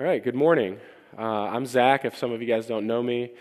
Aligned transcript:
All 0.00 0.06
right, 0.06 0.24
good 0.24 0.34
morning. 0.34 0.78
Uh, 1.18 1.20
I'm 1.20 1.66
Zach. 1.66 2.06
If 2.06 2.16
some 2.16 2.32
of 2.32 2.40
you 2.40 2.48
guys 2.48 2.66
don't 2.66 2.86
know 2.86 3.02
me, 3.02 3.32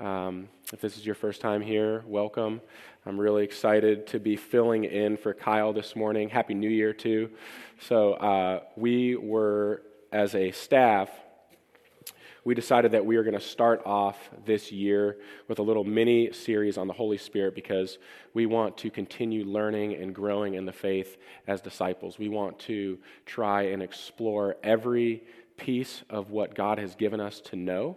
um, 0.00 0.48
if 0.72 0.80
this 0.80 0.98
is 0.98 1.06
your 1.06 1.14
first 1.14 1.40
time 1.40 1.60
here, 1.60 2.02
welcome. 2.04 2.60
I'm 3.06 3.16
really 3.16 3.44
excited 3.44 4.08
to 4.08 4.18
be 4.18 4.34
filling 4.34 4.82
in 4.82 5.16
for 5.16 5.32
Kyle 5.32 5.72
this 5.72 5.94
morning. 5.94 6.28
Happy 6.28 6.52
New 6.52 6.68
Year, 6.68 6.92
too. 6.92 7.30
So, 7.78 8.14
uh, 8.14 8.64
we 8.74 9.14
were, 9.14 9.82
as 10.10 10.34
a 10.34 10.50
staff, 10.50 11.10
we 12.42 12.54
decided 12.54 12.90
that 12.92 13.06
we 13.06 13.16
are 13.16 13.22
going 13.22 13.38
to 13.38 13.40
start 13.40 13.82
off 13.84 14.30
this 14.44 14.72
year 14.72 15.18
with 15.46 15.60
a 15.60 15.62
little 15.62 15.84
mini 15.84 16.32
series 16.32 16.76
on 16.76 16.88
the 16.88 16.92
Holy 16.92 17.18
Spirit 17.18 17.54
because 17.54 17.98
we 18.34 18.46
want 18.46 18.76
to 18.78 18.90
continue 18.90 19.44
learning 19.44 19.94
and 19.94 20.12
growing 20.14 20.54
in 20.54 20.64
the 20.64 20.72
faith 20.72 21.18
as 21.46 21.60
disciples. 21.60 22.18
We 22.18 22.28
want 22.28 22.58
to 22.60 22.98
try 23.26 23.62
and 23.64 23.82
explore 23.82 24.56
every 24.64 25.22
piece 25.60 26.02
of 26.08 26.30
what 26.30 26.54
God 26.54 26.78
has 26.78 26.94
given 26.94 27.20
us 27.20 27.40
to 27.42 27.56
know 27.56 27.96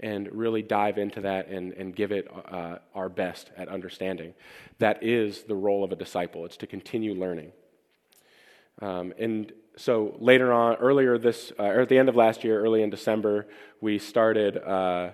and 0.00 0.28
really 0.32 0.62
dive 0.62 0.98
into 0.98 1.20
that 1.20 1.48
and, 1.48 1.72
and 1.74 1.94
give 1.94 2.10
it 2.10 2.28
uh, 2.50 2.78
our 2.94 3.08
best 3.08 3.50
at 3.56 3.68
understanding. 3.68 4.34
That 4.78 5.02
is 5.02 5.42
the 5.44 5.54
role 5.54 5.84
of 5.84 5.92
a 5.92 5.96
disciple, 5.96 6.44
it's 6.44 6.56
to 6.58 6.66
continue 6.66 7.14
learning. 7.14 7.52
Um, 8.82 9.12
and 9.18 9.52
so 9.76 10.16
later 10.18 10.52
on, 10.52 10.76
earlier 10.76 11.18
this, 11.18 11.52
uh, 11.58 11.64
or 11.64 11.80
at 11.80 11.88
the 11.88 11.98
end 11.98 12.08
of 12.08 12.16
last 12.16 12.42
year, 12.42 12.60
early 12.60 12.82
in 12.82 12.90
December, 12.90 13.46
we 13.80 13.98
started 13.98 14.56
uh, 14.56 15.10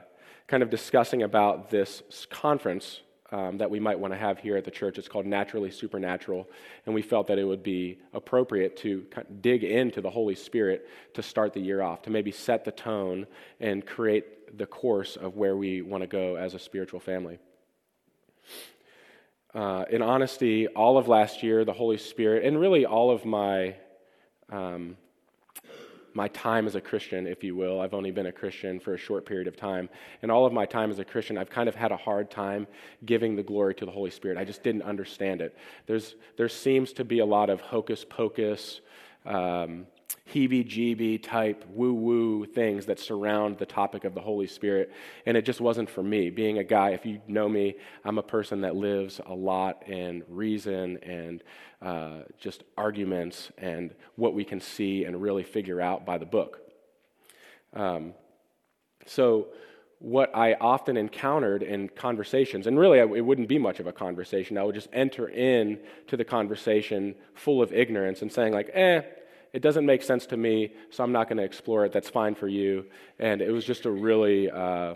kind 0.47 0.63
of 0.63 0.71
discussing 0.71 1.23
about 1.23 1.71
this 1.71 2.03
conference 2.31 3.01
um, 3.33 3.59
that 3.59 3.71
we 3.71 3.79
might 3.79 3.99
want 3.99 4.13
to 4.13 4.19
have 4.19 4.39
here 4.39 4.57
at 4.57 4.65
the 4.65 4.71
church. 4.71 4.99
It's 4.99 5.09
called 5.09 5.27
Naturally 5.27 5.71
Supernatural, 5.71 6.49
and 6.87 6.95
we 6.95 7.03
felt 7.03 7.27
that 7.29 7.39
it 7.39 7.45
would 7.45 7.63
be 7.63 7.99
appropriate 8.13 8.77
to 8.79 9.07
dig 9.41 9.65
into 9.65 10.01
the 10.01 10.11
Holy 10.11 10.35
Spirit 10.35 10.89
to 11.15 11.23
start 11.23 11.53
the 11.53 11.61
year 11.61 11.83
off, 11.83 12.03
to 12.03 12.11
maybe 12.11 12.33
set 12.33 12.65
the 12.65 12.73
tone 12.73 13.27
and 13.61 13.87
create 13.87 14.59
the 14.59 14.67
course 14.67 15.17
of 15.17 15.37
where 15.37 15.57
we 15.57 15.83
want 15.83 16.03
to 16.03 16.09
go 16.09 16.37
as 16.37 16.55
a 16.55 16.59
spiritual 16.59 17.01
family. 17.01 17.39
Uh, 19.55 19.85
in 19.91 20.01
honesty, 20.01 20.69
all 20.69 20.97
of 20.97 21.09
last 21.09 21.43
year, 21.43 21.65
the 21.65 21.73
Holy 21.73 21.99
Spirit, 21.99 22.45
and 22.45 22.61
really 22.61 22.87
all 22.87 23.11
of 23.11 23.25
my 23.25 23.75
um, 24.51 24.97
my 26.15 26.29
time 26.29 26.67
as 26.67 26.75
a 26.75 26.81
Christian, 26.81 27.27
if 27.27 27.45
you 27.45 27.55
will. 27.55 27.81
I've 27.81 27.95
only 27.95 28.11
been 28.11 28.27
a 28.27 28.33
Christian 28.33 28.81
for 28.81 28.95
a 28.95 28.99
short 28.99 29.27
period 29.27 29.47
of 29.47 29.57
time. 29.57 29.89
And 30.23 30.31
all 30.31 30.47
of 30.47 30.53
my 30.53 30.67
time 30.67 30.91
as 30.91 30.99
a 30.99 31.05
Christian, 31.05 31.39
I've 31.39 31.51
kind 31.51 31.69
of 31.69 31.75
had 31.75 31.93
a 31.93 31.97
hard 31.97 32.31
time 32.31 32.67
giving 33.05 33.37
the 33.37 33.43
glory 33.43 33.75
to 33.77 33.85
the 33.85 33.91
Holy 33.91 34.11
Spirit. 34.11 34.39
I 34.39 34.45
just 34.45 34.63
didn't 34.63 34.83
understand 34.83 35.41
it. 35.41 35.57
There's, 35.87 36.15
there 36.37 36.49
seems 36.49 36.93
to 36.95 37.05
be 37.05 37.21
a 37.21 37.27
lot 37.27 37.51
of 37.51 37.61
hocus 37.61 38.05
pocus, 38.05 38.81
um, 39.25 39.87
heebie 40.33 40.67
jeebie 40.67 41.23
type 41.23 41.65
woo 41.71 41.93
woo 41.93 42.47
things 42.47 42.87
that 42.87 42.99
surround 42.99 43.59
the 43.59 43.67
topic 43.67 44.05
of 44.05 44.15
the 44.15 44.21
Holy 44.21 44.47
Spirit. 44.47 44.93
And 45.27 45.37
it 45.37 45.45
just 45.45 45.61
wasn't 45.61 45.91
for 45.91 46.03
me. 46.03 46.31
Being 46.31 46.59
a 46.59 46.65
guy, 46.65 46.91
if 46.91 47.05
you 47.05 47.21
know 47.27 47.49
me, 47.49 47.77
I'm 48.05 48.19
a 48.19 48.23
person 48.23 48.61
that 48.63 48.77
lives 48.77 49.21
a 49.27 49.35
lot 49.35 49.89
in 49.89 50.23
reason 50.29 50.99
and 50.99 51.43
uh, 51.83 52.23
just 52.39 52.65
arguments 52.77 53.51
and 53.59 53.95
what 54.17 54.35
we 54.35 54.45
can 54.45 54.61
see 54.61 55.05
and 55.05 55.21
really 55.21 55.43
figure 55.43 55.81
out 55.81 56.05
by 56.05 56.19
the 56.19 56.27
book. 56.27 56.61
Um, 57.73 58.15
so, 59.07 59.49
what 59.99 60.35
I 60.35 60.55
often 60.55 60.97
encountered 60.97 61.63
in 61.63 61.91
conversations, 61.91 62.67
and 62.67 62.79
really 62.79 62.99
it 62.99 63.25
wouldn't 63.25 63.49
be 63.49 63.59
much 63.59 63.81
of 63.81 63.87
a 63.87 63.93
conversation, 63.93 64.57
I 64.57 64.65
would 64.65 64.75
just 64.75 64.89
enter 64.95 65.29
in 65.29 65.79
to 66.07 66.17
the 66.17 66.25
conversation 66.25 67.15
full 67.35 67.61
of 67.61 67.71
ignorance 67.73 68.23
and 68.23 68.33
saying, 68.33 68.55
like, 68.55 68.71
eh, 68.73 69.03
it 69.53 69.63
doesn't 69.63 69.85
make 69.85 70.03
sense 70.03 70.27
to 70.27 70.37
me, 70.37 70.73
so 70.91 71.03
I'm 71.03 71.13
not 71.13 71.29
going 71.29 71.39
to 71.39 71.45
explore 71.45 71.85
it. 71.85 71.93
That's 71.93 72.09
fine 72.09 72.35
for 72.35 72.49
you. 72.49 72.87
And 73.19 73.43
it 73.43 73.51
was 73.51 73.65
just 73.65 73.85
a 73.85 73.91
really 73.91 74.51
uh, 74.51 74.95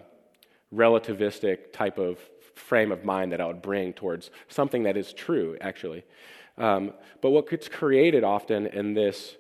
relativistic 0.75 1.73
type 1.73 1.99
of 1.99 2.19
frame 2.55 2.93
of 2.93 3.05
mind 3.05 3.33
that 3.33 3.41
I 3.41 3.47
would 3.47 3.63
bring 3.63 3.93
towards 3.93 4.31
something 4.49 4.85
that 4.85 4.97
is 4.97 5.13
true, 5.13 5.57
actually. 5.61 6.05
Um, 6.57 6.93
but 7.21 7.31
what 7.31 7.49
gets 7.49 7.69
created 7.69 8.23
often 8.23 8.67
in 8.69 8.95
this, 8.95 9.37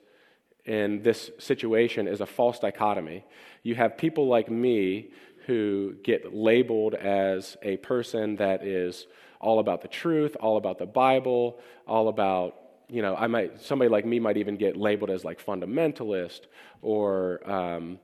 in 0.65 1.03
this 1.03 1.31
situation 1.39 2.09
is 2.09 2.21
a 2.21 2.27
false 2.27 2.59
dichotomy. 2.59 3.25
You 3.63 3.77
have 3.77 3.97
people 3.97 4.27
like 4.27 4.51
me 4.51 5.11
who 5.47 5.95
get 6.03 6.35
labeled 6.35 6.95
as 6.95 7.57
a 7.63 7.77
person 7.79 8.37
that 8.37 8.65
is 8.65 9.07
all 9.41 9.59
about 9.59 9.83
the 9.83 9.89
truth, 9.89 10.37
all 10.41 10.57
about 10.57 10.79
the 10.79 10.87
Bible, 10.87 11.61
all 11.87 12.09
about 12.09 12.57
you 12.89 13.03
know, 13.03 13.17
I 13.17 13.27
might 13.27 13.61
somebody 13.61 13.89
like 13.89 14.05
me 14.05 14.19
might 14.19 14.37
even 14.37 14.57
get 14.57 14.77
labeled 14.77 15.11
as 15.11 15.25
like 15.25 15.45
fundamentalist 15.45 16.41
or 16.83 17.41
um, 17.51 17.99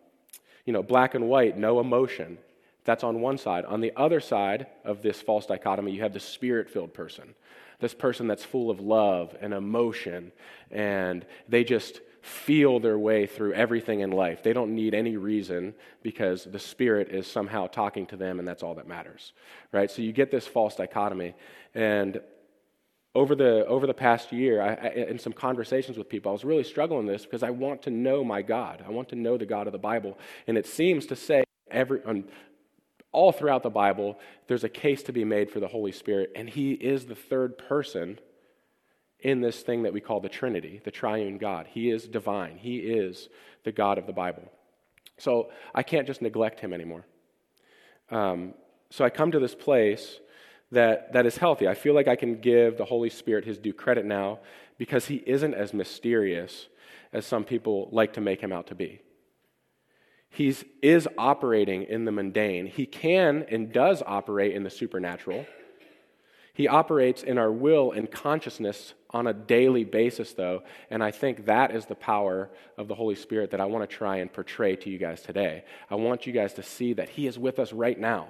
you 0.64 0.72
know, 0.72 0.82
black 0.82 1.14
and 1.14 1.28
white, 1.28 1.58
no 1.58 1.80
emotion. 1.80 2.38
That's 2.84 3.04
on 3.04 3.20
one 3.20 3.38
side. 3.38 3.64
On 3.66 3.80
the 3.80 3.92
other 3.96 4.20
side 4.20 4.66
of 4.84 5.02
this 5.02 5.20
false 5.20 5.46
dichotomy, 5.46 5.92
you 5.92 6.02
have 6.02 6.12
the 6.12 6.20
spirit-filled 6.20 6.94
person. 6.94 7.34
This 7.78 7.94
person 7.94 8.26
that's 8.26 8.44
full 8.44 8.70
of 8.70 8.80
love 8.80 9.36
and 9.40 9.54
emotion, 9.54 10.32
and 10.70 11.24
they 11.48 11.64
just 11.64 12.00
feel 12.22 12.80
their 12.80 12.98
way 12.98 13.26
through 13.26 13.54
everything 13.54 14.00
in 14.00 14.10
life. 14.10 14.42
They 14.42 14.52
don't 14.52 14.74
need 14.74 14.94
any 14.94 15.16
reason 15.16 15.74
because 16.02 16.44
the 16.44 16.58
Spirit 16.58 17.08
is 17.08 17.26
somehow 17.26 17.66
talking 17.66 18.06
to 18.06 18.16
them, 18.16 18.38
and 18.38 18.46
that's 18.46 18.62
all 18.62 18.74
that 18.74 18.86
matters. 18.86 19.32
Right? 19.72 19.90
So 19.90 20.02
you 20.02 20.12
get 20.12 20.30
this 20.30 20.46
false 20.46 20.76
dichotomy. 20.76 21.34
And 21.74 22.20
over 23.14 23.34
the 23.34 23.66
over 23.66 23.86
the 23.86 23.94
past 23.94 24.32
year 24.32 24.62
I, 24.62 24.74
I, 24.74 24.88
in 25.08 25.18
some 25.18 25.32
conversations 25.32 25.98
with 25.98 26.08
people 26.08 26.30
i 26.30 26.32
was 26.32 26.44
really 26.44 26.62
struggling 26.62 27.06
with 27.06 27.14
this 27.14 27.24
because 27.24 27.42
i 27.42 27.50
want 27.50 27.82
to 27.82 27.90
know 27.90 28.22
my 28.22 28.42
god. 28.42 28.84
I 28.86 28.90
want 28.90 29.08
to 29.10 29.16
know 29.16 29.36
the 29.36 29.46
god 29.46 29.66
of 29.66 29.72
the 29.72 29.78
bible. 29.78 30.18
And 30.46 30.56
it 30.56 30.66
seems 30.66 31.06
to 31.06 31.16
say 31.16 31.44
every 31.70 32.02
um, 32.04 32.24
all 33.12 33.32
throughout 33.32 33.62
the 33.62 33.70
bible 33.70 34.18
there's 34.46 34.64
a 34.64 34.68
case 34.68 35.02
to 35.04 35.12
be 35.12 35.24
made 35.24 35.50
for 35.50 35.60
the 35.60 35.66
holy 35.66 35.92
spirit 35.92 36.30
and 36.36 36.48
he 36.48 36.72
is 36.72 37.06
the 37.06 37.14
third 37.14 37.58
person 37.58 38.18
in 39.20 39.40
this 39.40 39.60
thing 39.60 39.82
that 39.82 39.92
we 39.92 40.00
call 40.00 40.20
the 40.20 40.28
trinity 40.28 40.80
the 40.84 40.90
triune 40.90 41.38
god. 41.38 41.66
He 41.68 41.90
is 41.90 42.06
divine. 42.06 42.58
He 42.58 42.78
is 42.78 43.28
the 43.64 43.72
god 43.72 43.98
of 43.98 44.06
the 44.06 44.12
bible. 44.12 44.44
So 45.18 45.50
i 45.74 45.82
can't 45.82 46.06
just 46.06 46.22
neglect 46.22 46.60
him 46.60 46.72
anymore. 46.72 47.04
Um, 48.10 48.54
so 48.88 49.04
i 49.04 49.10
come 49.10 49.32
to 49.32 49.40
this 49.40 49.56
place 49.56 50.20
that, 50.72 51.12
that 51.12 51.26
is 51.26 51.36
healthy. 51.36 51.66
I 51.68 51.74
feel 51.74 51.94
like 51.94 52.08
I 52.08 52.16
can 52.16 52.40
give 52.40 52.76
the 52.76 52.84
Holy 52.84 53.10
Spirit 53.10 53.44
his 53.44 53.58
due 53.58 53.72
credit 53.72 54.04
now 54.04 54.38
because 54.78 55.06
he 55.06 55.16
isn't 55.26 55.54
as 55.54 55.74
mysterious 55.74 56.68
as 57.12 57.26
some 57.26 57.44
people 57.44 57.88
like 57.92 58.12
to 58.14 58.20
make 58.20 58.40
him 58.40 58.52
out 58.52 58.68
to 58.68 58.74
be. 58.74 59.00
He 60.30 60.54
is 60.80 61.08
operating 61.18 61.82
in 61.82 62.04
the 62.04 62.12
mundane. 62.12 62.66
He 62.66 62.86
can 62.86 63.44
and 63.50 63.72
does 63.72 64.00
operate 64.06 64.54
in 64.54 64.62
the 64.62 64.70
supernatural. 64.70 65.44
He 66.54 66.68
operates 66.68 67.22
in 67.22 67.36
our 67.36 67.50
will 67.50 67.92
and 67.92 68.10
consciousness 68.10 68.94
on 69.10 69.26
a 69.26 69.32
daily 69.32 69.82
basis, 69.82 70.34
though, 70.34 70.62
and 70.88 71.02
I 71.02 71.10
think 71.10 71.46
that 71.46 71.74
is 71.74 71.86
the 71.86 71.94
power 71.94 72.50
of 72.76 72.86
the 72.86 72.94
Holy 72.94 73.14
Spirit 73.16 73.50
that 73.50 73.60
I 73.60 73.64
want 73.64 73.88
to 73.88 73.96
try 73.96 74.18
and 74.18 74.32
portray 74.32 74.76
to 74.76 74.90
you 74.90 74.98
guys 74.98 75.22
today. 75.22 75.64
I 75.90 75.96
want 75.96 76.26
you 76.26 76.32
guys 76.32 76.52
to 76.54 76.62
see 76.62 76.92
that 76.92 77.08
He 77.08 77.26
is 77.26 77.38
with 77.38 77.58
us 77.58 77.72
right 77.72 77.98
now. 77.98 78.28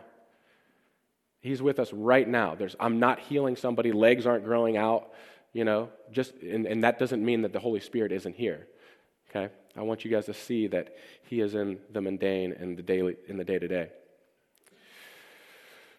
He's 1.41 1.63
with 1.63 1.79
us 1.79 1.93
right 1.93 2.29
now. 2.29 2.55
There's, 2.55 2.77
I'm 2.79 2.99
not 2.99 3.19
healing 3.19 3.57
somebody, 3.57 3.93
legs 3.93 4.27
aren't 4.27 4.45
growing 4.45 4.77
out, 4.77 5.11
you 5.53 5.65
know, 5.65 5.89
just, 6.13 6.35
and, 6.37 6.67
and 6.67 6.85
that 6.85 6.99
doesn't 6.99 7.25
mean 7.25 7.43
that 7.43 7.53
the 7.53 7.59
Holy 7.59 7.81
Spirit 7.81 8.13
isn't 8.13 8.37
here. 8.37 8.67
Okay? 9.31 9.53
I 9.77 9.83
want 9.83 10.05
you 10.05 10.11
guys 10.11 10.27
to 10.27 10.35
see 10.35 10.67
that 10.69 10.97
He 11.23 11.41
is 11.41 11.55
in 11.55 11.79
the 11.93 12.01
mundane 12.01 12.53
and 12.53 12.77
the 12.77 12.83
daily, 12.83 13.17
in 13.29 13.37
the 13.37 13.45
day 13.45 13.59
to 13.59 13.69
day. 13.69 13.91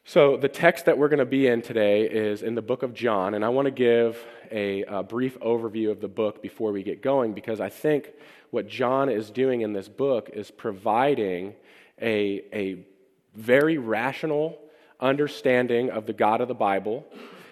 So, 0.04 0.36
the 0.36 0.50
text 0.50 0.86
that 0.86 0.98
we're 0.98 1.10
going 1.10 1.20
to 1.20 1.26
be 1.26 1.46
in 1.46 1.62
today 1.62 2.02
is 2.02 2.42
in 2.42 2.56
the 2.56 2.62
book 2.62 2.82
of 2.82 2.94
John, 2.94 3.36
and 3.36 3.46
I 3.46 3.50
want 3.50 3.68
to 3.68 3.72
give 3.72 4.18
a, 4.50 4.84
a, 4.84 5.04
brief 5.04 5.40
overview 5.40 5.92
of 5.92 6.02
the 6.02 6.08
book 6.08 6.42
before 6.42 6.72
we 6.72 6.82
get 6.82 7.04
going 7.04 7.34
because 7.34 7.62
I 7.62 7.70
think 7.70 8.12
what 8.50 8.68
John 8.68 9.10
is 9.10 9.30
doing 9.30 9.62
in 9.62 9.74
this 9.74 9.88
book 9.88 10.32
is 10.34 10.50
providing 10.50 11.54
a, 12.02 12.42
a 12.52 12.86
very 13.36 13.78
rational 13.78 14.58
understanding 15.02 15.90
of 15.90 16.06
the 16.06 16.14
God 16.14 16.42
of 16.42 16.48
the 16.48 16.54
Bible. 16.54 17.06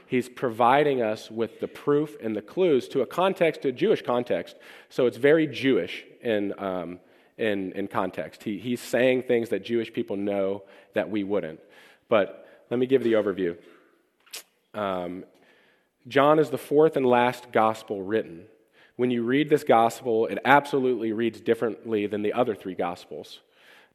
He's 0.06 0.28
providing 0.28 1.02
us 1.02 1.30
with 1.30 1.60
the 1.60 1.68
proof 1.68 2.16
and 2.22 2.36
the 2.36 2.42
clues 2.42 2.88
to 2.90 3.02
a 3.02 3.06
context, 3.06 3.66
a 3.66 3.72
Jewish 3.72 4.02
context. 4.02 4.56
So 4.90 5.06
it's 5.06 5.18
very 5.18 5.46
Jewish 5.46 6.04
in, 6.22 6.54
um, 6.58 7.00
in, 7.38 7.72
in 7.74 7.88
context. 7.88 8.44
He, 8.44 8.58
he's 8.58 8.82
saying 8.82 9.24
things 9.24 9.50
that 9.50 9.64
Jewish 9.64 9.94
people 9.94 10.18
know 10.18 10.64
that 10.94 11.10
we 11.10 11.24
wouldn't. 11.24 11.60
But 12.08 12.48
let 12.72 12.80
me 12.80 12.88
give 12.88 13.04
the 13.04 13.14
overview. 13.14 13.56
Um, 14.74 15.26
John 16.08 16.40
is 16.40 16.50
the 16.50 16.58
fourth 16.58 16.98
and 16.98 17.06
last 17.06 17.52
gospel 17.52 18.02
written. 18.02 18.46
When 18.96 19.12
you 19.12 19.24
read 19.24 19.50
this 19.50 19.64
gospel, 19.64 20.26
it 20.26 20.40
absolutely 20.44 21.14
reads 21.14 21.40
differently 21.40 22.08
than 22.08 22.22
the 22.22 22.34
other 22.34 22.56
three 22.56 22.76
gospels. 22.76 23.40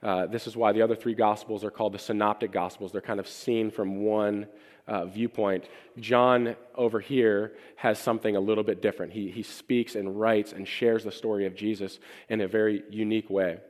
Uh, 0.05 0.27
this 0.27 0.47
is 0.47 0.55
why 0.55 0.71
the 0.71 0.83
other 0.83 0.95
three 0.95 1.15
gospels 1.15 1.65
are 1.65 1.71
called 1.71 1.95
the 1.95 1.99
synoptic 1.99 2.53
gospels. 2.53 2.93
They're 2.93 3.01
kind 3.01 3.19
of 3.19 3.27
seen 3.27 3.71
from 3.71 4.05
one 4.05 4.47
uh, 4.87 5.07
viewpoint. 5.07 5.65
John 5.99 6.57
over 6.75 7.01
here 7.01 7.55
has 7.77 7.99
something 7.99 8.37
a 8.37 8.41
little 8.41 8.65
bit 8.65 8.83
different. 8.83 9.15
He, 9.15 9.31
he 9.31 9.43
speaks 9.43 9.95
and 9.95 10.21
writes 10.21 10.53
and 10.53 10.69
shares 10.69 11.05
the 11.05 11.11
story 11.11 11.47
of 11.47 11.57
Jesus 11.57 11.99
in 12.29 12.43
a 12.43 12.47
very 12.47 12.83
unique 12.91 13.31
way. 13.31 13.61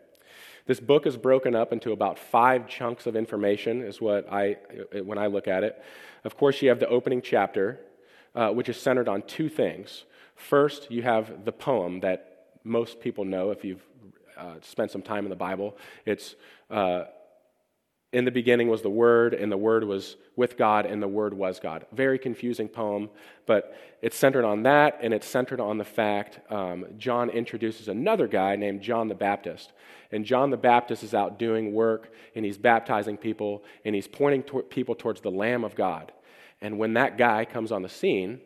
This 0.67 0.81
book 0.81 1.07
is 1.07 1.17
broken 1.17 1.55
up 1.55 1.73
into 1.73 1.93
about 1.93 2.19
five 2.19 2.67
chunks 2.67 3.07
of 3.07 3.15
information, 3.15 3.83
is 3.83 4.01
what 4.01 4.27
I, 4.33 4.57
when 5.05 5.19
I 5.19 5.29
look 5.29 5.47
at 5.47 5.63
it. 5.63 5.81
Of 6.25 6.37
course, 6.37 6.63
you 6.63 6.69
have 6.71 6.81
the 6.81 6.89
opening 6.89 7.23
chapter, 7.23 7.79
uh, 8.35 8.49
which 8.49 8.69
is 8.69 8.77
centered 8.77 9.09
on 9.09 9.23
two 9.23 9.49
things. 9.49 10.05
First, 10.35 10.91
you 10.91 11.03
have 11.03 11.45
the 11.45 11.53
poem 11.53 12.01
that 12.01 12.49
most 12.65 12.99
people 12.99 13.25
know 13.25 13.51
if 13.51 13.63
you've 13.63 13.85
uh, 14.37 14.55
spent 14.63 14.91
some 14.91 15.03
time 15.03 15.25
in 15.25 15.31
the 15.31 15.37
Bible. 15.37 15.77
It's 16.07 16.35
uh, 16.71 17.05
in 18.15 18.25
the 18.25 18.31
beginning 18.31 18.69
was 18.69 18.81
the 18.81 18.89
Word, 18.91 19.35
and 19.35 19.51
the 19.51 19.57
Word 19.57 19.83
was 19.83 20.17
with 20.37 20.57
God, 20.57 20.87
and 20.87 21.03
the 21.03 21.09
Word 21.09 21.35
was 21.35 21.59
God. 21.59 21.85
Very 21.93 22.17
confusing 22.17 22.69
poem, 22.69 23.11
but 23.45 23.77
it's 24.03 24.17
centered 24.17 24.45
on 24.45 24.63
that, 24.63 24.99
and 25.03 25.13
it's 25.13 25.27
centered 25.27 25.59
on 25.59 25.79
the 25.79 25.85
fact 25.85 26.39
um, 26.51 26.87
John 26.97 27.29
introduces 27.29 27.89
another 27.89 28.29
guy 28.29 28.55
named 28.55 28.83
John 28.83 29.09
the 29.09 29.17
Baptist. 29.17 29.73
And 30.13 30.25
John 30.25 30.51
the 30.51 30.57
Baptist 30.57 31.03
is 31.03 31.13
out 31.13 31.41
doing 31.41 31.73
work, 31.73 32.13
and 32.37 32.45
he's 32.45 32.57
baptizing 32.57 33.17
people, 33.17 33.65
and 33.85 33.97
he's 33.97 34.07
pointing 34.07 34.45
to- 34.45 34.63
people 34.63 34.95
towards 34.95 35.21
the 35.21 35.33
Lamb 35.33 35.65
of 35.65 35.75
God. 35.75 36.13
And 36.61 36.79
when 36.79 36.95
that 36.95 37.19
guy 37.19 37.45
comes 37.45 37.73
on 37.73 37.83
the 37.83 37.89
scene, 37.89 38.41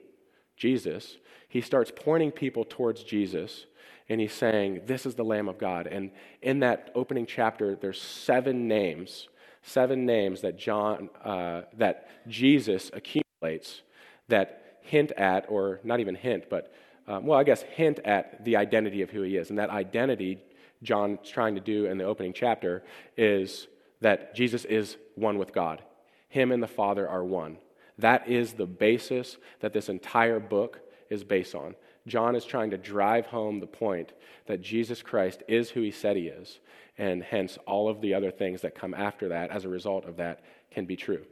Jesus, 0.56 1.18
he 1.46 1.60
starts 1.60 1.92
pointing 1.94 2.32
people 2.32 2.64
towards 2.64 3.04
Jesus 3.04 3.66
and 4.08 4.20
he's 4.20 4.32
saying, 4.32 4.82
This 4.86 5.06
is 5.06 5.14
the 5.14 5.24
Lamb 5.24 5.48
of 5.48 5.58
God. 5.58 5.86
And 5.86 6.10
in 6.42 6.60
that 6.60 6.90
opening 6.94 7.26
chapter, 7.26 7.76
there's 7.76 8.00
seven 8.00 8.68
names 8.68 9.28
seven 9.68 10.06
names 10.06 10.40
that 10.40 10.58
John, 10.58 11.10
uh, 11.24 11.62
that 11.76 12.08
Jesus 12.28 12.90
accumulates 12.92 13.82
that 14.28 14.80
hint 14.82 15.12
at, 15.12 15.46
or 15.48 15.80
not 15.84 16.00
even 16.00 16.14
hint, 16.14 16.48
but 16.50 16.72
um, 17.06 17.24
well, 17.24 17.38
I 17.38 17.44
guess 17.44 17.62
hint 17.62 18.00
at 18.00 18.44
the 18.44 18.56
identity 18.56 19.02
of 19.02 19.10
who 19.10 19.22
he 19.22 19.36
is. 19.36 19.50
And 19.50 19.58
that 19.58 19.70
identity 19.70 20.38
John's 20.82 21.18
trying 21.28 21.54
to 21.54 21.60
do 21.60 21.86
in 21.86 21.96
the 21.98 22.04
opening 22.04 22.32
chapter 22.34 22.82
is 23.16 23.66
that 24.00 24.34
Jesus 24.34 24.64
is 24.66 24.96
one 25.14 25.38
with 25.38 25.52
God. 25.52 25.82
Him 26.28 26.52
and 26.52 26.62
the 26.62 26.68
Father 26.68 27.08
are 27.08 27.24
one. 27.24 27.56
That 27.96 28.28
is 28.28 28.52
the 28.52 28.66
basis 28.66 29.38
that 29.60 29.72
this 29.72 29.88
entire 29.88 30.38
book 30.38 30.80
is 31.08 31.24
based 31.24 31.54
on. 31.54 31.74
John 32.08 32.34
is 32.34 32.44
trying 32.44 32.70
to 32.70 32.78
drive 32.78 33.26
home 33.26 33.60
the 33.60 33.66
point 33.66 34.12
that 34.46 34.60
Jesus 34.60 35.02
Christ 35.02 35.42
is 35.48 35.70
who 35.70 35.82
he 35.82 35.90
said 35.90 36.16
he 36.16 36.28
is, 36.28 36.58
and 36.96 37.22
hence 37.22 37.58
all 37.66 37.88
of 37.88 38.00
the 38.00 38.14
other 38.14 38.30
things 38.30 38.62
that 38.62 38.74
come 38.74 38.94
after 38.94 39.28
that 39.28 39.50
as 39.50 39.64
a 39.64 39.68
result 39.68 40.04
of 40.04 40.16
that 40.16 40.40
can 40.70 40.84
be 40.84 40.96
true. 40.96 41.24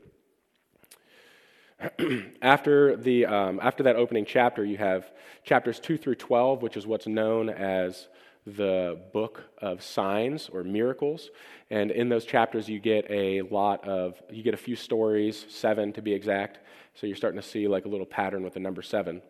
after, 2.42 2.96
the, 2.96 3.26
um, 3.26 3.60
after 3.62 3.82
that 3.82 3.96
opening 3.96 4.24
chapter, 4.24 4.64
you 4.64 4.78
have 4.78 5.10
chapters 5.44 5.78
2 5.80 5.98
through 5.98 6.14
12, 6.14 6.62
which 6.62 6.76
is 6.76 6.86
what's 6.86 7.06
known 7.06 7.50
as 7.50 8.08
the 8.46 8.98
book 9.12 9.42
of 9.58 9.82
signs 9.82 10.48
or 10.48 10.62
miracles. 10.62 11.30
And 11.68 11.90
in 11.90 12.08
those 12.08 12.24
chapters, 12.24 12.68
you 12.68 12.78
get 12.78 13.04
a 13.10 13.42
lot 13.42 13.86
of, 13.86 14.22
you 14.30 14.42
get 14.42 14.54
a 14.54 14.58
few 14.58 14.76
stories, 14.76 15.44
seven 15.48 15.92
to 15.94 16.02
be 16.02 16.12
exact. 16.12 16.60
So 16.94 17.06
you're 17.06 17.16
starting 17.16 17.40
to 17.40 17.46
see 17.46 17.66
like 17.66 17.84
a 17.84 17.88
little 17.88 18.06
pattern 18.06 18.42
with 18.42 18.54
the 18.54 18.60
number 18.60 18.82
seven 18.82 19.20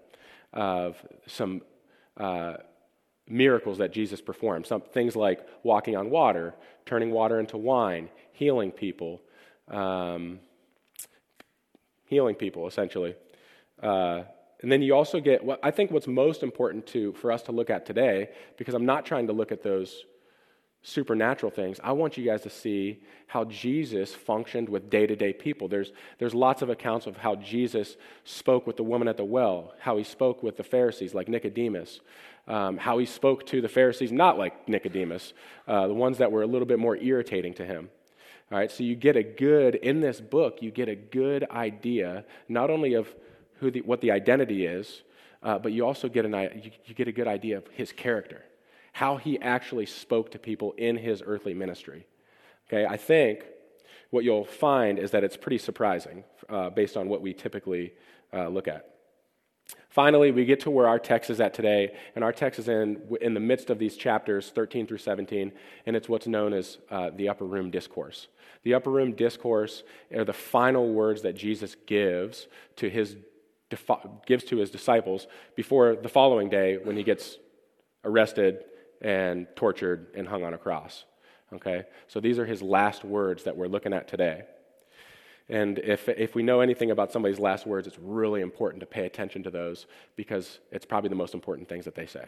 of 0.52 0.96
some 1.26 1.62
uh, 2.16 2.54
miracles 3.28 3.78
that 3.78 3.92
Jesus 3.92 4.20
performed. 4.20 4.66
Some 4.66 4.80
things 4.80 5.16
like 5.16 5.46
walking 5.62 5.96
on 5.96 6.10
water, 6.10 6.54
turning 6.84 7.10
water 7.10 7.40
into 7.40 7.56
wine, 7.56 8.08
healing 8.32 8.70
people, 8.70 9.20
um, 9.68 10.38
healing 12.04 12.34
people 12.34 12.66
essentially. 12.66 13.14
Uh, 13.82 14.22
and 14.62 14.72
then 14.72 14.80
you 14.80 14.94
also 14.94 15.20
get 15.20 15.44
what 15.44 15.60
I 15.62 15.70
think 15.70 15.90
what's 15.90 16.06
most 16.06 16.42
important 16.42 16.86
to 16.88 17.12
for 17.12 17.30
us 17.30 17.42
to 17.42 17.52
look 17.52 17.68
at 17.68 17.84
today, 17.84 18.30
because 18.56 18.74
I'm 18.74 18.86
not 18.86 19.04
trying 19.04 19.26
to 19.26 19.32
look 19.32 19.52
at 19.52 19.62
those 19.62 20.04
supernatural 20.86 21.50
things. 21.50 21.80
I 21.82 21.90
want 21.90 22.16
you 22.16 22.24
guys 22.24 22.42
to 22.42 22.50
see 22.50 23.00
how 23.26 23.42
Jesus 23.44 24.14
functioned 24.14 24.68
with 24.68 24.88
day 24.88 25.04
to 25.04 25.16
day 25.16 25.32
people. 25.32 25.66
There's, 25.66 25.90
there's 26.20 26.32
lots 26.32 26.62
of 26.62 26.70
accounts 26.70 27.08
of 27.08 27.16
how 27.16 27.34
Jesus 27.34 27.96
spoke 28.22 28.68
with 28.68 28.76
the 28.76 28.84
woman 28.84 29.08
at 29.08 29.16
the 29.16 29.24
well, 29.24 29.74
how 29.80 29.96
he 29.96 30.04
spoke 30.04 30.44
with 30.44 30.56
the 30.56 30.62
Pharisees, 30.62 31.12
like 31.12 31.26
Nicodemus, 31.26 31.98
um, 32.46 32.76
how 32.76 32.98
he 32.98 33.04
spoke 33.04 33.44
to 33.46 33.60
the 33.60 33.68
Pharisees, 33.68 34.12
not 34.12 34.38
like 34.38 34.68
Nicodemus, 34.68 35.32
uh, 35.66 35.88
the 35.88 35.94
ones 35.94 36.18
that 36.18 36.30
were 36.30 36.42
a 36.42 36.46
little 36.46 36.68
bit 36.68 36.78
more 36.78 36.96
irritating 36.96 37.52
to 37.54 37.66
him. 37.66 37.90
All 38.52 38.58
right, 38.58 38.70
so 38.70 38.84
you 38.84 38.94
get 38.94 39.16
a 39.16 39.24
good, 39.24 39.74
in 39.74 40.00
this 40.00 40.20
book, 40.20 40.62
you 40.62 40.70
get 40.70 40.88
a 40.88 40.94
good 40.94 41.50
idea, 41.50 42.24
not 42.48 42.70
only 42.70 42.94
of 42.94 43.12
who 43.58 43.72
the, 43.72 43.80
what 43.80 44.00
the 44.02 44.12
identity 44.12 44.66
is, 44.66 45.02
uh, 45.42 45.58
but 45.58 45.72
you 45.72 45.84
also 45.84 46.08
get, 46.08 46.24
an, 46.24 46.32
you, 46.62 46.70
you 46.84 46.94
get 46.94 47.08
a 47.08 47.12
good 47.12 47.26
idea 47.26 47.56
of 47.56 47.66
his 47.72 47.90
character 47.90 48.44
how 48.96 49.18
he 49.18 49.38
actually 49.42 49.84
spoke 49.84 50.30
to 50.30 50.38
people 50.38 50.72
in 50.78 50.96
his 50.96 51.22
earthly 51.26 51.52
ministry. 51.52 52.06
Okay, 52.66 52.86
I 52.86 52.96
think 52.96 53.44
what 54.08 54.24
you'll 54.24 54.46
find 54.46 54.98
is 54.98 55.10
that 55.10 55.22
it's 55.22 55.36
pretty 55.36 55.58
surprising 55.58 56.24
uh, 56.48 56.70
based 56.70 56.96
on 56.96 57.06
what 57.10 57.20
we 57.20 57.34
typically 57.34 57.92
uh, 58.32 58.48
look 58.48 58.66
at. 58.68 58.88
Finally, 59.90 60.30
we 60.30 60.46
get 60.46 60.60
to 60.60 60.70
where 60.70 60.88
our 60.88 60.98
text 60.98 61.28
is 61.28 61.40
at 61.42 61.52
today, 61.52 61.94
and 62.14 62.24
our 62.24 62.32
text 62.32 62.58
is 62.58 62.68
in, 62.68 63.02
in 63.20 63.34
the 63.34 63.40
midst 63.40 63.68
of 63.68 63.78
these 63.78 63.98
chapters, 63.98 64.48
13 64.54 64.86
through 64.86 64.96
17, 64.96 65.52
and 65.84 65.94
it's 65.94 66.08
what's 66.08 66.26
known 66.26 66.54
as 66.54 66.78
uh, 66.90 67.10
the 67.14 67.28
upper 67.28 67.44
room 67.44 67.70
discourse. 67.70 68.28
The 68.62 68.72
upper 68.72 68.90
room 68.90 69.12
discourse 69.12 69.82
are 70.14 70.24
the 70.24 70.32
final 70.32 70.94
words 70.94 71.20
that 71.20 71.34
Jesus 71.36 71.76
gives 71.86 72.48
to 72.76 72.88
his, 72.88 73.16
gives 74.24 74.44
to 74.44 74.56
his 74.56 74.70
disciples 74.70 75.26
before 75.54 75.96
the 75.96 76.08
following 76.08 76.48
day 76.48 76.78
when 76.78 76.96
he 76.96 77.02
gets 77.02 77.36
arrested 78.02 78.64
and 79.00 79.46
tortured 79.56 80.08
and 80.14 80.26
hung 80.28 80.44
on 80.44 80.54
a 80.54 80.58
cross. 80.58 81.04
Okay? 81.52 81.84
So 82.08 82.20
these 82.20 82.38
are 82.38 82.46
his 82.46 82.62
last 82.62 83.04
words 83.04 83.44
that 83.44 83.56
we're 83.56 83.68
looking 83.68 83.92
at 83.92 84.08
today. 84.08 84.44
And 85.48 85.78
if, 85.78 86.08
if 86.08 86.34
we 86.34 86.42
know 86.42 86.60
anything 86.60 86.90
about 86.90 87.12
somebody's 87.12 87.38
last 87.38 87.66
words, 87.66 87.86
it's 87.86 87.98
really 88.00 88.40
important 88.40 88.80
to 88.80 88.86
pay 88.86 89.06
attention 89.06 89.44
to 89.44 89.50
those 89.50 89.86
because 90.16 90.58
it's 90.72 90.84
probably 90.84 91.08
the 91.08 91.16
most 91.16 91.34
important 91.34 91.68
things 91.68 91.84
that 91.84 91.94
they 91.94 92.06
say. 92.06 92.24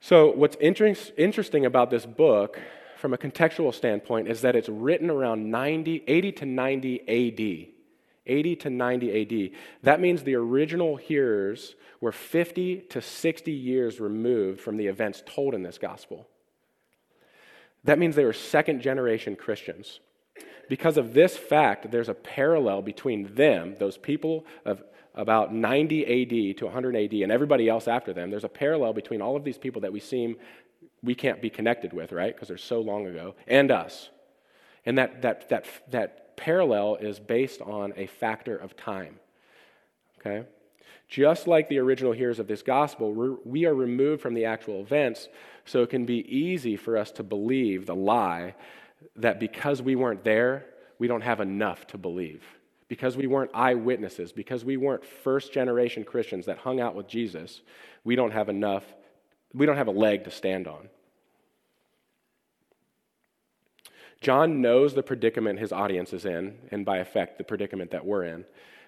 So, 0.00 0.30
what's 0.30 0.56
inter- 0.56 0.94
interesting 1.16 1.66
about 1.66 1.90
this 1.90 2.06
book 2.06 2.60
from 2.96 3.12
a 3.12 3.18
contextual 3.18 3.74
standpoint 3.74 4.28
is 4.28 4.40
that 4.42 4.56
it's 4.56 4.68
written 4.68 5.10
around 5.10 5.50
90, 5.50 6.04
80 6.06 6.32
to 6.32 6.46
90 6.46 7.68
AD. 7.68 7.75
80 8.26 8.56
to 8.56 8.70
90 8.70 9.22
AD. 9.22 9.58
That 9.82 10.00
means 10.00 10.22
the 10.22 10.34
original 10.34 10.96
hearers 10.96 11.74
were 12.00 12.12
50 12.12 12.82
to 12.90 13.00
60 13.00 13.52
years 13.52 14.00
removed 14.00 14.60
from 14.60 14.76
the 14.76 14.86
events 14.86 15.22
told 15.26 15.54
in 15.54 15.62
this 15.62 15.78
gospel. 15.78 16.26
That 17.84 17.98
means 17.98 18.16
they 18.16 18.24
were 18.24 18.32
second 18.32 18.80
generation 18.82 19.36
Christians. 19.36 20.00
Because 20.68 20.96
of 20.96 21.14
this 21.14 21.36
fact, 21.36 21.90
there's 21.90 22.08
a 22.08 22.14
parallel 22.14 22.82
between 22.82 23.34
them, 23.34 23.76
those 23.78 23.96
people 23.96 24.44
of 24.64 24.82
about 25.14 25.54
90 25.54 26.52
AD 26.52 26.58
to 26.58 26.64
100 26.66 26.96
AD, 26.96 27.12
and 27.12 27.32
everybody 27.32 27.68
else 27.68 27.88
after 27.88 28.12
them. 28.12 28.30
There's 28.30 28.44
a 28.44 28.48
parallel 28.48 28.92
between 28.92 29.22
all 29.22 29.36
of 29.36 29.44
these 29.44 29.56
people 29.56 29.80
that 29.82 29.92
we 29.92 30.00
seem 30.00 30.36
we 31.02 31.14
can't 31.14 31.40
be 31.40 31.50
connected 31.50 31.92
with, 31.92 32.12
right? 32.12 32.34
Because 32.34 32.48
they're 32.48 32.58
so 32.58 32.80
long 32.80 33.06
ago, 33.06 33.34
and 33.46 33.70
us. 33.70 34.10
And 34.84 34.98
that, 34.98 35.22
that, 35.22 35.48
that, 35.48 35.66
that 35.90 36.25
parallel 36.36 36.96
is 36.96 37.18
based 37.18 37.60
on 37.60 37.92
a 37.96 38.06
factor 38.06 38.56
of 38.56 38.76
time. 38.76 39.18
Okay? 40.18 40.46
Just 41.08 41.46
like 41.46 41.68
the 41.68 41.78
original 41.78 42.12
hearers 42.12 42.38
of 42.38 42.48
this 42.48 42.62
gospel, 42.62 43.38
we 43.44 43.64
are 43.64 43.74
removed 43.74 44.22
from 44.22 44.34
the 44.34 44.44
actual 44.44 44.80
events, 44.80 45.28
so 45.64 45.82
it 45.82 45.90
can 45.90 46.04
be 46.04 46.26
easy 46.34 46.76
for 46.76 46.96
us 46.96 47.10
to 47.12 47.22
believe 47.22 47.86
the 47.86 47.94
lie 47.94 48.54
that 49.14 49.38
because 49.38 49.80
we 49.80 49.94
weren't 49.94 50.24
there, 50.24 50.66
we 50.98 51.06
don't 51.06 51.20
have 51.20 51.40
enough 51.40 51.86
to 51.88 51.98
believe. 51.98 52.42
Because 52.88 53.16
we 53.16 53.26
weren't 53.26 53.50
eyewitnesses, 53.54 54.32
because 54.32 54.64
we 54.64 54.76
weren't 54.76 55.04
first 55.04 55.52
generation 55.52 56.04
Christians 56.04 56.46
that 56.46 56.58
hung 56.58 56.80
out 56.80 56.94
with 56.94 57.08
Jesus, 57.08 57.62
we 58.04 58.16
don't 58.16 58.32
have 58.32 58.48
enough, 58.48 58.84
we 59.54 59.66
don't 59.66 59.76
have 59.76 59.88
a 59.88 59.92
leg 59.92 60.24
to 60.24 60.30
stand 60.30 60.66
on. 60.66 60.88
John 64.20 64.60
knows 64.60 64.94
the 64.94 65.02
predicament 65.02 65.58
his 65.58 65.72
audience 65.72 66.12
is 66.12 66.24
in, 66.24 66.56
and 66.70 66.84
by 66.84 66.98
effect, 66.98 67.38
the 67.38 67.44
predicament 67.44 67.90
that 67.90 68.04
we're 68.04 68.24
in, 68.24 68.44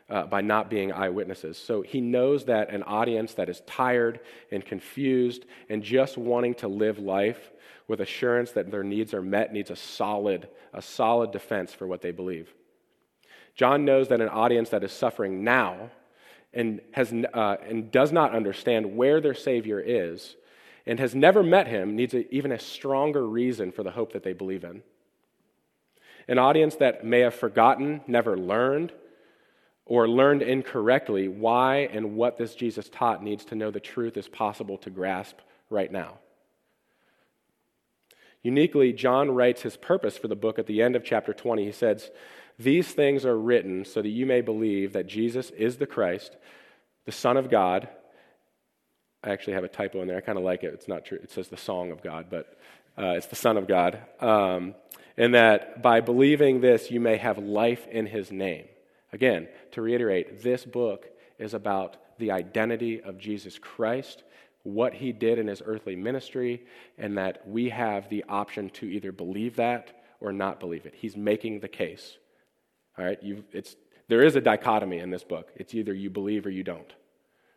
uh, 0.08 0.26
by 0.26 0.40
not 0.40 0.70
being 0.70 0.92
eyewitnesses. 0.92 1.58
So 1.58 1.82
he 1.82 2.00
knows 2.00 2.47
that 2.47 2.70
an 2.70 2.82
audience 2.82 3.35
that 3.35 3.49
is 3.49 3.61
tired 3.66 4.20
and 4.50 4.64
confused 4.64 5.44
and 5.68 5.82
just 5.82 6.16
wanting 6.16 6.54
to 6.56 6.68
live 6.68 6.99
life 6.99 7.52
with 7.88 8.00
assurance 8.00 8.52
that 8.52 8.70
their 8.70 8.82
needs 8.82 9.12
are 9.14 9.23
met 9.23 9.52
needs 9.52 9.70
a 9.70 9.76
solid, 9.76 10.49
a 10.73 10.82
solid 10.82 11.30
defense 11.30 11.75
for 11.75 11.87
what 11.87 12.02
they 12.02 12.11
believe. 12.11 12.54
John 13.54 13.85
knows 13.85 14.08
that 14.08 14.20
an 14.20 14.28
audience 14.28 14.70
that 14.70 14.85
is 14.85 14.92
suffering 14.92 15.42
now 15.42 15.90
and, 16.54 16.80
has, 16.92 17.12
uh, 17.12 17.56
and 17.68 17.90
does 17.90 18.12
not 18.12 18.35
understand 18.35 18.97
where 18.97 19.20
their 19.20 19.35
Savior 19.35 19.80
is 19.80 20.37
and 20.87 20.99
has 20.99 21.14
never 21.14 21.42
met 21.42 21.66
him 21.66 21.97
needs 21.97 22.14
a, 22.14 22.32
even 22.35 22.52
a 22.52 22.58
stronger 22.58 23.26
reason 23.26 23.73
for 23.73 23.82
the 23.82 23.90
hope 23.90 24.12
that 24.12 24.23
they 24.23 24.32
believe 24.32 24.64
in. 24.64 24.82
An 26.28 26.38
audience 26.38 26.76
that 26.76 27.04
may 27.04 27.20
have 27.20 27.35
forgotten, 27.35 28.02
never 28.06 28.37
learned, 28.37 28.92
or 29.87 30.06
learned 30.06 30.42
incorrectly 30.42 31.26
why 31.26 31.88
and 31.90 32.14
what 32.14 32.37
this 32.37 32.54
Jesus 32.54 32.90
taught 32.90 33.25
needs 33.25 33.47
to 33.47 33.54
know 33.54 33.70
the 33.70 33.80
truth 33.80 34.18
is 34.18 34.28
possible 34.28 34.76
to 34.78 34.90
grasp 34.90 35.38
right 35.70 35.90
now. 35.90 36.18
Uniquely, 38.42 38.92
John 38.92 39.30
writes 39.30 39.62
his 39.62 39.76
purpose 39.76 40.16
for 40.16 40.28
the 40.28 40.37
book 40.37 40.58
at 40.58 40.66
the 40.66 40.82
end 40.82 40.94
of 40.94 41.04
chapter 41.04 41.32
20. 41.32 41.64
He 41.64 41.73
says, 41.73 42.11
These 42.58 42.88
things 42.88 43.25
are 43.25 43.37
written 43.37 43.85
so 43.85 44.02
that 44.02 44.08
you 44.08 44.26
may 44.26 44.42
believe 44.42 44.92
that 44.92 45.06
Jesus 45.06 45.50
is 45.50 45.78
the 45.78 45.87
Christ, 45.87 46.37
the 47.06 47.12
Son 47.12 47.37
of 47.37 47.50
God. 47.50 47.88
I 49.25 49.30
actually 49.30 49.54
have 49.54 49.64
a 49.64 49.68
typo 49.68 50.02
in 50.02 50.08
there. 50.08 50.18
I 50.18 50.20
kind 50.20 50.38
of 50.38 50.44
like 50.44 50.62
it. 50.62 50.73
It's 50.75 50.87
not 50.87 51.04
true. 51.04 51.18
It 51.23 51.30
says 51.30 51.49
the 51.49 51.56
song 51.56 51.90
of 51.90 52.02
God, 52.02 52.26
but 52.30 52.56
uh, 52.97 53.14
it's 53.16 53.26
the 53.26 53.37
Son 53.37 53.56
of 53.56 53.66
God. 53.66 53.99
Um, 54.20 54.75
and 55.18 55.34
that 55.34 55.82
by 55.82 56.00
believing 56.00 56.60
this, 56.60 56.90
you 56.90 57.00
may 57.00 57.16
have 57.16 57.38
life 57.38 57.87
in 57.88 58.06
his 58.06 58.30
name. 58.30 58.66
Again, 59.12 59.48
to 59.72 59.82
reiterate, 59.82 60.42
this 60.42 60.64
book 60.64 61.06
is 61.38 61.54
about 61.54 61.96
the 62.18 62.30
identity 62.30 63.02
of 63.02 63.18
Jesus 63.18 63.58
Christ 63.58 64.22
what 64.62 64.92
he 64.92 65.12
did 65.12 65.38
in 65.38 65.46
his 65.46 65.62
earthly 65.64 65.96
ministry, 65.96 66.62
and 66.98 67.16
that 67.16 67.46
we 67.48 67.70
have 67.70 68.08
the 68.10 68.25
option 68.28 68.68
to 68.68 68.87
either 68.87 69.12
believe 69.12 69.56
that 69.56 70.02
or 70.20 70.32
not 70.32 70.60
believe 70.60 70.84
it. 70.84 70.94
He's 70.94 71.16
making 71.16 71.60
the 71.60 71.68
case. 71.68 72.18
All 72.98 73.04
right, 73.04 73.18
it's, 73.52 73.76
there 74.08 74.22
is 74.22 74.37
a 74.37 74.40
dichotomy 74.40 74.98
in 74.98 75.10
this 75.10 75.25
book. 75.25 75.52
It's 75.56 75.75
either 75.75 75.94
you 75.94 76.10
believe 76.10 76.44
or 76.44 76.50
you 76.50 76.64
don't. 76.64 76.92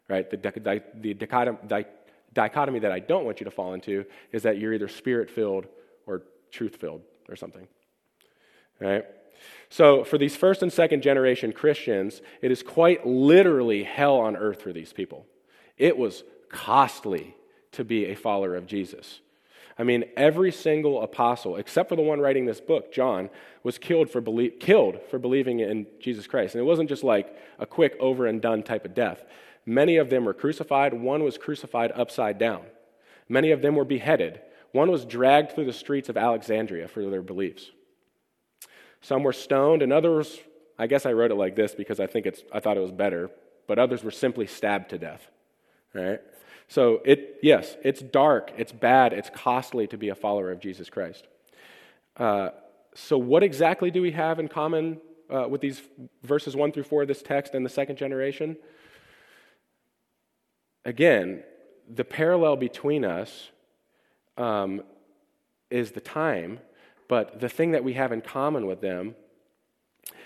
Right? 0.07 0.29
The, 0.29 0.37
the, 0.37 0.83
the 1.01 1.13
dichotomy, 1.13 1.85
dichotomy 2.33 2.79
that 2.79 2.91
I 2.91 2.99
don't 2.99 3.25
want 3.25 3.39
you 3.39 3.45
to 3.45 3.51
fall 3.51 3.73
into 3.73 4.05
is 4.31 4.43
that 4.43 4.57
you're 4.57 4.73
either 4.73 4.87
spirit 4.87 5.29
filled 5.29 5.65
or 6.05 6.23
truth 6.51 6.77
filled 6.77 7.01
or 7.31 7.35
something. 7.35 7.67
Right? 8.79 9.05
So, 9.69 10.03
for 10.03 10.17
these 10.17 10.35
first 10.35 10.61
and 10.61 10.71
second 10.71 11.01
generation 11.01 11.53
Christians, 11.53 12.21
it 12.41 12.51
is 12.51 12.61
quite 12.61 13.05
literally 13.05 13.83
hell 13.83 14.17
on 14.17 14.35
earth 14.35 14.61
for 14.61 14.73
these 14.73 14.91
people. 14.91 15.25
It 15.77 15.97
was 15.97 16.23
costly 16.49 17.35
to 17.71 17.83
be 17.83 18.05
a 18.05 18.15
follower 18.15 18.55
of 18.55 18.67
Jesus. 18.67 19.21
I 19.79 19.83
mean, 19.83 20.03
every 20.17 20.51
single 20.51 21.01
apostle, 21.01 21.55
except 21.55 21.89
for 21.89 21.95
the 21.95 22.01
one 22.01 22.19
writing 22.19 22.45
this 22.45 22.61
book, 22.61 22.91
John, 22.91 23.29
was 23.63 23.77
killed 23.77 24.09
for, 24.09 24.21
belie- 24.21 24.51
killed 24.59 24.99
for 25.09 25.17
believing 25.17 25.59
in 25.59 25.87
Jesus 25.99 26.27
Christ. 26.27 26.53
And 26.53 26.61
it 26.61 26.65
wasn't 26.65 26.89
just 26.89 27.03
like 27.03 27.35
a 27.57 27.65
quick 27.65 27.95
over 27.99 28.27
and 28.27 28.41
done 28.41 28.63
type 28.63 28.85
of 28.85 28.93
death. 28.93 29.23
Many 29.65 29.97
of 29.97 30.09
them 30.09 30.25
were 30.25 30.33
crucified. 30.33 30.93
One 30.93 31.23
was 31.23 31.37
crucified 31.37 31.91
upside 31.95 32.37
down. 32.37 32.63
Many 33.29 33.51
of 33.51 33.61
them 33.61 33.75
were 33.75 33.85
beheaded. 33.85 34.41
One 34.71 34.89
was 34.89 35.05
dragged 35.05 35.51
through 35.51 35.65
the 35.65 35.73
streets 35.73 36.09
of 36.09 36.17
Alexandria 36.17 36.87
for 36.87 37.03
their 37.09 37.21
beliefs. 37.21 37.69
Some 39.01 39.23
were 39.23 39.33
stoned, 39.33 39.81
and 39.81 39.91
others, 39.91 40.39
I 40.77 40.87
guess 40.87 41.05
I 41.05 41.13
wrote 41.13 41.31
it 41.31 41.35
like 41.35 41.55
this 41.55 41.75
because 41.75 41.99
I 41.99 42.07
think 42.07 42.25
it's, 42.25 42.43
I 42.51 42.59
thought 42.59 42.77
it 42.77 42.81
was 42.81 42.91
better, 42.91 43.29
but 43.67 43.79
others 43.79 44.03
were 44.03 44.11
simply 44.11 44.47
stabbed 44.47 44.91
to 44.91 44.97
death. 44.97 45.27
Right? 45.93 46.21
So, 46.67 47.01
it, 47.03 47.39
yes, 47.41 47.75
it's 47.83 48.01
dark, 48.01 48.51
it's 48.57 48.71
bad, 48.71 49.11
it's 49.11 49.29
costly 49.29 49.87
to 49.87 49.97
be 49.97 50.09
a 50.09 50.15
follower 50.15 50.51
of 50.51 50.59
Jesus 50.59 50.89
Christ. 50.89 51.27
Uh, 52.15 52.49
so, 52.93 53.17
what 53.17 53.43
exactly 53.43 53.91
do 53.91 54.01
we 54.01 54.11
have 54.11 54.39
in 54.39 54.47
common 54.47 55.01
uh, 55.29 55.47
with 55.49 55.61
these 55.61 55.81
verses 56.23 56.55
1 56.55 56.71
through 56.71 56.83
4 56.83 57.01
of 57.01 57.07
this 57.07 57.21
text 57.21 57.55
and 57.55 57.65
the 57.65 57.69
second 57.69 57.97
generation? 57.97 58.55
Again, 60.85 61.43
the 61.89 62.05
parallel 62.05 62.55
between 62.55 63.03
us 63.03 63.49
um, 64.37 64.81
is 65.69 65.91
the 65.91 66.01
time, 66.01 66.59
but 67.07 67.39
the 67.39 67.49
thing 67.49 67.71
that 67.71 67.83
we 67.83 67.93
have 67.93 68.11
in 68.11 68.21
common 68.21 68.65
with 68.65 68.81
them 68.81 69.15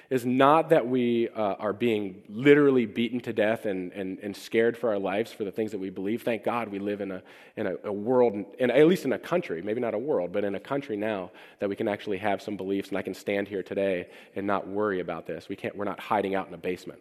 is 0.10 0.26
not 0.26 0.70
that 0.70 0.88
we 0.88 1.30
uh, 1.30 1.56
are 1.56 1.74
being 1.74 2.22
literally 2.30 2.86
beaten 2.86 3.20
to 3.20 3.34
death 3.34 3.66
and, 3.66 3.92
and, 3.94 4.20
and 4.20 4.36
scared 4.36 4.78
for 4.78 4.90
our 4.90 5.00
lives 5.00 5.32
for 5.32 5.44
the 5.44 5.52
things 5.52 5.72
that 5.72 5.80
we 5.80 5.90
believe. 5.90 6.22
Thank 6.22 6.44
God 6.44 6.70
we 6.70 6.80
live 6.80 7.02
in 7.02 7.12
a, 7.12 7.24
in 7.56 7.68
a, 7.68 7.76
a 7.86 7.92
world, 7.92 8.46
in, 8.60 8.72
at 8.72 8.88
least 8.88 9.06
in 9.06 9.14
a 9.14 9.20
country, 9.20 9.62
maybe 9.62 9.82
not 9.82 9.94
a 9.94 9.98
world, 9.98 10.32
but 10.32 10.44
in 10.44 10.56
a 10.56 10.60
country 10.60 10.96
now 10.96 11.32
that 11.60 11.70
we 11.70 11.76
can 11.76 11.88
actually 11.88 12.18
have 12.20 12.42
some 12.42 12.56
beliefs 12.56 12.90
and 12.90 12.98
I 12.98 13.02
can 13.02 13.16
stand 13.16 13.48
here 13.48 13.64
today 13.64 14.08
and 14.36 14.46
not 14.46 14.68
worry 14.68 15.00
about 15.00 15.26
this. 15.26 15.50
We 15.50 15.56
can't, 15.56 15.76
we're 15.76 15.86
not 15.86 16.00
hiding 16.00 16.36
out 16.36 16.48
in 16.48 16.54
a 16.54 16.58
basement. 16.58 17.00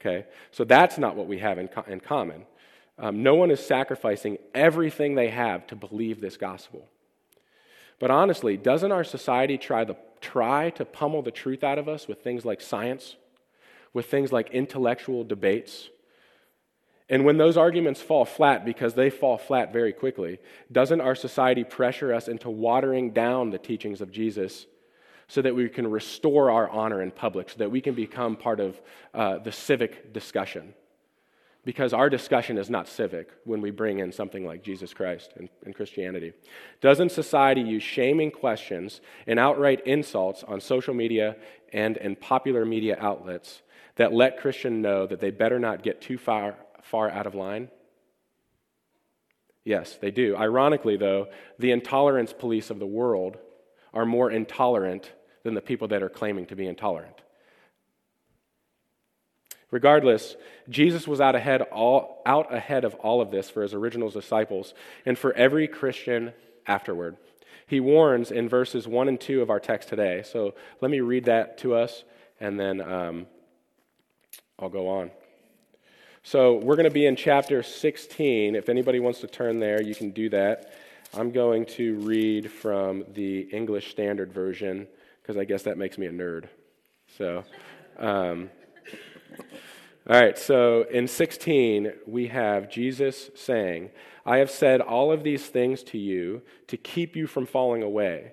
Okay? 0.00 0.26
So 0.50 0.64
that's 0.64 0.98
not 0.98 1.16
what 1.16 1.26
we 1.26 1.38
have 1.38 1.58
in, 1.58 1.68
co- 1.68 1.84
in 1.86 2.00
common. 2.00 2.44
Um, 2.98 3.22
no 3.22 3.34
one 3.34 3.50
is 3.50 3.64
sacrificing 3.64 4.38
everything 4.54 5.14
they 5.14 5.28
have 5.28 5.66
to 5.68 5.76
believe 5.76 6.20
this 6.20 6.36
gospel. 6.36 6.88
But 7.98 8.10
honestly, 8.10 8.56
doesn't 8.56 8.92
our 8.92 9.04
society 9.04 9.58
try 9.58 9.84
the 9.84 9.96
try 10.20 10.70
to 10.70 10.84
pummel 10.84 11.22
the 11.22 11.30
truth 11.30 11.62
out 11.62 11.78
of 11.78 11.88
us 11.88 12.08
with 12.08 12.22
things 12.22 12.44
like 12.44 12.60
science, 12.60 13.16
with 13.92 14.06
things 14.06 14.32
like 14.32 14.50
intellectual 14.50 15.24
debates. 15.24 15.88
And 17.08 17.24
when 17.24 17.38
those 17.38 17.56
arguments 17.56 18.02
fall 18.02 18.24
flat, 18.24 18.64
because 18.64 18.94
they 18.94 19.10
fall 19.10 19.38
flat 19.38 19.72
very 19.72 19.92
quickly, 19.92 20.40
doesn't 20.72 21.00
our 21.00 21.14
society 21.14 21.62
pressure 21.62 22.12
us 22.12 22.26
into 22.26 22.50
watering 22.50 23.12
down 23.12 23.50
the 23.50 23.58
teachings 23.58 24.00
of 24.00 24.10
Jesus 24.10 24.66
so 25.28 25.42
that 25.42 25.54
we 25.54 25.68
can 25.68 25.88
restore 25.88 26.50
our 26.50 26.68
honor 26.68 27.02
in 27.02 27.10
public, 27.10 27.50
so 27.50 27.58
that 27.58 27.70
we 27.70 27.80
can 27.80 27.94
become 27.94 28.36
part 28.36 28.58
of 28.58 28.80
uh, 29.14 29.38
the 29.38 29.52
civic 29.52 30.12
discussion? 30.12 30.74
Because 31.66 31.92
our 31.92 32.08
discussion 32.08 32.58
is 32.58 32.70
not 32.70 32.86
civic 32.86 33.28
when 33.44 33.60
we 33.60 33.72
bring 33.72 33.98
in 33.98 34.12
something 34.12 34.46
like 34.46 34.62
Jesus 34.62 34.94
Christ 34.94 35.32
and, 35.36 35.48
and, 35.64 35.74
Christianity. 35.74 36.32
Doesn't 36.80 37.10
society 37.10 37.60
use 37.60 37.82
shaming 37.82 38.30
questions 38.30 39.00
and 39.26 39.40
outright 39.40 39.84
insults 39.84 40.44
on 40.44 40.60
social 40.60 40.94
media 40.94 41.34
and 41.72 41.96
in 41.96 42.14
popular 42.14 42.64
media 42.64 42.96
outlets 43.00 43.62
that 43.96 44.12
let 44.12 44.38
Christians 44.38 44.80
know 44.80 45.08
that 45.08 45.18
they 45.18 45.32
better 45.32 45.58
not 45.58 45.82
get 45.82 46.00
too 46.00 46.18
far, 46.18 46.54
far 46.82 47.10
out 47.10 47.26
of 47.26 47.34
line? 47.34 47.68
Yes, 49.64 49.98
they 50.00 50.12
do. 50.12 50.36
Ironically, 50.36 50.96
though, 50.96 51.26
the 51.58 51.72
intolerance 51.72 52.32
police 52.32 52.70
of 52.70 52.78
the 52.78 52.86
world 52.86 53.38
are 53.92 54.06
more 54.06 54.30
intolerant 54.30 55.10
than 55.42 55.54
the 55.54 55.60
people 55.60 55.88
that 55.88 56.04
are 56.04 56.08
claiming 56.08 56.46
to 56.46 56.54
be 56.54 56.68
intolerant. 56.68 57.22
Regardless, 59.70 60.36
Jesus 60.68 61.08
was 61.08 61.20
out 61.20 61.34
ahead, 61.34 61.62
all, 61.62 62.22
out 62.24 62.54
ahead 62.54 62.84
of 62.84 62.94
all 62.96 63.20
of 63.20 63.30
this 63.30 63.50
for 63.50 63.62
his 63.62 63.74
original 63.74 64.10
disciples 64.10 64.74
and 65.04 65.18
for 65.18 65.32
every 65.32 65.66
Christian 65.66 66.32
afterward. 66.66 67.16
He 67.66 67.80
warns 67.80 68.30
in 68.30 68.48
verses 68.48 68.86
1 68.86 69.08
and 69.08 69.20
2 69.20 69.42
of 69.42 69.50
our 69.50 69.58
text 69.58 69.88
today. 69.88 70.22
So 70.24 70.54
let 70.80 70.90
me 70.90 71.00
read 71.00 71.24
that 71.24 71.58
to 71.58 71.74
us, 71.74 72.04
and 72.38 72.60
then 72.60 72.80
um, 72.80 73.26
I'll 74.58 74.68
go 74.68 74.88
on. 74.88 75.10
So 76.22 76.54
we're 76.54 76.76
going 76.76 76.84
to 76.84 76.90
be 76.90 77.06
in 77.06 77.16
chapter 77.16 77.64
16. 77.64 78.54
If 78.54 78.68
anybody 78.68 79.00
wants 79.00 79.20
to 79.20 79.26
turn 79.26 79.58
there, 79.58 79.82
you 79.82 79.96
can 79.96 80.10
do 80.10 80.28
that. 80.28 80.72
I'm 81.14 81.32
going 81.32 81.66
to 81.66 81.96
read 82.00 82.52
from 82.52 83.04
the 83.14 83.40
English 83.40 83.90
Standard 83.90 84.32
Version 84.32 84.86
because 85.22 85.36
I 85.36 85.44
guess 85.44 85.64
that 85.64 85.76
makes 85.76 85.98
me 85.98 86.06
a 86.06 86.12
nerd. 86.12 86.44
So. 87.18 87.42
Um, 87.98 88.50
all 90.08 90.20
right, 90.20 90.38
so 90.38 90.84
in 90.90 91.08
16, 91.08 91.92
we 92.06 92.28
have 92.28 92.70
Jesus 92.70 93.30
saying, 93.34 93.90
I 94.24 94.38
have 94.38 94.50
said 94.50 94.80
all 94.80 95.12
of 95.12 95.22
these 95.22 95.46
things 95.46 95.82
to 95.84 95.98
you 95.98 96.42
to 96.66 96.76
keep 96.76 97.16
you 97.16 97.26
from 97.26 97.46
falling 97.46 97.82
away. 97.82 98.32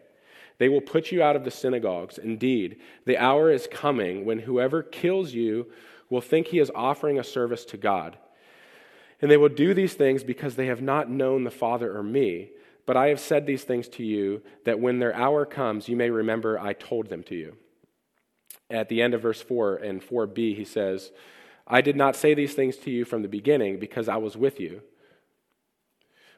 They 0.58 0.70
will 0.70 0.82
put 0.82 1.12
you 1.12 1.22
out 1.22 1.36
of 1.36 1.44
the 1.44 1.52
synagogues. 1.52 2.18
Indeed, 2.18 2.80
the 3.06 3.18
hour 3.18 3.52
is 3.52 3.68
coming 3.72 4.26
when 4.26 4.40
whoever 4.40 4.82
kills 4.82 5.34
you 5.34 5.68
will 6.10 6.22
think 6.22 6.48
he 6.48 6.60
is 6.60 6.72
offering 6.76 7.20
a 7.20 7.24
service 7.24 7.66
to 7.66 7.78
God. 7.78 8.18
And 9.22 9.32
they 9.32 9.38
will 9.38 9.50
do 9.50 9.74
these 9.74 9.94
things 9.94 10.24
because 10.24 10.56
they 10.56 10.68
have 10.68 10.82
not 10.82 11.10
known 11.10 11.44
the 11.44 11.52
Father 11.52 11.96
or 11.96 12.04
me. 12.04 12.52
But 12.86 12.98
I 12.98 13.08
have 13.08 13.20
said 13.20 13.46
these 13.46 13.64
things 13.64 13.88
to 13.90 14.04
you 14.04 14.42
that 14.66 14.80
when 14.80 15.00
their 15.00 15.16
hour 15.16 15.46
comes, 15.46 15.88
you 15.88 15.96
may 15.96 16.10
remember 16.10 16.60
I 16.60 16.74
told 16.74 17.10
them 17.10 17.24
to 17.24 17.36
you. 17.36 17.56
At 18.70 18.90
the 18.90 19.02
end 19.02 19.14
of 19.14 19.22
verse 19.22 19.42
4 19.42 19.78
and 19.78 20.02
4b, 20.02 20.56
he 20.56 20.66
says, 20.66 21.12
I 21.68 21.82
did 21.82 21.96
not 21.96 22.16
say 22.16 22.34
these 22.34 22.54
things 22.54 22.78
to 22.78 22.92
you 22.92 23.06
from 23.06 23.22
the 23.22 23.28
beginning 23.28 23.80
because 23.80 24.10
I 24.10 24.18
was 24.18 24.36
with 24.36 24.60
you. 24.60 24.82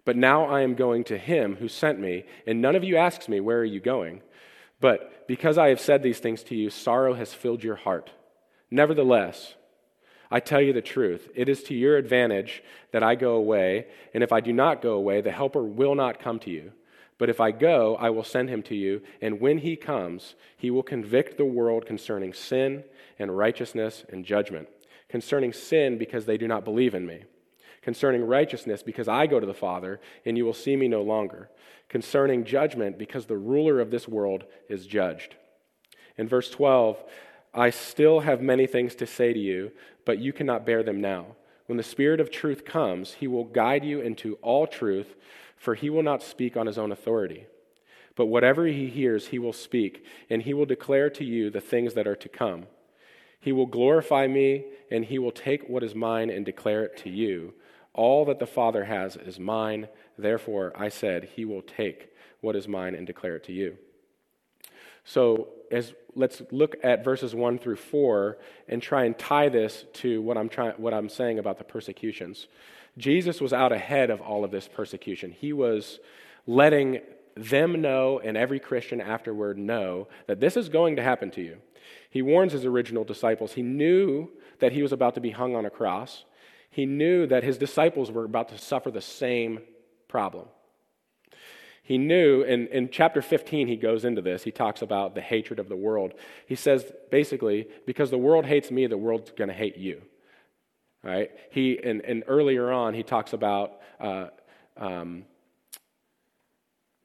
But 0.04 0.16
now 0.16 0.46
I 0.46 0.62
am 0.62 0.76
going 0.76 1.04
to 1.06 1.18
him 1.18 1.56
who 1.56 1.68
sent 1.68 2.00
me, 2.00 2.26
and 2.46 2.62
none 2.62 2.76
of 2.76 2.84
you 2.84 2.96
asks 2.96 3.28
me, 3.28 3.40
Where 3.40 3.60
are 3.60 3.66
you 3.66 3.80
going? 3.80 4.22
But 4.80 5.28
because 5.28 5.58
I 5.58 5.70
have 5.70 5.80
said 5.80 6.04
these 6.04 6.20
things 6.20 6.44
to 6.44 6.56
you, 6.56 6.70
sorrow 6.70 7.16
has 7.16 7.34
filled 7.34 7.64
your 7.64 7.76
heart. 7.76 8.12
Nevertheless, 8.70 9.56
I 10.30 10.40
tell 10.40 10.62
you 10.62 10.74
the 10.74 10.82
truth. 10.82 11.30
It 11.34 11.50
is 11.50 11.64
to 11.64 11.74
your 11.74 11.98
advantage 11.98 12.64
that 12.92 13.04
I 13.04 13.16
go 13.16 13.36
away, 13.36 13.88
and 14.14 14.24
if 14.24 14.32
I 14.32 14.42
do 14.42 14.54
not 14.54 14.82
go 14.82 14.94
away, 14.94 15.22
the 15.22 15.32
Helper 15.32 15.64
will 15.64 15.96
not 15.96 16.20
come 16.20 16.40
to 16.40 16.52
you. 16.52 16.72
But 17.18 17.30
if 17.30 17.40
I 17.40 17.52
go, 17.52 17.96
I 17.96 18.10
will 18.10 18.24
send 18.24 18.50
him 18.50 18.62
to 18.64 18.76
you, 18.76 19.02
and 19.22 19.40
when 19.40 19.60
he 19.60 19.76
comes, 19.76 20.36
he 20.58 20.70
will 20.70 20.84
convict 20.84 21.38
the 21.38 21.46
world 21.46 21.86
concerning 21.86 22.34
sin 22.34 22.84
and 23.18 23.38
righteousness 23.38 24.04
and 24.10 24.26
judgment. 24.26 24.68
Concerning 25.08 25.54
sin, 25.54 25.98
because 25.98 26.26
they 26.26 26.38
do 26.38 26.48
not 26.48 26.66
believe 26.66 26.94
in 26.94 27.06
me. 27.06 27.24
Concerning 27.82 28.26
righteousness, 28.26 28.84
because 28.84 29.08
I 29.08 29.28
go 29.28 29.40
to 29.40 29.46
the 29.46 29.54
Father, 29.54 30.02
and 30.26 30.38
you 30.38 30.44
will 30.44 30.54
see 30.54 30.76
me 30.76 30.88
no 30.88 31.04
longer. 31.04 31.50
Concerning 31.88 32.44
judgment, 32.44 32.98
because 32.98 33.28
the 33.28 33.38
ruler 33.38 33.80
of 33.80 33.92
this 33.92 34.08
world 34.08 34.44
is 34.68 34.88
judged. 34.88 35.36
In 36.18 36.28
verse 36.28 36.50
12, 36.50 37.02
I 37.54 37.70
still 37.70 38.22
have 38.22 38.42
many 38.42 38.68
things 38.68 38.96
to 38.96 39.08
say 39.08 39.32
to 39.32 39.40
you, 39.40 39.72
but 40.06 40.20
you 40.20 40.34
cannot 40.34 40.66
bear 40.66 40.84
them 40.84 41.00
now. 41.00 41.28
When 41.68 41.78
the 41.78 41.84
Spirit 41.84 42.20
of 42.20 42.30
truth 42.30 42.66
comes, 42.66 43.14
he 43.14 43.28
will 43.28 43.46
guide 43.46 43.86
you 43.86 44.02
into 44.02 44.36
all 44.42 44.68
truth 44.68 45.16
for 45.66 45.74
he 45.74 45.90
will 45.90 46.04
not 46.04 46.22
speak 46.22 46.56
on 46.56 46.68
his 46.68 46.78
own 46.78 46.92
authority. 46.92 47.48
But 48.16 48.28
whatever 48.28 48.68
he 48.68 48.86
hears, 48.86 49.30
he 49.30 49.40
will 49.40 49.52
speak, 49.52 50.06
and 50.30 50.44
he 50.44 50.54
will 50.54 50.68
declare 50.68 51.10
to 51.10 51.26
you 51.26 51.50
the 51.50 51.60
things 51.60 51.96
that 51.96 52.06
are 52.06 52.16
to 52.18 52.30
come. 52.30 52.68
He 53.40 53.52
will 53.52 53.66
glorify 53.66 54.28
me, 54.28 54.66
and 54.92 55.04
he 55.04 55.18
will 55.18 55.32
take 55.32 55.68
what 55.68 55.82
is 55.82 55.96
mine 55.96 56.30
and 56.30 56.46
declare 56.46 56.84
it 56.84 56.96
to 56.98 57.10
you. 57.10 57.56
All 57.94 58.26
that 58.26 58.38
the 58.38 58.46
Father 58.46 58.86
has 58.86 59.16
is 59.16 59.40
mine. 59.40 59.88
Therefore, 60.20 60.72
I 60.76 60.90
said, 60.90 61.30
He 61.36 61.46
will 61.46 61.64
take 61.64 62.10
what 62.42 62.56
is 62.56 62.68
mine 62.68 62.94
and 62.94 63.08
declare 63.08 63.38
it 63.38 63.44
to 63.46 63.52
you. 63.52 63.76
So, 65.04 65.50
as 65.72 65.96
let's 66.14 66.44
look 66.52 66.76
at 66.84 67.04
verses 67.04 67.34
1 67.34 67.58
through 67.58 67.78
4 67.78 68.38
and 68.68 68.84
try 68.84 69.06
and 69.06 69.18
tie 69.18 69.50
this 69.50 69.86
to 69.94 70.22
what 70.22 70.38
I'm, 70.38 70.48
trying, 70.48 70.74
what 70.74 70.94
I'm 70.94 71.10
saying 71.10 71.40
about 71.40 71.58
the 71.58 71.64
persecutions. 71.64 72.48
Jesus 72.98 73.42
was 73.42 73.54
out 73.54 73.72
ahead 73.72 74.10
of 74.10 74.22
all 74.22 74.44
of 74.44 74.52
this 74.52 74.68
persecution. 74.68 75.32
He 75.32 75.54
was 75.54 76.00
letting 76.48 77.02
them 77.36 77.82
know 77.82 78.20
and 78.20 78.38
every 78.38 78.60
Christian 78.60 79.02
afterward 79.02 79.58
know 79.58 80.08
that 80.28 80.40
this 80.40 80.56
is 80.56 80.70
going 80.70 80.96
to 80.96 81.04
happen 81.04 81.32
to 81.32 81.42
you. 81.42 81.58
He 82.10 82.22
warns 82.22 82.54
his 82.54 82.66
original 82.66 83.04
disciples. 83.04 83.54
He 83.54 83.62
knew 83.62 84.30
that 84.60 84.72
he 84.72 84.82
was 84.82 84.94
about 84.94 85.16
to 85.16 85.22
be 85.22 85.32
hung 85.32 85.56
on 85.56 85.66
a 85.66 85.70
cross. 85.70 86.24
He 86.70 86.86
knew 86.86 87.28
that 87.28 87.44
his 87.44 87.58
disciples 87.58 88.12
were 88.12 88.24
about 88.24 88.50
to 88.50 88.58
suffer 88.58 88.92
the 88.92 89.02
same 89.02 89.60
problem. 90.08 90.48
He 91.84 92.00
knew, 92.00 92.42
in, 92.42 92.68
in 92.68 92.90
chapter 92.90 93.22
15, 93.22 93.68
he 93.68 93.76
goes 93.76 94.06
into 94.06 94.22
this. 94.22 94.44
He 94.44 94.52
talks 94.52 94.82
about 94.82 95.14
the 95.14 95.22
hatred 95.22 95.60
of 95.60 95.70
the 95.70 95.76
world. 95.76 96.14
He 96.48 96.56
says, 96.56 96.92
basically, 97.12 97.68
because 97.86 98.10
the 98.10 98.18
world 98.18 98.46
hates 98.46 98.72
me, 98.72 98.88
the 98.88 98.98
world's 98.98 99.32
going 99.32 99.50
to 99.50 99.54
hate 99.54 99.78
you. 99.78 100.02
Right? 101.06 101.30
He, 101.52 101.78
and, 101.82 102.02
and 102.02 102.24
earlier 102.28 102.72
on, 102.72 102.96
he 102.96 103.04
talks 103.04 103.34
about 103.34 103.74
uh, 104.00 104.30
um, 104.76 105.26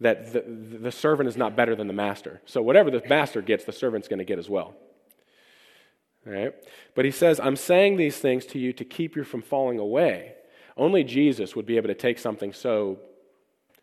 that 0.01 0.33
the, 0.33 0.41
the 0.79 0.91
servant 0.91 1.29
is 1.29 1.37
not 1.37 1.55
better 1.55 1.77
than 1.77 1.87
the 1.87 1.93
master. 1.93 2.41
So 2.47 2.63
whatever 2.63 2.91
the 2.91 3.03
master 3.07 3.43
gets, 3.43 3.65
the 3.65 3.73
servant's 3.73 4.09
going 4.09 4.19
to 4.19 4.25
get 4.25 4.39
as 4.39 4.49
well. 4.49 4.75
Right? 6.25 6.55
But 6.95 7.05
he 7.05 7.11
says, 7.11 7.39
I'm 7.41 7.57
saying 7.57 7.99
these 7.99 8.17
things 8.17 8.47
to 8.47 8.59
you 8.59 8.73
to 8.73 8.87
keep 8.87 9.17
you 9.17 9.23
from 9.23 9.43
falling 9.43 9.79
away. 9.79 10.33
Only 10.79 11.05
Jesus 11.05 11.55
would 11.55 11.67
be 11.67 11.77
able 11.77 11.89
to 11.89 11.95
take 11.95 12.19
something 12.19 12.55
so 12.55 13.01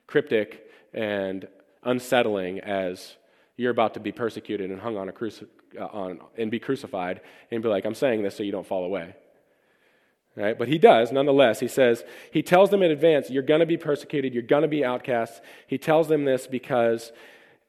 cryptic 0.07 0.67
and 0.95 1.47
unsettling 1.83 2.59
as 2.61 3.17
you're 3.55 3.71
about 3.71 3.93
to 3.93 3.99
be 3.99 4.11
persecuted 4.11 4.71
and 4.71 4.81
hung 4.81 4.97
on 4.97 5.09
a 5.09 5.11
cruci- 5.11 5.47
uh, 5.79 5.85
on, 5.85 6.21
and 6.37 6.49
be 6.49 6.59
crucified 6.59 7.21
and 7.51 7.61
be 7.61 7.69
like, 7.69 7.85
I'm 7.85 7.93
saying 7.93 8.23
this 8.23 8.35
so 8.35 8.41
you 8.41 8.51
don't 8.51 8.65
fall 8.65 8.83
away. 8.83 9.15
Right? 10.37 10.55
But 10.55 10.67
he 10.67 10.77
does, 10.77 11.11
nonetheless. 11.11 11.59
He 11.59 11.67
says, 11.67 12.03
he 12.31 12.43
tells 12.43 12.69
them 12.69 12.83
in 12.83 12.91
advance, 12.91 13.31
you're 13.31 13.41
going 13.41 13.59
to 13.59 13.65
be 13.65 13.75
persecuted, 13.75 14.35
you're 14.35 14.43
going 14.43 14.61
to 14.61 14.67
be 14.67 14.85
outcasts. 14.85 15.41
He 15.65 15.79
tells 15.79 16.07
them 16.07 16.25
this 16.25 16.45
because 16.45 17.11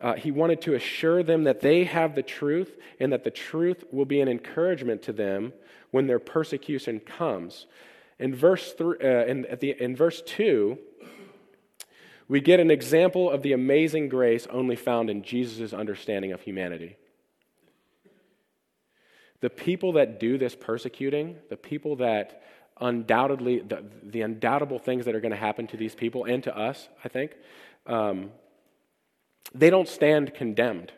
uh, 0.03 0.15
he 0.15 0.31
wanted 0.31 0.61
to 0.63 0.75
assure 0.75 1.23
them 1.23 1.45
that 1.45 1.63
they 1.63 1.85
have 1.85 2.15
the 2.15 2.23
truth 2.23 2.77
and 3.01 3.11
that 3.11 3.25
the 3.25 3.31
truth 3.31 3.85
will 3.91 4.05
be 4.05 4.21
an 4.21 4.29
encouragement 4.29 5.01
to 5.05 5.15
them 5.15 5.55
when 5.93 6.07
their 6.07 6.19
persecution 6.19 7.01
comes. 7.01 7.65
In 8.19 8.35
verse, 8.35 8.75
three, 8.75 8.99
uh, 9.03 9.25
in, 9.25 9.47
at 9.47 9.61
the, 9.61 9.75
in 9.81 9.97
verse 9.97 10.21
2, 10.27 10.77
we 12.29 12.43
get 12.43 12.61
an 12.61 12.71
example 12.71 13.31
of 13.31 13.41
the 13.41 13.55
amazing 13.55 14.11
grace 14.11 14.47
only 14.51 14.77
found 14.77 15.09
in 15.09 15.23
Jesus' 15.23 15.73
understanding 15.73 16.33
of 16.33 16.43
humanity. 16.43 16.99
The 19.41 19.49
people 19.49 19.93
that 19.93 20.21
do 20.21 20.37
this 20.37 20.55
persecuting, 20.55 21.37
the 21.49 21.57
people 21.57 21.97
that 21.97 22.43
undoubtedly, 22.80 23.61
the, 23.61 23.85
the 24.02 24.23
undoubtable 24.23 24.78
things 24.78 25.04
that 25.04 25.14
are 25.14 25.20
going 25.20 25.32
to 25.32 25.37
happen 25.37 25.66
to 25.68 25.76
these 25.76 25.94
people 25.94 26.25
and 26.25 26.42
to 26.44 26.56
us, 26.56 26.88
I 27.04 27.08
think, 27.08 27.32
um, 27.86 28.30
they 29.54 29.71
don't 29.71 29.88
stand 29.88 30.34
condemned. 30.34 30.93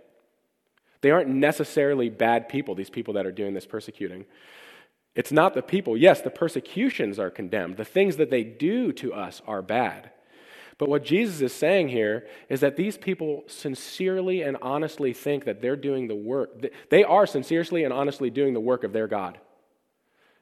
They 1.02 1.10
aren't 1.10 1.30
necessarily 1.30 2.10
bad 2.10 2.48
people, 2.48 2.74
these 2.74 2.90
people 2.90 3.14
that 3.14 3.26
are 3.26 3.32
doing 3.32 3.54
this 3.54 3.66
persecuting. 3.66 4.26
It's 5.14 5.32
not 5.32 5.54
the 5.54 5.62
people. 5.62 5.96
Yes, 5.96 6.20
the 6.20 6.30
persecutions 6.30 7.18
are 7.18 7.30
condemned. 7.30 7.76
The 7.76 7.84
things 7.84 8.16
that 8.16 8.30
they 8.30 8.44
do 8.44 8.92
to 8.94 9.12
us 9.12 9.42
are 9.46 9.62
bad. 9.62 10.10
But 10.78 10.88
what 10.88 11.04
Jesus 11.04 11.42
is 11.42 11.52
saying 11.52 11.88
here 11.88 12.26
is 12.48 12.60
that 12.60 12.76
these 12.76 12.96
people 12.96 13.44
sincerely 13.46 14.42
and 14.42 14.56
honestly 14.62 15.12
think 15.12 15.44
that 15.44 15.60
they're 15.60 15.76
doing 15.76 16.08
the 16.08 16.14
work. 16.14 16.64
They 16.88 17.04
are 17.04 17.26
sincerely 17.26 17.84
and 17.84 17.92
honestly 17.92 18.30
doing 18.30 18.54
the 18.54 18.60
work 18.60 18.82
of 18.82 18.92
their 18.92 19.06
God. 19.06 19.38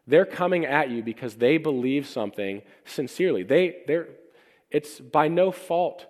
They're 0.09 0.25
coming 0.25 0.65
at 0.65 0.89
you 0.89 1.03
because 1.03 1.35
they 1.35 1.59
believe 1.59 2.09
something 2.09 2.63
sincerely. 2.87 3.43
They, 3.43 3.83
they're, 3.87 4.09
it's 4.71 4.99
by 4.99 5.29
no 5.29 5.53
fault 5.53 6.07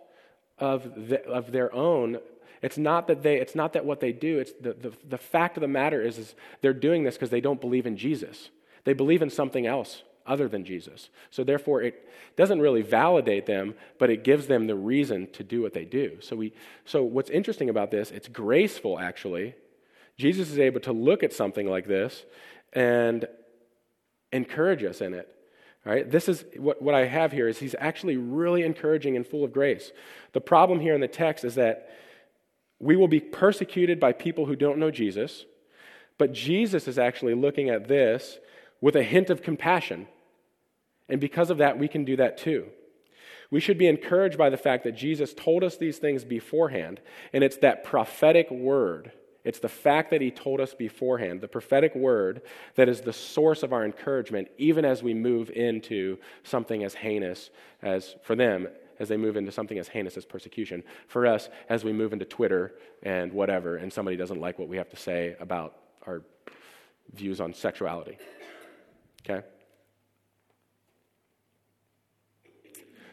of, 0.59 1.09
the, 1.09 1.27
of 1.27 1.51
their 1.51 1.75
own. 1.75 2.19
It's 2.63 2.79
not 2.79 3.09
that 3.09 3.25
they, 3.25 3.39
it's 3.39 3.57
not 3.57 3.73
that 3.73 3.85
what 3.85 3.99
they 3.99 4.13
do. 4.13 4.39
It's 4.39 4.53
the, 4.61 4.73
the, 4.75 4.93
the 5.09 5.19
fact 5.19 5.57
of 5.57 5.63
the 5.63 5.69
matter 5.69 6.01
is, 6.01 6.17
is 6.17 6.37
they're 6.61 6.73
doing 6.73 7.03
this 7.03 7.17
because 7.17 7.31
they 7.31 7.41
don't 7.41 7.61
believe 7.61 7.87
in 7.87 7.97
Jesus. 7.97 8.51
They 8.85 8.93
believe 8.93 9.21
in 9.21 9.31
something 9.31 9.67
else 9.67 10.05
other 10.25 10.47
than 10.47 10.65
Jesus. 10.65 11.09
So 11.31 11.43
therefore, 11.43 11.83
it 11.83 12.09
doesn't 12.37 12.61
really 12.61 12.83
validate 12.83 13.47
them, 13.47 13.75
but 13.99 14.11
it 14.11 14.23
gives 14.23 14.47
them 14.47 14.69
the 14.69 14.77
reason 14.77 15.27
to 15.33 15.43
do 15.43 15.61
what 15.61 15.73
they 15.73 15.85
do. 15.85 16.19
So 16.21 16.37
we, 16.37 16.53
so 16.85 17.03
what's 17.03 17.31
interesting 17.31 17.69
about 17.69 17.91
this? 17.91 18.13
It's 18.13 18.29
graceful 18.29 18.97
actually. 18.99 19.57
Jesus 20.17 20.51
is 20.51 20.59
able 20.61 20.81
to 20.81 20.93
look 20.93 21.25
at 21.25 21.33
something 21.33 21.69
like 21.69 21.89
this 21.89 22.25
and 22.73 23.27
encourage 24.33 24.85
us 24.85 25.01
in 25.01 25.15
it. 25.15 25.35
All 25.87 25.93
right, 25.93 26.11
this 26.11 26.29
is 26.29 26.45
what, 26.57 26.83
what 26.83 26.95
I 26.95 27.07
have 27.07 27.33
here 27.33 27.49
is 27.49 27.59
he's 27.59 27.75
actually 27.79 28.17
really 28.17 28.63
encouraging 28.63 29.17
and 29.17 29.27
full 29.27 29.45
of 29.45 29.53
grace. 29.53 29.93
The 30.33 30.41
problem 30.41 30.81
here 30.81 30.95
in 30.95 31.01
the 31.01 31.09
text 31.09 31.45
is 31.45 31.55
that 31.55 31.89
we 32.79 32.97
will 32.97 33.09
be 33.09 33.21
persecuted 33.21 33.99
by 33.99 34.13
people 34.13 34.47
who 34.47 34.57
don't 34.57 34.79
know 34.79 34.91
Jesus, 34.91 35.47
but 36.19 36.33
Jesus 36.33 36.89
is 36.89 36.99
actually 36.99 37.35
looking 37.35 37.71
at 37.71 37.89
this 37.89 38.39
with 38.81 38.97
a 38.97 39.03
hint 39.03 39.31
of 39.31 39.43
compassion. 39.43 40.09
And 41.09 41.21
because 41.21 41.51
of 41.51 41.59
that, 41.59 41.79
we 41.79 41.89
can 41.89 42.05
do 42.05 42.17
that 42.17 42.37
too. 42.39 42.67
We 43.51 43.61
should 43.61 43.79
be 43.79 43.87
encouraged 43.87 44.37
by 44.37 44.51
the 44.51 44.59
fact 44.59 44.85
that 44.85 44.93
Jesus 44.93 45.33
told 45.33 45.65
us 45.65 45.77
these 45.77 45.99
things 45.99 46.23
beforehand, 46.23 47.01
and 47.33 47.43
it's 47.43 47.57
that 47.59 47.83
prophetic 47.83 48.51
word 48.51 49.13
it's 49.49 49.61
the 49.61 49.69
fact 49.69 50.11
that 50.11 50.21
he 50.21 50.31
told 50.31 50.61
us 50.61 50.75
beforehand, 50.75 51.41
the 51.41 51.49
prophetic 51.49 51.95
word, 51.95 52.43
that 52.75 52.87
is 52.87 53.01
the 53.01 53.15
source 53.15 53.63
of 53.63 53.73
our 53.73 53.83
encouragement, 53.83 54.49
even 54.59 54.85
as 54.85 55.03
we 55.03 55.15
move 55.15 55.49
into 55.49 56.19
something 56.43 56.85
as 56.85 56.93
heinous 56.93 57.49
as, 57.81 58.15
for 58.23 58.37
them, 58.37 58.69
as 58.99 59.09
they 59.09 59.17
move 59.17 59.39
into 59.39 59.51
something 59.51 59.79
as 59.79 59.89
heinous 59.89 60.19
as 60.19 60.27
persecution. 60.27 60.85
For 61.07 61.27
us, 61.27 61.49
as 61.71 61.83
we 61.83 61.95
move 61.95 62.13
into 62.13 62.27
Twitter 62.27 62.75
and 63.03 63.33
whatever, 63.33 63.77
and 63.77 63.91
somebody 63.91 64.19
doesn't 64.19 64.39
like 64.39 64.59
what 64.59 64.69
we 64.69 64.77
have 64.77 64.91
to 64.91 64.97
say 64.97 65.35
about 65.41 65.79
our 66.07 66.21
views 67.15 67.41
on 67.41 67.55
sexuality. 67.55 68.19
Okay? 69.25 69.47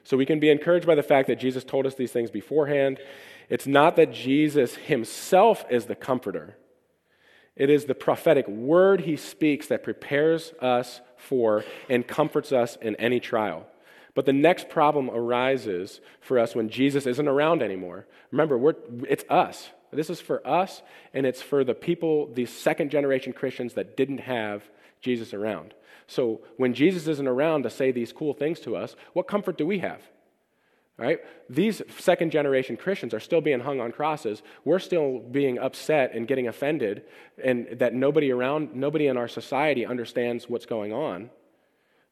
So 0.05 0.15
we 0.15 0.25
can 0.25 0.39
be 0.39 0.49
encouraged 0.49 0.87
by 0.87 0.95
the 0.95 1.03
fact 1.03 1.27
that 1.27 1.39
Jesus 1.39 1.63
told 1.63 1.85
us 1.85 1.95
these 1.95 2.11
things 2.11 2.31
beforehand 2.31 2.99
it's 3.47 3.67
not 3.67 3.95
that 3.97 4.11
Jesus 4.11 4.73
himself 4.73 5.65
is 5.69 5.85
the 5.85 5.95
comforter, 5.95 6.55
it 7.55 7.69
is 7.69 7.85
the 7.85 7.93
prophetic 7.93 8.47
word 8.47 9.01
he 9.01 9.17
speaks 9.17 9.67
that 9.67 9.83
prepares 9.83 10.51
us 10.61 11.01
for 11.17 11.63
and 11.89 12.07
comforts 12.07 12.51
us 12.51 12.75
in 12.81 12.95
any 12.95 13.19
trial. 13.19 13.67
But 14.15 14.25
the 14.25 14.33
next 14.33 14.69
problem 14.69 15.09
arises 15.09 16.01
for 16.21 16.39
us 16.39 16.55
when 16.55 16.69
Jesus 16.69 17.05
isn't 17.05 17.27
around 17.27 17.61
anymore. 17.61 18.07
Remember, 18.31 18.73
it's 19.07 19.25
us. 19.29 19.69
This 19.91 20.09
is 20.09 20.19
for 20.19 20.45
us, 20.47 20.81
and 21.13 21.25
it's 21.25 21.41
for 21.41 21.63
the 21.63 21.75
people, 21.75 22.33
the 22.33 22.45
second 22.45 22.91
generation 22.91 23.33
Christians 23.33 23.73
that 23.75 23.95
didn't 23.95 24.19
have 24.19 24.63
Jesus 25.05 25.33
around. 25.33 25.73
So 26.07 26.41
when 26.57 26.73
Jesus 26.73 27.07
isn't 27.07 27.27
around 27.27 27.63
to 27.63 27.69
say 27.69 27.91
these 27.91 28.11
cool 28.11 28.33
things 28.33 28.59
to 28.61 28.75
us, 28.75 28.95
what 29.13 29.27
comfort 29.27 29.57
do 29.57 29.65
we 29.65 29.79
have? 29.79 30.01
Right? 30.97 31.19
These 31.49 31.81
second 31.99 32.31
generation 32.31 32.77
Christians 32.77 33.13
are 33.13 33.19
still 33.19 33.41
being 33.41 33.59
hung 33.59 33.79
on 33.81 33.91
crosses. 33.91 34.41
We're 34.63 34.79
still 34.79 35.19
being 35.19 35.59
upset 35.59 36.15
and 36.15 36.27
getting 36.27 36.47
offended, 36.47 37.03
and 37.43 37.67
that 37.79 37.93
nobody 37.93 38.31
around, 38.31 38.73
nobody 38.73 39.07
in 39.07 39.17
our 39.17 39.27
society 39.27 39.85
understands 39.85 40.49
what's 40.49 40.65
going 40.65 40.93
on. 40.93 41.29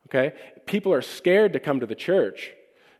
Okay? 0.07 0.35
People 0.65 0.93
are 0.93 1.01
scared 1.01 1.53
to 1.53 1.59
come 1.59 1.79
to 1.79 1.85
the 1.85 1.95
church 1.95 2.51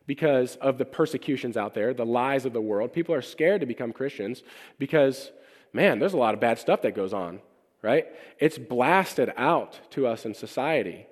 because 0.07 0.55
of 0.57 0.77
the 0.77 0.85
persecutions 0.85 1.57
out 1.57 1.73
there, 1.73 1.93
the 1.93 2.05
lies 2.05 2.45
of 2.45 2.53
the 2.53 2.61
world. 2.61 2.93
People 2.93 3.13
are 3.13 3.21
scared 3.21 3.61
to 3.61 3.67
become 3.67 3.91
Christians 3.93 4.41
because, 4.79 5.31
man, 5.73 5.99
there's 5.99 6.13
a 6.13 6.17
lot 6.17 6.33
of 6.33 6.39
bad 6.39 6.59
stuff 6.59 6.81
that 6.81 6.95
goes 6.95 7.13
on, 7.13 7.41
right? 7.83 8.07
It's 8.39 8.57
blasted 8.57 9.31
out 9.37 9.79
to 9.91 10.07
us 10.07 10.25
in 10.25 10.33
society, 10.33 11.05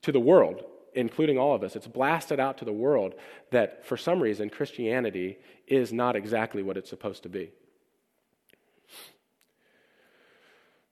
to 0.00 0.12
the 0.12 0.20
world 0.20 0.64
including 0.98 1.38
all 1.38 1.54
of 1.54 1.62
us, 1.62 1.76
it's 1.76 1.86
blasted 1.86 2.40
out 2.40 2.58
to 2.58 2.64
the 2.64 2.72
world 2.72 3.14
that 3.52 3.86
for 3.86 3.96
some 3.96 4.20
reason 4.20 4.50
Christianity 4.50 5.38
is 5.66 5.92
not 5.92 6.16
exactly 6.16 6.62
what 6.62 6.76
it's 6.76 6.90
supposed 6.90 7.22
to 7.22 7.28
be. 7.28 7.52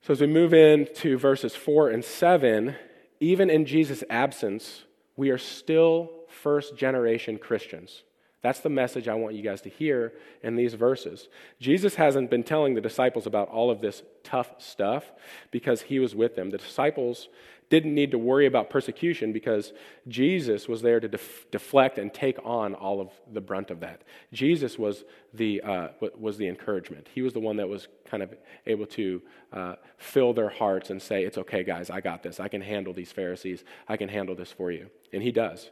So 0.01 0.13
as 0.13 0.21
we 0.21 0.27
move 0.27 0.53
into 0.53 1.17
verses 1.17 1.55
4 1.55 1.89
and 1.89 2.05
7, 2.05 2.75
even 3.19 3.49
in 3.49 3.65
Jesus' 3.65 4.03
absence, 4.09 4.83
we 5.17 5.29
are 5.29 5.37
still 5.37 6.09
first 6.29 6.77
generation 6.77 7.37
Christians. 7.37 8.03
That's 8.47 8.61
the 8.61 8.69
message 8.69 9.09
I 9.09 9.13
want 9.13 9.35
you 9.35 9.41
guys 9.43 9.59
to 9.63 9.69
hear 9.69 10.13
in 10.41 10.55
these 10.55 10.73
verses. 10.73 11.27
Jesus 11.59 11.95
hasn't 11.95 12.29
been 12.29 12.43
telling 12.43 12.75
the 12.75 12.79
disciples 12.79 13.27
about 13.27 13.49
all 13.49 13.69
of 13.69 13.81
this 13.81 14.03
tough 14.23 14.53
stuff 14.57 15.11
because 15.51 15.81
he 15.81 15.99
was 15.99 16.15
with 16.15 16.37
them. 16.37 16.49
The 16.49 16.57
disciples 16.57 17.27
didn't 17.69 17.93
need 17.93 18.11
to 18.11 18.17
worry 18.17 18.45
about 18.45 18.69
persecution 18.69 19.33
because 19.33 19.73
Jesus 20.07 20.69
was 20.69 20.81
there 20.81 21.01
to 21.01 21.09
def- 21.09 21.51
deflect 21.51 21.97
and 21.97 22.13
take 22.13 22.37
on 22.45 22.73
all 22.73 23.01
of 23.01 23.09
the 23.29 23.41
brunt 23.41 23.69
of 23.69 23.81
that. 23.81 24.03
Jesus 24.31 24.79
was 24.79 25.03
the, 25.33 25.59
uh, 25.59 25.89
was 26.17 26.37
the 26.37 26.47
encouragement. 26.47 27.09
He 27.13 27.21
was 27.21 27.33
the 27.33 27.41
one 27.41 27.57
that 27.57 27.67
was 27.67 27.89
kind 28.09 28.23
of 28.23 28.33
able 28.65 28.85
to 28.85 29.21
uh, 29.51 29.75
fill 29.97 30.31
their 30.31 30.47
hearts 30.47 30.89
and 30.89 31.01
say, 31.01 31.25
It's 31.25 31.37
okay, 31.37 31.65
guys, 31.65 31.89
I 31.89 31.99
got 31.99 32.23
this. 32.23 32.39
I 32.39 32.47
can 32.47 32.61
handle 32.61 32.93
these 32.93 33.11
Pharisees. 33.11 33.65
I 33.89 33.97
can 33.97 34.07
handle 34.07 34.35
this 34.35 34.53
for 34.53 34.71
you. 34.71 34.89
And 35.11 35.21
he 35.21 35.33
does. 35.33 35.69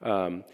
Um, 0.00 0.44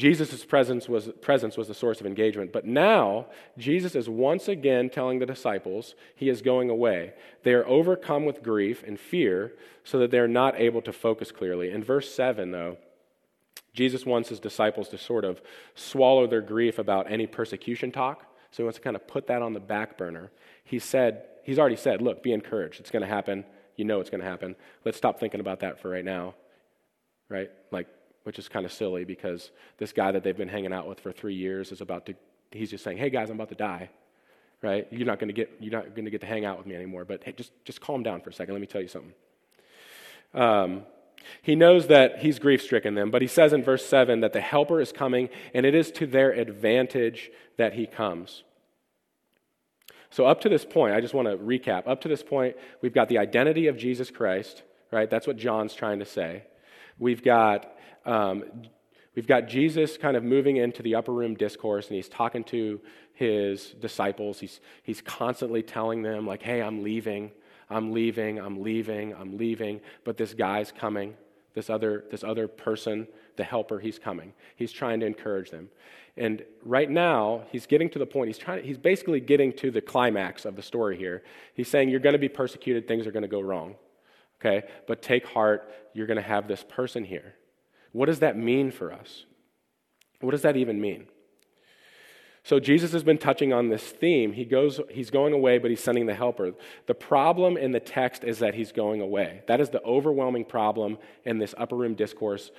Jesus' 0.00 0.46
presence 0.46 0.88
was, 0.88 1.10
presence 1.20 1.58
was 1.58 1.68
the 1.68 1.74
source 1.74 2.00
of 2.00 2.06
engagement. 2.06 2.54
But 2.54 2.64
now, 2.64 3.26
Jesus 3.58 3.94
is 3.94 4.08
once 4.08 4.48
again 4.48 4.88
telling 4.88 5.18
the 5.18 5.26
disciples 5.26 5.94
he 6.16 6.30
is 6.30 6.40
going 6.40 6.70
away. 6.70 7.12
They 7.42 7.52
are 7.52 7.66
overcome 7.66 8.24
with 8.24 8.42
grief 8.42 8.82
and 8.82 8.98
fear 8.98 9.52
so 9.84 9.98
that 9.98 10.10
they're 10.10 10.26
not 10.26 10.58
able 10.58 10.80
to 10.82 10.92
focus 10.94 11.30
clearly. 11.30 11.70
In 11.70 11.84
verse 11.84 12.10
7, 12.14 12.50
though, 12.50 12.78
Jesus 13.74 14.06
wants 14.06 14.30
his 14.30 14.40
disciples 14.40 14.88
to 14.88 14.96
sort 14.96 15.26
of 15.26 15.42
swallow 15.74 16.26
their 16.26 16.40
grief 16.40 16.78
about 16.78 17.12
any 17.12 17.26
persecution 17.26 17.92
talk. 17.92 18.22
So 18.52 18.62
he 18.62 18.64
wants 18.64 18.78
to 18.78 18.82
kind 18.82 18.96
of 18.96 19.06
put 19.06 19.26
that 19.26 19.42
on 19.42 19.52
the 19.52 19.60
back 19.60 19.98
burner. 19.98 20.30
He 20.64 20.78
said, 20.78 21.24
he's 21.44 21.58
already 21.58 21.76
said, 21.76 22.00
look, 22.00 22.22
be 22.22 22.32
encouraged. 22.32 22.80
It's 22.80 22.90
going 22.90 23.02
to 23.02 23.06
happen. 23.06 23.44
You 23.76 23.84
know 23.84 24.00
it's 24.00 24.08
going 24.08 24.22
to 24.22 24.26
happen. 24.26 24.56
Let's 24.82 24.96
stop 24.96 25.20
thinking 25.20 25.40
about 25.40 25.60
that 25.60 25.78
for 25.82 25.90
right 25.90 26.06
now. 26.06 26.36
Right? 27.28 27.50
Like, 27.70 27.88
which 28.24 28.38
is 28.38 28.48
kind 28.48 28.66
of 28.66 28.72
silly 28.72 29.04
because 29.04 29.50
this 29.78 29.92
guy 29.92 30.12
that 30.12 30.22
they've 30.22 30.36
been 30.36 30.48
hanging 30.48 30.72
out 30.72 30.88
with 30.88 31.00
for 31.00 31.12
three 31.12 31.34
years 31.34 31.72
is 31.72 31.80
about 31.80 32.06
to, 32.06 32.14
he's 32.50 32.70
just 32.70 32.84
saying, 32.84 32.98
hey 32.98 33.10
guys, 33.10 33.30
I'm 33.30 33.36
about 33.36 33.48
to 33.50 33.54
die, 33.54 33.90
right? 34.62 34.86
You're 34.90 35.06
not 35.06 35.18
going 35.18 35.28
to 35.28 35.34
get, 35.34 35.50
you're 35.60 35.72
not 35.72 35.94
going 35.94 36.04
to 36.04 36.10
get 36.10 36.20
to 36.20 36.26
hang 36.26 36.44
out 36.44 36.58
with 36.58 36.66
me 36.66 36.74
anymore, 36.74 37.04
but 37.04 37.22
hey, 37.24 37.32
just, 37.32 37.52
just 37.64 37.80
calm 37.80 38.02
down 38.02 38.20
for 38.20 38.30
a 38.30 38.32
second. 38.32 38.54
Let 38.54 38.60
me 38.60 38.66
tell 38.66 38.82
you 38.82 38.88
something. 38.88 39.12
Um, 40.34 40.82
he 41.42 41.54
knows 41.54 41.88
that 41.88 42.20
he's 42.20 42.38
grief 42.38 42.62
stricken 42.62 42.94
them, 42.94 43.10
but 43.10 43.22
he 43.22 43.28
says 43.28 43.52
in 43.52 43.62
verse 43.62 43.84
7 43.84 44.20
that 44.20 44.32
the 44.32 44.40
helper 44.40 44.80
is 44.80 44.92
coming 44.92 45.28
and 45.54 45.66
it 45.66 45.74
is 45.74 45.90
to 45.92 46.06
their 46.06 46.32
advantage 46.32 47.30
that 47.56 47.74
he 47.74 47.86
comes. 47.86 48.42
So, 50.10 50.26
up 50.26 50.40
to 50.40 50.48
this 50.48 50.64
point, 50.64 50.94
I 50.94 51.00
just 51.00 51.14
want 51.14 51.28
to 51.28 51.36
recap. 51.36 51.86
Up 51.86 52.00
to 52.00 52.08
this 52.08 52.22
point, 52.22 52.56
we've 52.82 52.92
got 52.92 53.08
the 53.08 53.18
identity 53.18 53.68
of 53.68 53.76
Jesus 53.76 54.10
Christ, 54.10 54.64
right? 54.90 55.08
That's 55.08 55.26
what 55.26 55.36
John's 55.36 55.72
trying 55.72 56.00
to 56.00 56.04
say. 56.04 56.42
We've 56.98 57.22
got 57.22 57.72
um, 58.06 58.44
we've 59.14 59.26
got 59.26 59.48
Jesus 59.48 59.96
kind 59.96 60.16
of 60.16 60.24
moving 60.24 60.56
into 60.56 60.82
the 60.82 60.94
upper 60.94 61.12
room 61.12 61.34
discourse, 61.34 61.88
and 61.88 61.96
he's 61.96 62.08
talking 62.08 62.44
to 62.44 62.80
his 63.14 63.72
disciples. 63.80 64.40
He's, 64.40 64.60
he's 64.82 65.00
constantly 65.00 65.62
telling 65.62 66.02
them, 66.02 66.26
like, 66.26 66.42
hey, 66.42 66.62
I'm 66.62 66.82
leaving, 66.82 67.30
I'm 67.68 67.92
leaving, 67.92 68.38
I'm 68.38 68.62
leaving, 68.62 69.14
I'm 69.14 69.36
leaving, 69.36 69.80
but 70.04 70.16
this 70.16 70.34
guy's 70.34 70.72
coming. 70.72 71.14
This 71.52 71.68
other, 71.68 72.04
this 72.10 72.22
other 72.22 72.46
person, 72.46 73.08
the 73.36 73.42
helper, 73.42 73.80
he's 73.80 73.98
coming. 73.98 74.32
He's 74.54 74.70
trying 74.70 75.00
to 75.00 75.06
encourage 75.06 75.50
them. 75.50 75.68
And 76.16 76.44
right 76.64 76.88
now, 76.88 77.42
he's 77.50 77.66
getting 77.66 77.90
to 77.90 77.98
the 77.98 78.06
point, 78.06 78.28
he's, 78.28 78.38
trying, 78.38 78.64
he's 78.64 78.78
basically 78.78 79.20
getting 79.20 79.52
to 79.54 79.70
the 79.70 79.80
climax 79.80 80.44
of 80.44 80.54
the 80.54 80.62
story 80.62 80.96
here. 80.96 81.22
He's 81.54 81.68
saying, 81.68 81.88
You're 81.88 82.00
going 82.00 82.12
to 82.12 82.18
be 82.18 82.28
persecuted, 82.28 82.86
things 82.86 83.06
are 83.06 83.12
going 83.12 83.22
to 83.22 83.28
go 83.28 83.40
wrong. 83.40 83.74
Okay? 84.40 84.66
But 84.86 85.02
take 85.02 85.26
heart, 85.26 85.72
you're 85.92 86.06
going 86.06 86.16
to 86.16 86.22
have 86.22 86.46
this 86.46 86.64
person 86.68 87.04
here. 87.04 87.34
What 87.92 88.06
does 88.06 88.20
that 88.20 88.36
mean 88.36 88.70
for 88.70 88.92
us? 88.92 89.24
What 90.20 90.32
does 90.32 90.42
that 90.42 90.56
even 90.56 90.80
mean? 90.80 91.06
So 92.42 92.58
Jesus 92.58 92.92
has 92.92 93.04
been 93.04 93.18
touching 93.18 93.52
on 93.52 93.68
this 93.68 93.82
theme. 93.82 94.32
He 94.32 94.46
goes, 94.46 94.80
he's 94.90 95.10
going 95.10 95.34
away, 95.34 95.58
but 95.58 95.70
he's 95.70 95.82
sending 95.82 96.06
the 96.06 96.14
helper. 96.14 96.52
The 96.86 96.94
problem 96.94 97.58
in 97.58 97.72
the 97.72 97.80
text 97.80 98.24
is 98.24 98.38
that 98.38 98.54
he's 98.54 98.72
going 98.72 99.02
away. 99.02 99.42
That 99.46 99.60
is 99.60 99.68
the 99.68 99.82
overwhelming 99.82 100.46
problem 100.46 100.96
in 101.24 101.38
this 101.38 101.54
upper 101.58 101.76
room 101.76 101.94
discourse, 101.94 102.50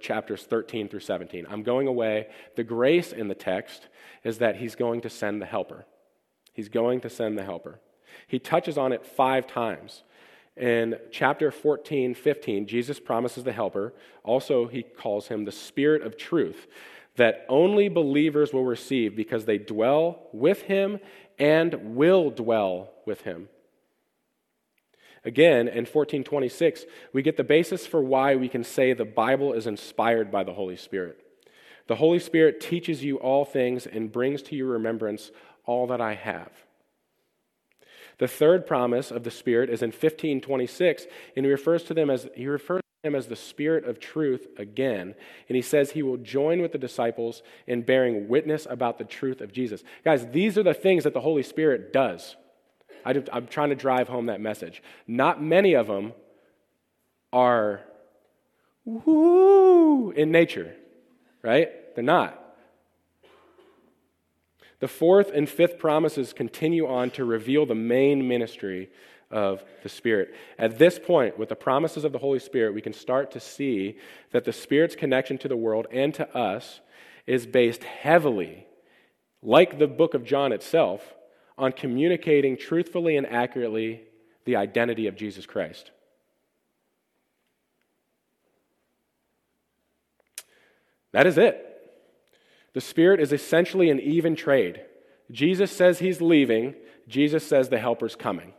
chapters 0.00 0.42
13 0.42 0.88
through 0.88 1.00
17. 1.00 1.46
I'm 1.48 1.62
going 1.62 1.86
away. 1.86 2.26
The 2.56 2.64
grace 2.64 3.12
in 3.12 3.28
the 3.28 3.34
text 3.36 3.86
is 4.24 4.38
that 4.38 4.56
he's 4.56 4.74
going 4.74 5.00
to 5.02 5.10
send 5.10 5.40
the 5.40 5.46
helper. 5.46 5.86
He's 6.52 6.68
going 6.68 7.00
to 7.02 7.08
send 7.08 7.38
the 7.38 7.44
helper. 7.44 7.80
He 8.26 8.40
touches 8.40 8.76
on 8.76 8.92
it 8.92 9.06
five 9.06 9.46
times. 9.46 10.02
In 10.56 10.96
chapter 11.10 11.50
14, 11.50 12.14
15, 12.14 12.66
Jesus 12.66 13.00
promises 13.00 13.44
the 13.44 13.52
Helper. 13.52 13.94
Also, 14.24 14.66
he 14.66 14.82
calls 14.82 15.28
him 15.28 15.44
the 15.44 15.52
Spirit 15.52 16.02
of 16.02 16.16
truth 16.16 16.66
that 17.16 17.44
only 17.48 17.88
believers 17.88 18.52
will 18.52 18.64
receive 18.64 19.16
because 19.16 19.44
they 19.44 19.58
dwell 19.58 20.28
with 20.32 20.62
him 20.62 20.98
and 21.38 21.96
will 21.96 22.30
dwell 22.30 22.90
with 23.06 23.22
him. 23.22 23.48
Again, 25.24 25.68
in 25.68 25.84
1426, 25.84 26.86
we 27.12 27.22
get 27.22 27.36
the 27.36 27.44
basis 27.44 27.86
for 27.86 28.02
why 28.02 28.36
we 28.36 28.48
can 28.48 28.64
say 28.64 28.92
the 28.92 29.04
Bible 29.04 29.52
is 29.52 29.66
inspired 29.66 30.30
by 30.30 30.44
the 30.44 30.54
Holy 30.54 30.76
Spirit. 30.76 31.20
The 31.88 31.96
Holy 31.96 32.18
Spirit 32.18 32.60
teaches 32.60 33.04
you 33.04 33.16
all 33.16 33.44
things 33.44 33.86
and 33.86 34.12
brings 34.12 34.42
to 34.42 34.56
your 34.56 34.68
remembrance 34.68 35.30
all 35.66 35.86
that 35.88 36.00
I 36.00 36.14
have. 36.14 36.52
The 38.20 38.28
third 38.28 38.66
promise 38.66 39.10
of 39.10 39.24
the 39.24 39.30
Spirit 39.30 39.70
is 39.70 39.80
in 39.80 39.88
1526, 39.88 41.06
and 41.34 41.46
he 41.46 41.50
refers 41.50 41.82
to 41.84 41.94
them 41.94 42.10
as 42.10 42.28
he 42.36 42.46
refers 42.46 42.82
to 42.82 43.08
him 43.08 43.14
as 43.14 43.28
the 43.28 43.34
Spirit 43.34 43.86
of 43.86 43.98
truth 43.98 44.46
again. 44.58 45.14
And 45.48 45.56
he 45.56 45.62
says 45.62 45.92
he 45.92 46.02
will 46.02 46.18
join 46.18 46.60
with 46.60 46.72
the 46.72 46.78
disciples 46.78 47.42
in 47.66 47.80
bearing 47.80 48.28
witness 48.28 48.66
about 48.68 48.98
the 48.98 49.04
truth 49.04 49.40
of 49.40 49.52
Jesus. 49.52 49.82
Guys, 50.04 50.26
these 50.32 50.58
are 50.58 50.62
the 50.62 50.74
things 50.74 51.04
that 51.04 51.14
the 51.14 51.22
Holy 51.22 51.42
Spirit 51.42 51.94
does. 51.94 52.36
I 53.06 53.12
am 53.32 53.46
trying 53.46 53.70
to 53.70 53.74
drive 53.74 54.08
home 54.08 54.26
that 54.26 54.42
message. 54.42 54.82
Not 55.06 55.42
many 55.42 55.72
of 55.72 55.86
them 55.86 56.12
are 57.32 57.80
woo 58.84 60.10
in 60.10 60.30
nature, 60.30 60.74
right? 61.42 61.70
They're 61.94 62.04
not. 62.04 62.36
The 64.80 64.88
fourth 64.88 65.30
and 65.32 65.48
fifth 65.48 65.78
promises 65.78 66.32
continue 66.32 66.86
on 66.86 67.10
to 67.10 67.24
reveal 67.24 67.66
the 67.66 67.74
main 67.74 68.26
ministry 68.26 68.90
of 69.30 69.62
the 69.82 69.88
Spirit. 69.88 70.34
At 70.58 70.78
this 70.78 70.98
point, 70.98 71.38
with 71.38 71.50
the 71.50 71.56
promises 71.56 72.02
of 72.02 72.12
the 72.12 72.18
Holy 72.18 72.38
Spirit, 72.38 72.74
we 72.74 72.80
can 72.80 72.92
start 72.92 73.30
to 73.32 73.40
see 73.40 73.98
that 74.32 74.44
the 74.44 74.52
Spirit's 74.52 74.96
connection 74.96 75.38
to 75.38 75.48
the 75.48 75.56
world 75.56 75.86
and 75.92 76.12
to 76.14 76.36
us 76.36 76.80
is 77.26 77.46
based 77.46 77.84
heavily, 77.84 78.66
like 79.42 79.78
the 79.78 79.86
book 79.86 80.14
of 80.14 80.24
John 80.24 80.50
itself, 80.50 81.14
on 81.56 81.72
communicating 81.72 82.56
truthfully 82.56 83.16
and 83.16 83.26
accurately 83.26 84.02
the 84.46 84.56
identity 84.56 85.06
of 85.06 85.14
Jesus 85.14 85.46
Christ. 85.46 85.90
That 91.12 91.26
is 91.26 91.36
it. 91.36 91.69
The 92.72 92.80
Spirit 92.80 93.20
is 93.20 93.32
essentially 93.32 93.90
an 93.90 94.00
even 94.00 94.36
trade. 94.36 94.82
Jesus 95.30 95.70
says 95.70 95.98
he's 95.98 96.20
leaving, 96.20 96.74
Jesus 97.08 97.46
says 97.46 97.68
the 97.68 97.78
helper's 97.78 98.16
coming. 98.16 98.52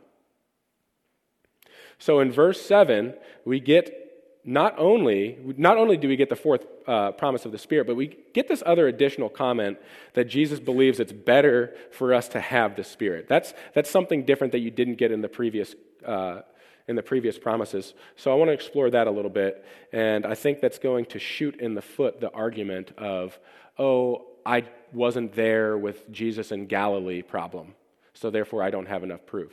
So 1.98 2.20
in 2.20 2.32
verse 2.32 2.60
7, 2.60 3.14
we 3.44 3.60
get 3.60 3.98
not 4.44 4.74
only, 4.76 5.38
not 5.56 5.76
only 5.76 5.96
do 5.96 6.08
we 6.08 6.16
get 6.16 6.28
the 6.28 6.36
fourth 6.36 6.66
uh, 6.86 7.12
promise 7.12 7.44
of 7.44 7.52
the 7.52 7.58
Spirit, 7.58 7.86
but 7.86 7.94
we 7.94 8.18
get 8.34 8.48
this 8.48 8.62
other 8.66 8.88
additional 8.88 9.28
comment 9.28 9.78
that 10.14 10.24
Jesus 10.24 10.58
believes 10.58 10.98
it's 10.98 11.12
better 11.12 11.74
for 11.92 12.12
us 12.12 12.28
to 12.30 12.40
have 12.40 12.74
the 12.74 12.82
Spirit. 12.82 13.28
That's, 13.28 13.54
that's 13.72 13.88
something 13.88 14.24
different 14.24 14.52
that 14.52 14.58
you 14.58 14.70
didn't 14.70 14.96
get 14.96 15.12
in 15.12 15.20
the 15.20 15.28
previous 15.28 15.74
uh, 16.04 16.40
in 16.88 16.96
the 16.96 17.02
previous 17.02 17.38
promises. 17.38 17.94
So 18.16 18.32
I 18.32 18.34
want 18.34 18.48
to 18.48 18.52
explore 18.52 18.90
that 18.90 19.06
a 19.06 19.10
little 19.10 19.30
bit, 19.30 19.64
and 19.92 20.26
I 20.26 20.34
think 20.34 20.60
that's 20.60 20.78
going 20.78 21.06
to 21.06 21.18
shoot 21.18 21.60
in 21.60 21.74
the 21.74 21.82
foot 21.82 22.20
the 22.20 22.30
argument 22.32 22.92
of, 22.98 23.38
oh, 23.78 24.26
I 24.44 24.64
wasn't 24.92 25.34
there 25.34 25.76
with 25.78 26.10
Jesus 26.10 26.52
in 26.52 26.66
Galilee 26.66 27.22
problem, 27.22 27.74
so 28.14 28.30
therefore 28.30 28.62
I 28.62 28.70
don't 28.70 28.86
have 28.86 29.02
enough 29.02 29.24
proof. 29.26 29.52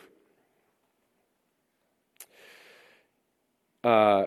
Uh, 3.84 4.25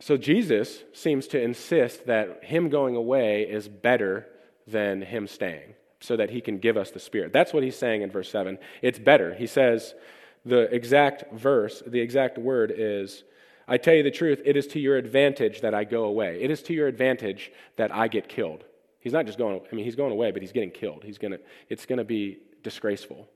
so 0.00 0.16
Jesus 0.16 0.82
seems 0.92 1.26
to 1.28 1.40
insist 1.40 2.06
that 2.06 2.44
him 2.44 2.68
going 2.68 2.96
away 2.96 3.42
is 3.42 3.68
better 3.68 4.26
than 4.66 5.02
him 5.02 5.26
staying, 5.26 5.74
so 6.00 6.16
that 6.16 6.30
he 6.30 6.40
can 6.40 6.58
give 6.58 6.76
us 6.76 6.90
the 6.90 7.00
Spirit. 7.00 7.32
That's 7.32 7.52
what 7.52 7.62
he's 7.62 7.78
saying 7.78 8.02
in 8.02 8.10
verse 8.10 8.30
7. 8.30 8.58
It's 8.82 8.98
better. 8.98 9.34
He 9.34 9.46
says, 9.46 9.94
the 10.44 10.62
exact 10.74 11.32
verse, 11.32 11.82
the 11.86 12.00
exact 12.00 12.38
word 12.38 12.72
is, 12.76 13.24
I 13.66 13.78
tell 13.78 13.94
you 13.94 14.02
the 14.02 14.10
truth, 14.10 14.42
it 14.44 14.56
is 14.56 14.66
to 14.68 14.80
your 14.80 14.96
advantage 14.96 15.60
that 15.62 15.74
I 15.74 15.84
go 15.84 16.04
away. 16.04 16.42
It 16.42 16.50
is 16.50 16.62
to 16.64 16.74
your 16.74 16.86
advantage 16.86 17.50
that 17.76 17.94
I 17.94 18.08
get 18.08 18.28
killed. 18.28 18.64
He's 19.00 19.12
not 19.12 19.26
just 19.26 19.38
going, 19.38 19.60
I 19.70 19.74
mean, 19.74 19.84
he's 19.84 19.96
going 19.96 20.12
away, 20.12 20.30
but 20.30 20.42
he's 20.42 20.52
getting 20.52 20.70
killed. 20.70 21.02
He's 21.04 21.18
gonna, 21.18 21.38
it's 21.68 21.86
going 21.86 21.98
to 21.98 22.04
be 22.04 22.38
disgraceful 22.62 23.28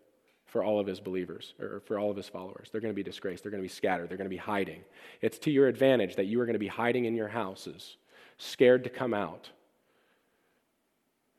for 0.47 0.65
all 0.65 0.81
of 0.81 0.87
his 0.87 0.99
believers 0.99 1.55
or 1.61 1.81
for 1.81 1.99
all 1.99 2.11
of 2.11 2.17
his 2.17 2.29
followers. 2.29 2.69
They're 2.73 2.81
going 2.81 2.93
to 2.93 2.97
be 2.97 3.03
disgraced. 3.03 3.43
They're 3.43 3.53
going 3.53 3.63
to 3.63 3.69
be 3.69 3.73
scattered. 3.73 4.09
They're 4.09 4.17
going 4.17 4.31
to 4.31 4.35
be 4.35 4.39
hiding. 4.39 4.81
It's 5.21 5.39
to 5.41 5.51
your 5.51 5.69
advantage 5.69 6.17
that 6.17 6.25
you 6.25 6.41
are 6.41 6.47
going 6.47 6.55
to 6.55 6.59
be 6.59 6.69
hiding 6.69 7.05
in 7.05 7.15
your 7.15 7.29
houses, 7.29 7.99
scared 8.39 8.85
to 8.85 8.91
come 8.91 9.13
out. 9.13 9.51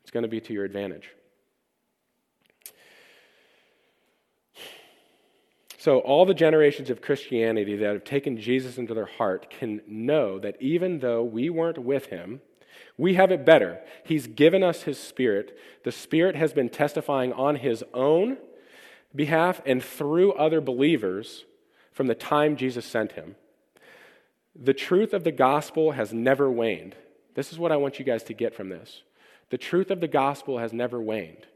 It's 0.03 0.11
going 0.11 0.23
to 0.23 0.29
be 0.29 0.39
to 0.41 0.53
your 0.53 0.63
advantage. 0.63 1.09
So, 5.79 5.99
all 5.99 6.25
the 6.25 6.33
generations 6.33 6.89
of 6.89 7.01
Christianity 7.01 7.77
that 7.77 7.93
have 7.93 8.03
taken 8.03 8.37
Jesus 8.37 8.77
into 8.77 8.93
their 8.93 9.05
heart 9.05 9.49
can 9.49 9.79
know 9.87 10.37
that 10.37 10.61
even 10.61 10.99
though 10.99 11.23
we 11.23 11.49
weren't 11.49 11.77
with 11.77 12.07
him, 12.07 12.41
we 12.97 13.13
have 13.13 13.31
it 13.31 13.45
better. 13.45 13.79
He's 14.03 14.27
given 14.27 14.61
us 14.61 14.81
his 14.83 14.99
Spirit. 14.99 15.57
The 15.85 15.93
Spirit 15.93 16.35
has 16.35 16.51
been 16.51 16.67
testifying 16.67 17.31
on 17.31 17.55
his 17.55 17.81
own 17.93 18.39
behalf 19.15 19.61
and 19.65 19.81
through 19.81 20.33
other 20.33 20.59
believers 20.59 21.45
from 21.93 22.07
the 22.07 22.15
time 22.15 22.57
Jesus 22.57 22.85
sent 22.85 23.13
him. 23.13 23.37
The 24.53 24.73
truth 24.73 25.13
of 25.13 25.23
the 25.23 25.31
gospel 25.31 25.93
has 25.93 26.11
never 26.11 26.51
waned. 26.51 26.97
This 27.35 27.53
is 27.53 27.57
what 27.57 27.71
I 27.71 27.77
want 27.77 27.99
you 27.99 28.03
guys 28.03 28.23
to 28.23 28.33
get 28.33 28.53
from 28.53 28.67
this. 28.67 29.03
The 29.49 29.57
truth 29.57 29.91
of 29.91 30.01
the 30.01 30.09
gospel 30.09 30.57
has 30.57 30.73
never 30.73 30.99
waned 30.99 31.47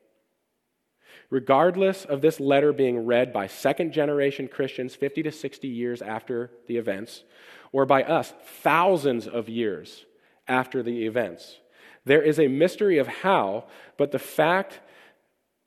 regardless 1.33 2.05
of 2.05 2.21
this 2.21 2.39
letter 2.39 2.71
being 2.71 3.07
read 3.07 3.33
by 3.33 3.47
second 3.47 3.91
generation 3.91 4.47
Christians 4.47 4.93
50 4.93 5.23
to 5.23 5.31
60 5.31 5.67
years 5.67 5.99
after 6.03 6.51
the 6.67 6.77
events, 6.77 7.23
or 7.71 7.87
by 7.87 8.03
us 8.03 8.31
thousands 8.61 9.27
of 9.27 9.49
years 9.49 10.05
after 10.47 10.83
the 10.83 11.07
events. 11.07 11.57
There 12.05 12.21
is 12.21 12.39
a 12.39 12.47
mystery 12.47 12.99
of 12.99 13.07
how, 13.07 13.65
but 13.97 14.11
the 14.11 14.19
fact 14.19 14.79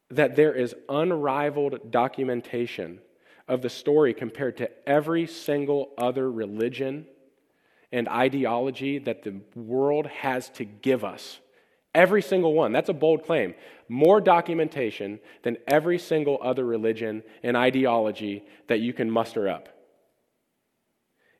that 0.09 0.37
there 0.37 0.55
is 0.55 0.77
unrivaled 0.89 1.91
documentation 1.91 3.01
of 3.49 3.61
the 3.61 3.69
story 3.69 4.15
compared 4.15 4.59
to 4.59 4.71
every 4.89 5.27
single 5.27 5.91
other 5.99 6.31
religion 6.31 7.07
and 7.91 8.09
ideology 8.09 9.01
that 9.01 9.25
the 9.25 9.41
world 9.57 10.07
has 10.07 10.49
to 10.51 10.65
give 10.65 11.03
us 11.03 11.41
Every 11.97 12.21
single 12.21 12.53
one. 12.53 12.73
That's 12.73 12.91
a 12.91 12.93
bold 12.93 13.25
claim. 13.25 13.55
More 13.89 14.21
documentation 14.21 15.19
than 15.45 15.57
every 15.67 15.99
single 15.99 16.39
other 16.43 16.63
religion 16.63 17.23
and 17.43 17.57
ideology 17.57 18.45
that 18.69 18.81
you 18.81 18.93
can 18.93 19.11
muster 19.11 19.49
up 19.49 19.71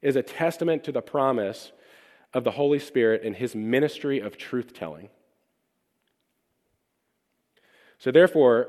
is 0.01 0.17
a 0.17 0.23
testament 0.23 0.83
to 0.85 0.93
the 0.93 1.03
promise 1.03 1.73
of 2.33 2.43
the 2.43 2.53
Holy 2.53 2.79
Spirit 2.79 3.23
and 3.23 3.37
his 3.37 3.55
ministry 3.55 4.19
of 4.19 4.39
truth 4.39 4.73
telling. 4.73 5.11
So, 7.99 8.11
therefore, 8.11 8.69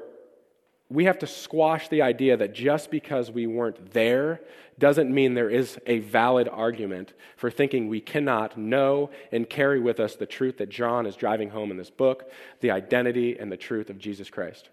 we 0.90 1.06
have 1.06 1.20
to 1.20 1.28
squash 1.28 1.90
the 1.90 2.02
idea 2.02 2.38
that 2.38 2.54
just 2.54 2.90
because 2.90 3.30
we 3.30 3.46
weren't 3.46 3.92
there 3.92 4.42
doesn't 4.80 5.14
mean 5.14 5.34
there 5.34 5.50
is 5.50 5.78
a 5.86 6.00
valid 6.00 6.48
argument 6.48 7.14
for 7.36 7.52
thinking 7.52 7.88
we 7.88 8.00
cannot 8.00 8.58
know 8.58 9.10
and 9.32 9.50
carry 9.50 9.80
with 9.80 10.00
us 10.00 10.16
the 10.16 10.26
truth 10.26 10.58
that 10.58 10.70
John 10.70 11.06
is 11.06 11.16
driving 11.16 11.50
home 11.50 11.72
in 11.72 11.78
this 11.78 11.90
book 11.90 12.32
the 12.62 12.72
identity 12.72 13.38
and 13.38 13.52
the 13.52 13.58
truth 13.58 13.90
of 13.90 13.98
Jesus 13.98 14.30
Christ. 14.30 14.70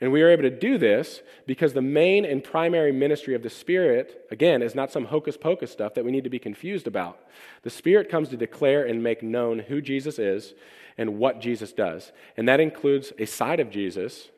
And 0.00 0.12
we 0.12 0.22
are 0.22 0.28
able 0.28 0.42
to 0.42 0.50
do 0.50 0.76
this 0.76 1.22
because 1.46 1.72
the 1.72 1.80
main 1.80 2.24
and 2.24 2.44
primary 2.44 2.92
ministry 2.92 3.34
of 3.34 3.42
the 3.42 3.50
Spirit, 3.50 4.26
again, 4.30 4.60
is 4.60 4.74
not 4.74 4.92
some 4.92 5.06
hocus 5.06 5.36
pocus 5.36 5.70
stuff 5.70 5.94
that 5.94 6.04
we 6.04 6.10
need 6.10 6.24
to 6.24 6.30
be 6.30 6.38
confused 6.38 6.86
about. 6.86 7.18
The 7.62 7.70
Spirit 7.70 8.10
comes 8.10 8.28
to 8.28 8.36
declare 8.36 8.84
and 8.84 9.02
make 9.02 9.22
known 9.22 9.60
who 9.60 9.80
Jesus 9.80 10.18
is 10.18 10.52
and 10.98 11.18
what 11.18 11.40
Jesus 11.40 11.72
does. 11.72 12.12
And 12.36 12.46
that 12.48 12.60
includes 12.60 13.12
a 13.18 13.26
side 13.26 13.60
of 13.60 13.70
Jesus 13.70 14.28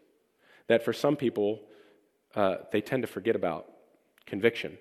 that 0.68 0.84
for 0.84 0.92
some 0.92 1.16
people 1.16 1.60
uh, 2.36 2.56
they 2.70 2.80
tend 2.80 3.02
to 3.02 3.08
forget 3.08 3.34
about 3.34 3.66
conviction. 4.26 4.78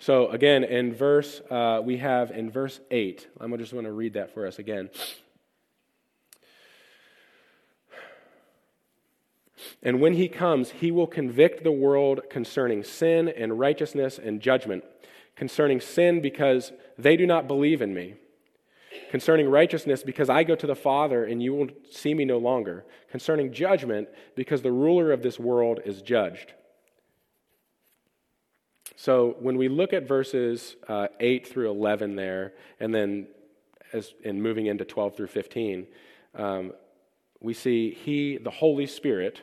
So, 0.00 0.28
again, 0.28 0.62
in 0.62 0.94
verse, 0.94 1.40
uh, 1.50 1.80
we 1.84 1.96
have 1.98 2.30
in 2.30 2.50
verse 2.50 2.80
8, 2.90 3.26
I'm 3.40 3.56
just 3.58 3.72
going 3.72 3.84
to 3.84 3.92
read 3.92 4.14
that 4.14 4.32
for 4.32 4.46
us 4.46 4.58
again. 4.58 4.90
And 9.82 10.00
when 10.00 10.14
he 10.14 10.28
comes, 10.28 10.70
he 10.70 10.90
will 10.90 11.06
convict 11.06 11.64
the 11.64 11.72
world 11.72 12.20
concerning 12.30 12.84
sin 12.84 13.28
and 13.28 13.58
righteousness 13.58 14.18
and 14.18 14.40
judgment. 14.40 14.84
Concerning 15.36 15.80
sin, 15.80 16.20
because 16.20 16.72
they 16.96 17.16
do 17.16 17.26
not 17.26 17.46
believe 17.46 17.80
in 17.80 17.94
me 17.94 18.14
Concerning 19.10 19.48
righteousness, 19.48 20.02
because 20.02 20.28
I 20.28 20.44
go 20.44 20.54
to 20.54 20.66
the 20.66 20.76
Father 20.76 21.24
and 21.24 21.42
you 21.42 21.54
will 21.54 21.68
see 21.90 22.12
me 22.12 22.24
no 22.24 22.38
longer. 22.38 22.84
Concerning 23.10 23.52
judgment, 23.52 24.08
because 24.34 24.62
the 24.62 24.72
ruler 24.72 25.12
of 25.12 25.22
this 25.22 25.38
world 25.38 25.80
is 25.84 26.02
judged. 26.02 26.52
So 28.96 29.36
when 29.40 29.56
we 29.56 29.68
look 29.68 29.92
at 29.92 30.06
verses 30.06 30.76
uh, 30.88 31.08
8 31.20 31.46
through 31.46 31.70
11 31.70 32.16
there, 32.16 32.52
and 32.80 32.94
then 32.94 33.28
as, 33.92 34.12
and 34.24 34.42
moving 34.42 34.66
into 34.66 34.84
12 34.84 35.16
through 35.16 35.28
15, 35.28 35.86
um, 36.34 36.72
we 37.40 37.54
see 37.54 37.92
He, 37.92 38.36
the 38.36 38.50
Holy 38.50 38.86
Spirit, 38.86 39.40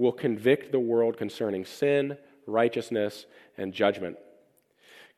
will 0.00 0.12
convict 0.12 0.72
the 0.72 0.80
world 0.80 1.18
concerning 1.18 1.62
sin, 1.62 2.16
righteousness, 2.46 3.26
and 3.58 3.74
judgment. 3.74 4.16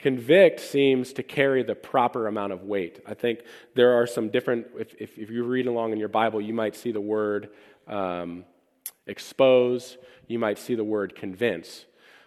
Convict 0.01 0.59
seems 0.59 1.12
to 1.12 1.23
carry 1.23 1.62
the 1.62 1.77
proper 1.77 2.27
amount 2.27 2.53
of 2.53 2.64
weight. 2.64 2.99
I 3.07 3.14
think 3.14 3.42
there 3.77 3.92
are 3.92 4.09
some 4.09 4.29
different, 4.29 4.66
if, 4.77 4.92
if, 4.99 5.16
if 5.16 5.31
you 5.31 5.45
read 5.45 5.68
along 5.68 5.92
in 5.92 5.99
your 5.99 6.09
Bible, 6.09 6.40
you 6.40 6.53
might 6.53 6.75
see 6.75 6.90
the 6.90 7.01
word 7.01 7.51
um, 7.87 8.45
expose, 9.07 9.99
you 10.27 10.40
might 10.40 10.59
see 10.59 10.75
the 10.75 10.83
word 10.83 11.14
convince. 11.14 11.85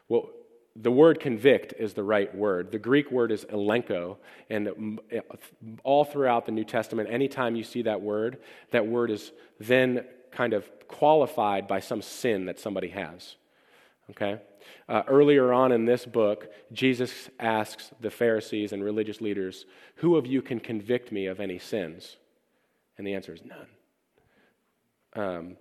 Well, 0.07 0.29
the 0.77 0.91
word 0.91 1.19
convict 1.19 1.73
is 1.77 1.93
the 1.93 2.03
right 2.03 2.33
word. 2.33 2.71
The 2.71 2.79
Greek 2.79 3.11
word 3.11 3.33
is 3.33 3.43
elenko, 3.45 4.15
and 4.49 5.01
all 5.83 6.05
throughout 6.05 6.45
the 6.45 6.53
New 6.53 6.65
Testament, 6.65 7.09
anytime 7.11 7.57
you 7.57 7.65
see 7.65 7.81
that 7.81 8.01
word, 8.01 8.39
that 8.71 8.87
word 8.87 9.11
is 9.11 9.33
then 9.59 10.05
kind 10.35 10.53
of 10.53 10.69
qualified 10.87 11.67
by 11.67 11.79
some 11.79 12.01
sin 12.01 12.45
that 12.45 12.59
somebody 12.59 12.89
has. 12.89 13.35
Okay? 14.11 14.39
Uh, 14.87 15.03
earlier 15.07 15.53
on 15.53 15.71
in 15.71 15.85
this 15.85 16.05
book, 16.05 16.51
Jesus 16.71 17.29
asks 17.39 17.91
the 18.01 18.11
Pharisees 18.11 18.71
and 18.71 18.83
religious 18.83 19.21
leaders, 19.21 19.65
Who 19.97 20.15
of 20.15 20.27
you 20.27 20.41
can 20.41 20.59
convict 20.59 21.11
me 21.11 21.27
of 21.27 21.39
any 21.39 21.57
sins? 21.57 22.17
And 22.97 23.07
the 23.07 23.13
answer 23.13 23.33
is 23.33 23.41
none. 23.43 23.67
Um, 25.15 25.57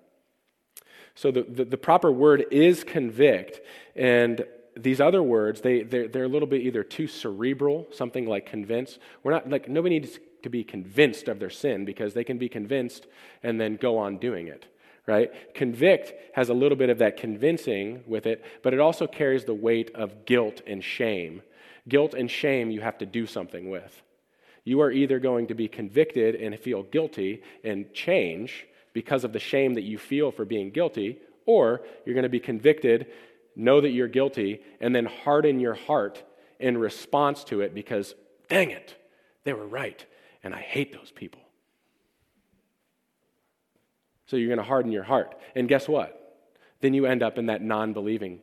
so 1.14 1.30
the, 1.30 1.42
the, 1.42 1.64
the, 1.64 1.76
proper 1.76 2.10
word 2.10 2.44
is 2.50 2.82
convict. 2.82 3.60
And 3.94 4.44
these 4.76 5.00
other 5.00 5.22
words, 5.22 5.60
they, 5.60 5.82
they're, 5.82 6.08
they're 6.08 6.24
a 6.24 6.28
little 6.28 6.48
bit 6.48 6.62
either 6.62 6.82
too 6.82 7.06
cerebral, 7.06 7.86
something 7.92 8.26
like 8.26 8.46
convince. 8.46 8.98
We're 9.22 9.32
not, 9.32 9.48
like, 9.48 9.68
nobody 9.68 10.00
needs 10.00 10.18
to 10.44 10.48
be 10.48 10.64
convinced 10.64 11.28
of 11.28 11.38
their 11.38 11.50
sin 11.50 11.84
because 11.84 12.14
they 12.14 12.24
can 12.24 12.38
be 12.38 12.48
convinced 12.48 13.06
and 13.42 13.60
then 13.60 13.76
go 13.76 13.98
on 13.98 14.18
doing 14.18 14.48
it 14.48 14.66
right? 15.06 15.54
Convict 15.54 16.14
has 16.34 16.48
a 16.48 16.54
little 16.54 16.76
bit 16.76 16.90
of 16.90 16.98
that 16.98 17.16
convincing 17.16 18.02
with 18.06 18.26
it, 18.26 18.44
but 18.62 18.72
it 18.72 18.80
also 18.80 19.06
carries 19.06 19.44
the 19.44 19.54
weight 19.54 19.90
of 19.94 20.24
guilt 20.24 20.62
and 20.66 20.82
shame. 20.82 21.42
Guilt 21.88 22.14
and 22.14 22.30
shame 22.30 22.70
you 22.70 22.80
have 22.80 22.98
to 22.98 23.06
do 23.06 23.26
something 23.26 23.68
with. 23.68 24.02
You 24.64 24.80
are 24.80 24.90
either 24.90 25.18
going 25.18 25.48
to 25.48 25.54
be 25.54 25.68
convicted 25.68 26.36
and 26.36 26.58
feel 26.58 26.82
guilty 26.82 27.42
and 27.62 27.92
change 27.92 28.66
because 28.94 29.24
of 29.24 29.32
the 29.32 29.38
shame 29.38 29.74
that 29.74 29.82
you 29.82 29.98
feel 29.98 30.30
for 30.30 30.46
being 30.46 30.70
guilty, 30.70 31.18
or 31.44 31.82
you're 32.06 32.14
going 32.14 32.22
to 32.22 32.30
be 32.30 32.40
convicted, 32.40 33.08
know 33.54 33.82
that 33.82 33.90
you're 33.90 34.08
guilty, 34.08 34.62
and 34.80 34.94
then 34.94 35.04
harden 35.04 35.60
your 35.60 35.74
heart 35.74 36.22
in 36.58 36.78
response 36.78 37.44
to 37.44 37.60
it 37.60 37.74
because, 37.74 38.14
dang 38.48 38.70
it, 38.70 38.94
they 39.42 39.52
were 39.52 39.66
right, 39.66 40.06
and 40.44 40.54
I 40.54 40.60
hate 40.60 40.92
those 40.92 41.10
people. 41.10 41.40
So 44.26 44.36
you're 44.36 44.48
going 44.48 44.58
to 44.58 44.64
harden 44.64 44.92
your 44.92 45.02
heart. 45.02 45.34
And 45.54 45.68
guess 45.68 45.88
what? 45.88 46.20
Then 46.80 46.94
you 46.94 47.06
end 47.06 47.22
up 47.22 47.38
in 47.38 47.46
that 47.46 47.62
non 47.62 47.92
believing 47.92 48.40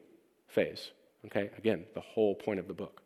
phase. 0.48 0.92
Okay? 1.28 1.52
Again, 1.58 1.86
the 1.94 2.02
whole 2.02 2.36
point 2.36 2.60
of 2.60 2.68
the 2.68 2.74
book. 2.74 3.02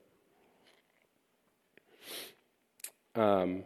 Um, 3.16 3.64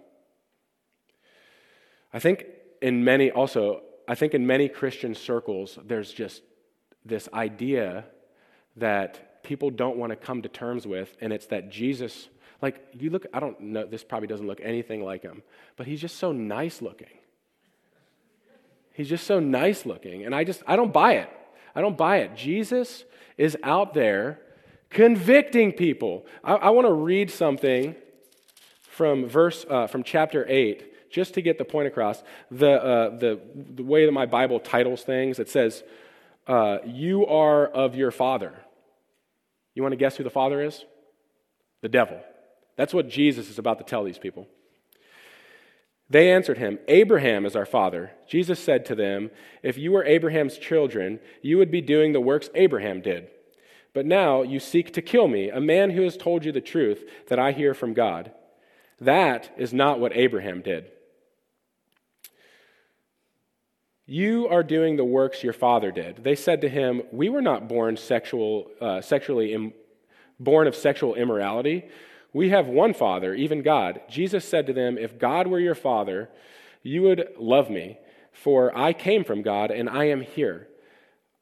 I 2.13 2.19
think 2.19 2.45
in 2.81 3.03
many, 3.03 3.31
also, 3.31 3.81
I 4.07 4.15
think 4.15 4.33
in 4.33 4.45
many 4.45 4.67
Christian 4.67 5.13
circles, 5.15 5.77
there's 5.85 6.11
just 6.11 6.41
this 7.05 7.29
idea 7.33 8.05
that 8.75 9.43
people 9.43 9.69
don't 9.69 9.97
want 9.97 10.11
to 10.11 10.15
come 10.15 10.41
to 10.41 10.49
terms 10.49 10.85
with, 10.85 11.15
and 11.21 11.33
it's 11.33 11.47
that 11.47 11.69
Jesus, 11.69 12.29
like, 12.61 12.85
you 12.97 13.09
look, 13.09 13.25
I 13.33 13.39
don't 13.39 13.59
know, 13.59 13.85
this 13.85 14.03
probably 14.03 14.27
doesn't 14.27 14.45
look 14.45 14.59
anything 14.61 15.03
like 15.03 15.21
him, 15.21 15.43
but 15.77 15.87
he's 15.87 16.01
just 16.01 16.17
so 16.17 16.31
nice 16.31 16.81
looking. 16.81 17.07
He's 18.93 19.07
just 19.07 19.25
so 19.25 19.39
nice 19.39 19.85
looking. 19.85 20.25
And 20.25 20.35
I 20.35 20.43
just, 20.43 20.61
I 20.67 20.75
don't 20.75 20.91
buy 20.91 21.13
it. 21.13 21.29
I 21.73 21.81
don't 21.81 21.97
buy 21.97 22.17
it. 22.17 22.35
Jesus 22.35 23.05
is 23.37 23.55
out 23.63 23.93
there 23.93 24.41
convicting 24.89 25.71
people. 25.71 26.25
I, 26.43 26.55
I 26.55 26.69
want 26.71 26.87
to 26.87 26.93
read 26.93 27.31
something 27.31 27.95
from 28.81 29.29
verse, 29.29 29.65
uh, 29.69 29.87
from 29.87 30.03
chapter 30.03 30.45
8, 30.49 31.09
just 31.09 31.35
to 31.35 31.41
get 31.41 31.57
the 31.57 31.63
point 31.63 31.87
across. 31.87 32.21
The, 32.51 32.71
uh, 32.71 33.17
the, 33.17 33.39
the 33.55 33.83
way 33.83 34.05
that 34.05 34.11
my 34.11 34.25
Bible 34.25 34.59
titles 34.59 35.03
things, 35.03 35.39
it 35.39 35.49
says, 35.49 35.83
uh, 36.47 36.79
You 36.85 37.25
are 37.25 37.67
of 37.67 37.95
your 37.95 38.11
father. 38.11 38.53
You 39.75 39.81
want 39.83 39.93
to 39.93 39.97
guess 39.97 40.17
who 40.17 40.25
the 40.25 40.29
father 40.29 40.61
is? 40.61 40.83
The 41.81 41.87
devil. 41.87 42.19
That's 42.79 42.93
what 42.93 43.09
Jesus 43.09 43.49
is 43.49 43.59
about 43.59 43.77
to 43.79 43.83
tell 43.83 44.05
these 44.05 44.17
people. 44.17 44.47
They 46.09 46.31
answered 46.31 46.59
him, 46.59 46.79
Abraham 46.87 47.45
is 47.45 47.53
our 47.53 47.65
father. 47.65 48.11
Jesus 48.25 48.57
said 48.57 48.85
to 48.85 48.95
them, 48.95 49.31
If 49.61 49.77
you 49.77 49.91
were 49.91 50.05
Abraham's 50.05 50.57
children, 50.57 51.19
you 51.41 51.57
would 51.57 51.71
be 51.71 51.81
doing 51.81 52.13
the 52.13 52.21
works 52.21 52.49
Abraham 52.55 53.01
did. 53.01 53.27
But 53.93 54.05
now 54.05 54.43
you 54.43 54.61
seek 54.61 54.93
to 54.93 55.01
kill 55.01 55.27
me, 55.27 55.49
a 55.49 55.59
man 55.59 55.89
who 55.89 56.03
has 56.03 56.15
told 56.15 56.45
you 56.45 56.53
the 56.53 56.61
truth 56.61 57.03
that 57.27 57.37
I 57.37 57.51
hear 57.51 57.73
from 57.73 57.93
God. 57.93 58.31
That 59.01 59.51
is 59.57 59.73
not 59.73 59.99
what 59.99 60.15
Abraham 60.15 60.61
did. 60.61 60.89
You 64.05 64.47
are 64.47 64.63
doing 64.63 64.95
the 64.95 65.03
works 65.03 65.43
your 65.43 65.51
father 65.51 65.91
did. 65.91 66.23
They 66.23 66.35
said 66.35 66.61
to 66.61 66.69
him, 66.69 67.01
We 67.11 67.27
were 67.27 67.41
not 67.41 67.67
born 67.67 67.97
sexual, 67.97 68.71
uh, 68.79 69.01
sexually 69.01 69.53
Im- 69.53 69.73
born 70.39 70.65
of 70.65 70.77
sexual 70.77 71.15
immorality. 71.15 71.89
We 72.33 72.49
have 72.49 72.67
one 72.67 72.93
Father, 72.93 73.33
even 73.33 73.61
God. 73.61 74.01
Jesus 74.09 74.47
said 74.47 74.67
to 74.67 74.73
them, 74.73 74.97
If 74.97 75.17
God 75.17 75.47
were 75.47 75.59
your 75.59 75.75
Father, 75.75 76.29
you 76.83 77.01
would 77.03 77.29
love 77.37 77.69
me, 77.69 77.97
for 78.31 78.75
I 78.77 78.93
came 78.93 79.23
from 79.23 79.41
God 79.41 79.71
and 79.71 79.89
I 79.89 80.05
am 80.05 80.21
here. 80.21 80.67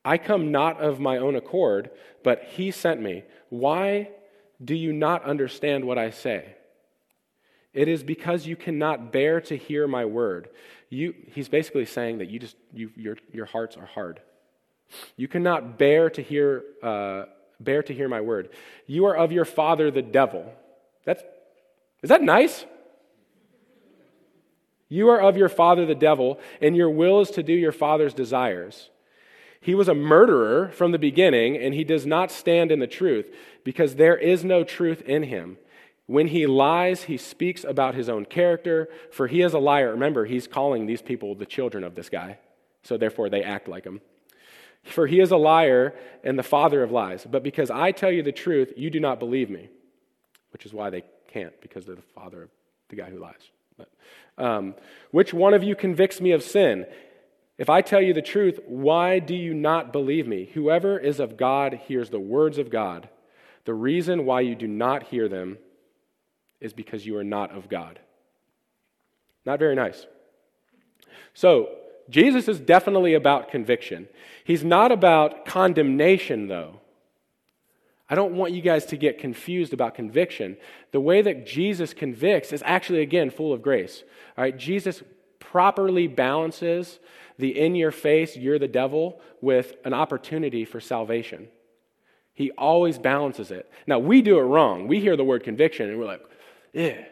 I 0.05 0.17
come 0.17 0.51
not 0.51 0.79
of 0.79 0.99
my 0.99 1.17
own 1.17 1.35
accord, 1.35 1.91
but 2.23 2.43
He 2.43 2.71
sent 2.71 3.01
me. 3.01 3.23
Why 3.49 4.09
do 4.63 4.73
you 4.73 4.93
not 4.93 5.23
understand 5.23 5.85
what 5.85 5.97
I 5.97 6.09
say? 6.11 6.55
It 7.73 7.87
is 7.87 8.01
because 8.01 8.47
you 8.47 8.55
cannot 8.55 9.11
bear 9.11 9.41
to 9.41 9.57
hear 9.57 9.87
my 9.87 10.05
word. 10.05 10.49
You, 10.89 11.13
he's 11.33 11.49
basically 11.49 11.85
saying 11.85 12.19
that 12.19 12.29
you 12.29 12.39
just, 12.39 12.55
you, 12.73 12.89
your, 12.95 13.17
your 13.31 13.45
hearts 13.45 13.75
are 13.75 13.85
hard. 13.85 14.21
You 15.17 15.27
cannot 15.27 15.77
bear 15.77 16.09
to 16.11 16.23
hear, 16.23 16.63
uh, 16.81 17.25
bear 17.59 17.83
to 17.83 17.93
hear 17.93 18.07
my 18.07 18.21
word. 18.21 18.49
You 18.87 19.05
are 19.05 19.15
of 19.15 19.31
your 19.33 19.45
father, 19.45 19.91
the 19.91 20.01
devil 20.01 20.51
that's, 21.07 21.23
is 22.03 22.09
that 22.09 22.21
nice? 22.21 22.65
You 24.89 25.07
are 25.07 25.21
of 25.21 25.37
your 25.37 25.47
father 25.47 25.85
the 25.85 25.95
devil, 25.95 26.37
and 26.61 26.75
your 26.75 26.89
will 26.89 27.21
is 27.21 27.31
to 27.31 27.43
do 27.43 27.53
your 27.53 27.71
father's 27.71 28.13
desires. 28.13 28.89
He 29.61 29.73
was 29.73 29.87
a 29.87 29.95
murderer 29.95 30.69
from 30.73 30.91
the 30.91 30.99
beginning, 30.99 31.55
and 31.55 31.73
he 31.73 31.85
does 31.85 32.05
not 32.05 32.29
stand 32.29 32.73
in 32.73 32.79
the 32.79 32.87
truth, 32.87 33.33
because 33.63 33.95
there 33.95 34.17
is 34.17 34.43
no 34.43 34.65
truth 34.65 35.01
in 35.03 35.23
him. 35.23 35.57
When 36.07 36.27
he 36.27 36.45
lies, 36.45 37.03
he 37.03 37.15
speaks 37.17 37.63
about 37.63 37.95
his 37.95 38.09
own 38.09 38.25
character, 38.25 38.89
for 39.09 39.27
he 39.27 39.41
is 39.41 39.53
a 39.53 39.59
liar. 39.59 39.91
Remember, 39.91 40.25
he's 40.25 40.45
calling 40.45 40.87
these 40.87 41.01
people 41.01 41.35
the 41.35 41.45
children 41.45 41.85
of 41.85 41.95
this 41.95 42.09
guy, 42.09 42.39
so 42.83 42.97
therefore 42.97 43.29
they 43.29 43.43
act 43.43 43.69
like 43.69 43.85
him. 43.85 44.01
For 44.83 45.07
he 45.07 45.21
is 45.21 45.31
a 45.31 45.37
liar 45.37 45.95
and 46.21 46.37
the 46.37 46.43
father 46.43 46.83
of 46.83 46.91
lies. 46.91 47.25
But 47.29 47.43
because 47.43 47.71
I 47.71 47.93
tell 47.93 48.11
you 48.11 48.23
the 48.23 48.33
truth, 48.33 48.73
you 48.75 48.89
do 48.89 48.99
not 48.99 49.19
believe 49.19 49.49
me 49.49 49.69
which 50.51 50.65
is 50.65 50.73
why 50.73 50.89
they 50.89 51.03
can't, 51.31 51.59
because 51.61 51.85
they're 51.85 51.95
the 51.95 52.01
father 52.01 52.43
of 52.43 52.49
the 52.89 52.95
guy 52.95 53.09
who 53.09 53.19
lies. 53.19 53.51
But, 53.77 53.89
um, 54.37 54.75
which 55.11 55.33
one 55.33 55.53
of 55.53 55.63
you 55.63 55.75
convicts 55.75 56.19
me 56.21 56.31
of 56.31 56.43
sin? 56.43 56.85
If 57.57 57.69
I 57.69 57.81
tell 57.81 58.01
you 58.01 58.13
the 58.13 58.21
truth, 58.21 58.59
why 58.65 59.19
do 59.19 59.35
you 59.35 59.53
not 59.53 59.91
believe 59.91 60.27
me? 60.27 60.49
Whoever 60.53 60.97
is 60.99 61.19
of 61.19 61.37
God 61.37 61.81
hears 61.87 62.09
the 62.09 62.19
words 62.19 62.57
of 62.57 62.69
God. 62.69 63.09
The 63.65 63.73
reason 63.73 64.25
why 64.25 64.41
you 64.41 64.55
do 64.55 64.67
not 64.67 65.03
hear 65.03 65.27
them 65.27 65.57
is 66.61 66.73
because 66.73 67.05
you 67.05 67.17
are 67.17 67.23
not 67.23 67.51
of 67.51 67.67
God. 67.67 67.99
Not 69.45 69.59
very 69.59 69.75
nice. 69.75 70.05
So, 71.33 71.69
Jesus 72.09 72.47
is 72.47 72.59
definitely 72.59 73.13
about 73.13 73.51
conviction. 73.51 74.07
He's 74.43 74.63
not 74.63 74.91
about 74.91 75.45
condemnation, 75.45 76.47
though. 76.47 76.79
I 78.09 78.15
don't 78.15 78.35
want 78.35 78.53
you 78.53 78.61
guys 78.61 78.85
to 78.87 78.97
get 78.97 79.19
confused 79.19 79.73
about 79.73 79.95
conviction. 79.95 80.57
The 80.91 81.01
way 81.01 81.21
that 81.21 81.45
Jesus 81.45 81.93
convicts 81.93 82.53
is 82.53 82.63
actually, 82.65 83.01
again, 83.01 83.29
full 83.29 83.51
of 83.51 83.61
grace. 83.61 84.03
All 84.37 84.43
right, 84.43 84.57
Jesus 84.57 85.03
properly 85.39 86.07
balances 86.07 86.99
the 87.37 87.59
in 87.59 87.75
your 87.75 87.91
face, 87.91 88.35
you're 88.35 88.59
the 88.59 88.67
devil, 88.67 89.19
with 89.41 89.75
an 89.85 89.93
opportunity 89.93 90.65
for 90.65 90.79
salvation. 90.79 91.49
He 92.33 92.51
always 92.51 92.97
balances 92.97 93.51
it. 93.51 93.69
Now, 93.87 93.99
we 93.99 94.21
do 94.21 94.37
it 94.37 94.43
wrong. 94.43 94.87
We 94.87 94.99
hear 94.99 95.17
the 95.17 95.23
word 95.23 95.43
conviction 95.43 95.89
and 95.89 95.99
we're 95.99 96.05
like, 96.05 96.21
yeah. 96.73 97.05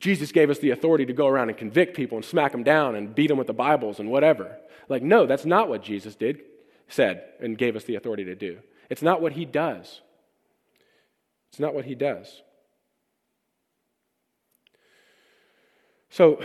Jesus 0.00 0.32
gave 0.32 0.50
us 0.50 0.58
the 0.58 0.70
authority 0.70 1.06
to 1.06 1.12
go 1.12 1.28
around 1.28 1.48
and 1.48 1.56
convict 1.56 1.94
people 1.94 2.18
and 2.18 2.24
smack 2.24 2.50
them 2.50 2.64
down 2.64 2.96
and 2.96 3.14
beat 3.14 3.28
them 3.28 3.38
with 3.38 3.46
the 3.46 3.52
Bibles 3.52 4.00
and 4.00 4.10
whatever. 4.10 4.58
Like, 4.88 5.02
no, 5.02 5.26
that's 5.26 5.44
not 5.44 5.68
what 5.68 5.84
Jesus 5.84 6.16
did, 6.16 6.42
said, 6.88 7.22
and 7.40 7.56
gave 7.56 7.76
us 7.76 7.84
the 7.84 7.94
authority 7.94 8.24
to 8.24 8.34
do. 8.34 8.58
It's 8.92 9.00
not 9.00 9.22
what 9.22 9.32
he 9.32 9.46
does. 9.46 10.02
It's 11.48 11.58
not 11.58 11.74
what 11.74 11.86
he 11.86 11.94
does. 11.94 12.42
So, 16.10 16.42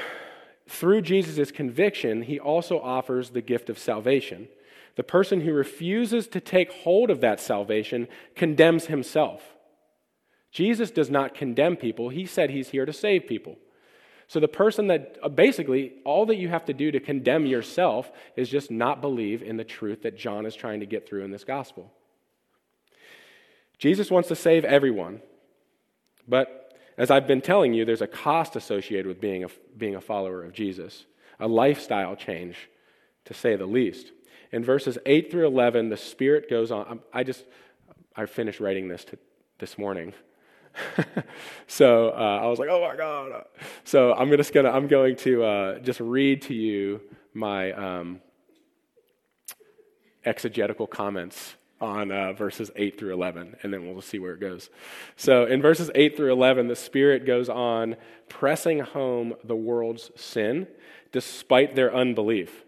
through 0.70 1.02
Jesus' 1.02 1.52
conviction, 1.52 2.22
he 2.22 2.40
also 2.40 2.80
offers 2.80 3.32
the 3.32 3.42
gift 3.42 3.70
of 3.70 3.78
salvation. 3.78 4.48
The 4.96 5.04
person 5.04 5.42
who 5.42 5.52
refuses 5.52 6.26
to 6.30 6.40
take 6.40 6.72
hold 6.72 7.10
of 7.10 7.20
that 7.20 7.42
salvation 7.42 8.08
condemns 8.34 8.86
himself. 8.86 9.42
Jesus 10.50 10.90
does 10.90 11.10
not 11.10 11.36
condemn 11.36 11.76
people, 11.76 12.08
he 12.08 12.26
said 12.26 12.50
he's 12.50 12.70
here 12.70 12.86
to 12.86 12.94
save 12.94 13.28
people. 13.28 13.58
So, 14.30 14.40
the 14.40 14.48
person 14.48 14.88
that 14.88 15.18
uh, 15.22 15.28
basically 15.28 15.96
all 16.06 16.26
that 16.28 16.38
you 16.38 16.48
have 16.48 16.64
to 16.64 16.74
do 16.74 16.92
to 16.92 17.02
condemn 17.02 17.46
yourself 17.46 18.10
is 18.38 18.48
just 18.48 18.72
not 18.72 19.02
believe 19.02 19.44
in 19.44 19.58
the 19.58 19.66
truth 19.66 20.04
that 20.04 20.18
John 20.18 20.46
is 20.46 20.56
trying 20.56 20.80
to 20.80 20.86
get 20.86 21.10
through 21.10 21.26
in 21.26 21.32
this 21.32 21.44
gospel. 21.44 21.92
Jesus 23.78 24.10
wants 24.10 24.28
to 24.30 24.36
save 24.36 24.66
everyone. 24.66 25.22
But 26.28 26.74
as 26.98 27.12
I've 27.12 27.28
been 27.28 27.42
telling 27.42 27.74
you, 27.74 27.86
there's 27.86 28.02
a 28.02 28.08
cost 28.08 28.56
associated 28.56 29.06
with 29.06 29.22
being 29.22 29.44
a, 29.44 29.48
being 29.78 29.96
a 29.96 30.02
follower 30.02 30.44
of 30.44 30.54
Jesus, 30.54 31.06
a 31.40 31.48
lifestyle 31.48 32.16
change, 32.16 32.70
to 33.26 33.34
say 33.34 33.56
the 33.56 33.66
least. 33.66 34.12
In 34.52 34.64
verses 34.64 34.98
8 35.06 35.30
through 35.30 35.46
11, 35.46 35.90
the 35.90 35.98
Spirit 35.98 36.50
goes 36.50 36.72
on. 36.72 37.02
I 37.14 37.24
just, 37.24 37.44
I 38.16 38.26
finished 38.26 38.60
writing 38.60 38.88
this 38.88 39.04
to, 39.06 39.18
this 39.60 39.78
morning. 39.78 40.14
so 41.68 42.10
uh, 42.10 42.40
I 42.42 42.48
was 42.48 42.58
like, 42.60 42.70
oh 42.70 42.82
my 42.82 42.96
God. 42.96 43.46
So 43.84 44.14
I'm 44.14 44.32
just 44.32 44.54
gonna, 44.54 44.70
I'm 44.70 44.88
going 44.88 45.16
to 45.18 45.44
uh, 45.44 45.80
just 45.80 46.00
read 46.00 46.44
to 46.44 46.54
you 46.54 47.02
my 47.34 47.72
um, 47.74 48.22
exegetical 50.26 50.88
comments 50.88 51.56
on 51.80 52.12
uh, 52.12 52.34
verses 52.34 52.72
8 52.76 53.00
through 53.00 53.14
11, 53.14 53.58
and 53.62 53.74
then 53.74 53.86
we'll 53.86 54.02
see 54.02 54.20
where 54.20 54.34
it 54.34 54.40
goes. 54.40 54.70
So, 55.16 55.46
in 55.46 55.62
verses 55.62 55.92
8 55.94 56.18
through 56.18 56.32
11, 56.32 56.68
the 56.68 56.76
Spirit 56.76 57.26
goes 57.26 57.50
on 57.50 57.96
pressing 58.30 58.80
home 58.80 59.36
the 59.44 59.56
world's 59.56 60.12
sin 60.16 60.68
despite 61.12 61.76
their 61.76 61.94
unbelief. 61.94 62.64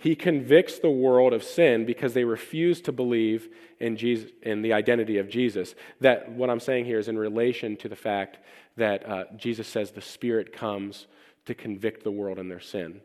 He 0.00 0.16
convicts 0.16 0.78
the 0.78 0.90
world 0.90 1.34
of 1.34 1.44
sin 1.44 1.84
because 1.84 2.14
they 2.14 2.24
refuse 2.24 2.80
to 2.82 2.92
believe 2.92 3.50
in, 3.78 3.98
Jesus, 3.98 4.30
in 4.42 4.62
the 4.62 4.72
identity 4.72 5.18
of 5.18 5.28
Jesus. 5.28 5.74
That, 6.00 6.30
what 6.32 6.48
I'm 6.48 6.60
saying 6.60 6.86
here 6.86 6.98
is 6.98 7.08
in 7.08 7.18
relation 7.18 7.76
to 7.78 7.88
the 7.88 7.96
fact 7.96 8.38
that 8.76 9.06
uh, 9.06 9.24
Jesus 9.36 9.68
says 9.68 9.90
the 9.90 10.00
Spirit 10.00 10.54
comes 10.54 11.06
to 11.44 11.54
convict 11.54 12.02
the 12.02 12.10
world 12.10 12.38
in 12.38 12.48
their 12.48 12.60
sin. 12.60 13.02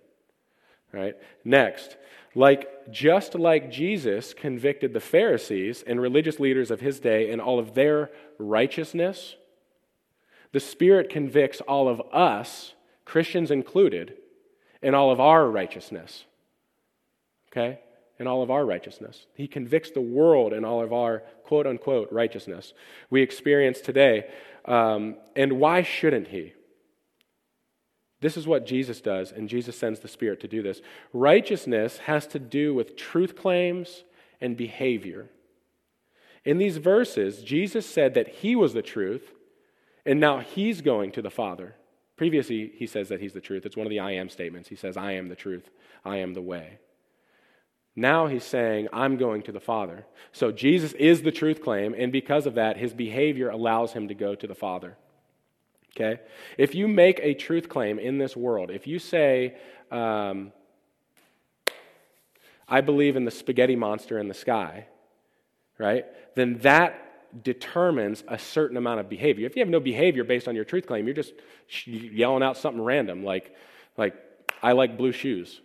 Right? 0.91 1.15
Next, 1.43 1.97
like 2.35 2.91
just 2.91 3.35
like 3.35 3.71
Jesus 3.71 4.33
convicted 4.33 4.93
the 4.93 4.99
Pharisees 4.99 5.83
and 5.85 6.01
religious 6.01 6.39
leaders 6.39 6.69
of 6.69 6.81
his 6.81 6.99
day 6.99 7.29
in 7.29 7.39
all 7.39 7.59
of 7.59 7.73
their 7.73 8.11
righteousness, 8.37 9.35
the 10.51 10.59
Spirit 10.59 11.09
convicts 11.09 11.61
all 11.61 11.87
of 11.87 12.01
us, 12.13 12.73
Christians 13.03 13.51
included, 13.51 14.15
in 14.81 14.93
all 14.93 15.11
of 15.11 15.19
our 15.19 15.49
righteousness. 15.49 16.25
Okay? 17.51 17.79
In 18.19 18.27
all 18.27 18.43
of 18.43 18.51
our 18.51 18.65
righteousness. 18.65 19.25
He 19.33 19.47
convicts 19.47 19.91
the 19.91 20.01
world 20.01 20.53
in 20.53 20.63
all 20.63 20.81
of 20.81 20.93
our 20.93 21.23
quote 21.43 21.67
unquote 21.67 22.11
righteousness 22.11 22.73
we 23.09 23.21
experience 23.21 23.81
today. 23.81 24.29
Um, 24.65 25.15
and 25.35 25.53
why 25.53 25.83
shouldn't 25.83 26.29
he? 26.29 26.53
This 28.21 28.37
is 28.37 28.47
what 28.47 28.65
Jesus 28.65 29.01
does, 29.01 29.31
and 29.31 29.49
Jesus 29.49 29.77
sends 29.77 29.99
the 29.99 30.07
Spirit 30.07 30.39
to 30.41 30.47
do 30.47 30.63
this. 30.63 30.81
Righteousness 31.13 31.99
has 31.99 32.25
to 32.27 32.39
do 32.39 32.73
with 32.73 32.95
truth 32.95 33.35
claims 33.35 34.03
and 34.41 34.55
behavior. 34.55 35.29
In 36.43 36.57
these 36.57 36.77
verses, 36.77 37.43
Jesus 37.43 37.85
said 37.85 38.13
that 38.13 38.27
he 38.27 38.55
was 38.55 38.73
the 38.73 38.81
truth, 38.81 39.33
and 40.05 40.19
now 40.19 40.39
he's 40.39 40.81
going 40.81 41.11
to 41.13 41.21
the 41.21 41.29
Father. 41.29 41.75
Previously, 42.15 42.71
he 42.75 42.87
says 42.87 43.09
that 43.09 43.19
he's 43.19 43.33
the 43.33 43.41
truth. 43.41 43.65
It's 43.65 43.75
one 43.75 43.85
of 43.85 43.89
the 43.89 43.99
I 43.99 44.11
am 44.11 44.29
statements. 44.29 44.69
He 44.69 44.75
says, 44.75 44.95
I 44.95 45.13
am 45.13 45.27
the 45.27 45.35
truth, 45.35 45.69
I 46.05 46.17
am 46.17 46.33
the 46.33 46.41
way. 46.41 46.79
Now 47.95 48.27
he's 48.27 48.43
saying, 48.43 48.89
I'm 48.91 49.17
going 49.17 49.41
to 49.43 49.51
the 49.51 49.59
Father. 49.59 50.05
So 50.31 50.51
Jesus 50.51 50.93
is 50.93 51.21
the 51.21 51.31
truth 51.31 51.61
claim, 51.61 51.93
and 51.97 52.11
because 52.11 52.45
of 52.45 52.55
that, 52.55 52.77
his 52.77 52.93
behavior 52.93 53.49
allows 53.49 53.93
him 53.93 54.07
to 54.07 54.13
go 54.13 54.35
to 54.35 54.47
the 54.47 54.55
Father. 54.55 54.97
Okay? 55.95 56.21
If 56.57 56.75
you 56.75 56.87
make 56.87 57.19
a 57.21 57.33
truth 57.33 57.69
claim 57.69 57.99
in 57.99 58.17
this 58.17 58.35
world, 58.35 58.69
if 58.69 58.85
you 58.85 58.99
say, 58.99 59.55
um, 59.91 60.51
I 62.67 62.81
believe 62.81 63.15
in 63.15 63.25
the 63.25 63.31
spaghetti 63.31 63.75
monster 63.75 64.19
in 64.19 64.27
the 64.27 64.33
sky, 64.33 64.87
right? 65.77 66.05
Then 66.35 66.57
that 66.59 67.43
determines 67.43 68.23
a 68.27 68.37
certain 68.37 68.77
amount 68.77 68.99
of 68.99 69.09
behavior. 69.09 69.45
If 69.45 69.55
you 69.55 69.61
have 69.61 69.69
no 69.69 69.79
behavior 69.79 70.23
based 70.23 70.47
on 70.47 70.55
your 70.55 70.65
truth 70.65 70.87
claim, 70.87 71.05
you're 71.05 71.15
just 71.15 71.33
yelling 71.85 72.43
out 72.43 72.57
something 72.57 72.81
random 72.81 73.23
like, 73.23 73.55
like 73.97 74.15
I 74.61 74.73
like 74.73 74.97
blue 74.97 75.11
shoes. 75.11 75.61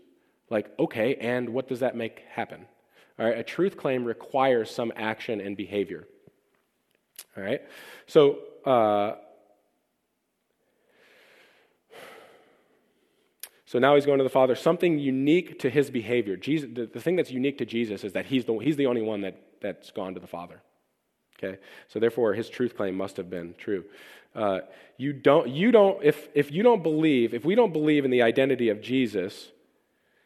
Like, 0.49 0.73
okay, 0.79 1.15
and 1.15 1.51
what 1.51 1.69
does 1.69 1.81
that 1.81 1.97
make 1.97 2.25
happen? 2.29 2.67
All 3.19 3.27
right, 3.27 3.39
a 3.39 3.45
truth 3.45 3.77
claim 3.77 4.05
requires 4.05 4.71
some 4.71 4.93
action 4.97 5.41
and 5.41 5.57
behavior. 5.57 6.09
All 7.37 7.43
right, 7.43 7.63
so 8.07 8.39
uh, 8.65 9.17
So 13.71 13.79
now 13.79 13.95
he's 13.95 14.05
going 14.05 14.19
to 14.19 14.25
the 14.25 14.31
Father. 14.31 14.57
Something 14.57 14.99
unique 14.99 15.61
to 15.61 15.71
his 15.71 15.93
behavior. 15.93 16.37
Jesus, 16.37 16.69
the, 16.73 16.87
the 16.87 17.01
thing 17.01 17.15
that's 17.15 17.31
unique 17.31 17.59
to 17.59 17.65
Jesus 17.65 18.03
is 18.03 18.15
that 18.15 18.27
he's 18.27 18.45
the, 18.45 18.59
he's 18.59 18.75
the 18.75 18.87
only 18.87 19.01
one 19.01 19.21
that, 19.21 19.41
that's 19.61 19.93
gone 19.93 20.15
to 20.15 20.19
the 20.19 20.27
Father. 20.27 20.61
Okay? 21.39 21.57
So 21.87 22.01
therefore, 22.01 22.35
his 22.35 22.49
truth 22.49 22.77
claim 22.77 22.97
must 22.97 23.17
have 23.17 23.31
been 23.31 23.55
true. 23.57 23.85
Uh, 24.35 24.63
you 24.97 25.13
don't, 25.13 25.51
you 25.51 25.71
don't, 25.71 26.03
if, 26.03 26.31
if 26.35 26.51
you 26.51 26.65
don't 26.65 26.83
believe, 26.83 27.33
if 27.33 27.45
we 27.45 27.55
don't 27.55 27.73
believe 27.73 28.05
in 28.05 28.11
the 28.11 28.23
identity 28.23 28.71
of 28.71 28.83
Jesus, 28.83 29.53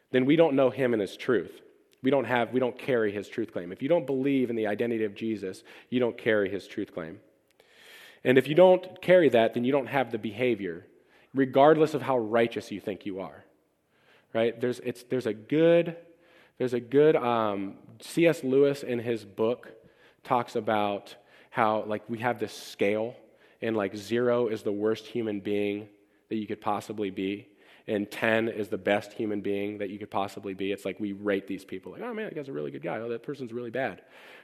then 0.09 0.25
we 0.25 0.35
don't 0.35 0.55
know 0.55 0.71
him 0.71 0.93
and 0.93 0.99
his 0.99 1.15
truth. 1.15 1.61
We 2.01 2.09
don't 2.09 2.25
have, 2.25 2.51
we 2.51 2.59
don't 2.59 2.79
carry 2.79 3.11
his 3.11 3.29
truth 3.29 3.53
claim. 3.53 3.71
If 3.71 3.83
you 3.83 3.89
don't 3.89 4.07
believe 4.07 4.49
in 4.49 4.55
the 4.55 4.65
identity 4.65 5.03
of 5.03 5.13
Jesus, 5.13 5.63
you 5.91 5.99
don't 5.99 6.17
carry 6.17 6.49
his 6.49 6.65
truth 6.65 6.95
claim. 6.95 7.19
And 8.23 8.39
if 8.39 8.47
you 8.47 8.55
don't 8.55 9.03
carry 9.03 9.29
that, 9.29 9.53
then 9.53 9.63
you 9.63 9.71
don't 9.71 9.85
have 9.85 10.11
the 10.11 10.17
behavior 10.17 10.87
regardless 11.35 11.93
of 11.93 12.01
how 12.01 12.17
righteous 12.17 12.71
you 12.71 12.79
think 12.79 13.05
you 13.05 13.19
are. 13.19 13.43
Right? 14.33 14.59
There's, 14.59 14.79
it's, 14.79 15.03
there's 15.03 15.27
a 15.27 15.33
good, 15.33 15.95
there's 16.57 16.73
a 16.73 16.79
good, 16.79 17.15
um, 17.15 17.75
C.S. 18.01 18.43
Lewis 18.43 18.83
in 18.83 18.99
his 18.99 19.23
book 19.23 19.71
talks 20.23 20.55
about 20.55 21.15
how, 21.49 21.83
like, 21.85 22.09
we 22.09 22.17
have 22.19 22.39
this 22.39 22.53
scale, 22.53 23.15
and 23.61 23.77
like 23.77 23.95
zero 23.95 24.47
is 24.47 24.63
the 24.63 24.71
worst 24.71 25.05
human 25.05 25.39
being 25.39 25.87
that 26.29 26.35
you 26.35 26.47
could 26.47 26.59
possibly 26.59 27.09
be, 27.09 27.47
and 27.87 28.09
10 28.09 28.49
is 28.49 28.67
the 28.67 28.77
best 28.77 29.13
human 29.13 29.41
being 29.41 29.77
that 29.77 29.89
you 29.89 29.99
could 29.99 30.11
possibly 30.11 30.53
be. 30.53 30.71
It's 30.71 30.85
like 30.85 30.99
we 30.99 31.13
rate 31.13 31.47
these 31.47 31.63
people, 31.63 31.93
like, 31.93 32.01
oh 32.01 32.13
man, 32.13 32.25
that 32.25 32.35
guy's 32.35 32.49
a 32.49 32.53
really 32.53 32.71
good 32.71 32.81
guy. 32.81 32.97
Oh, 32.97 33.09
that 33.09 33.23
person's 33.23 33.53
really 33.53 33.69
bad, 33.69 34.01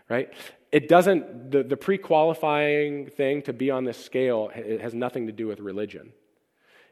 right? 0.09 0.31
It 0.71 0.87
doesn't, 0.87 1.51
the, 1.51 1.63
the 1.63 1.77
pre 1.77 1.97
qualifying 1.97 3.09
thing 3.09 3.41
to 3.43 3.53
be 3.53 3.71
on 3.71 3.83
this 3.83 4.03
scale, 4.03 4.51
it 4.55 4.79
has 4.81 4.93
nothing 4.93 5.27
to 5.27 5.33
do 5.33 5.47
with 5.47 5.59
religion. 5.59 6.13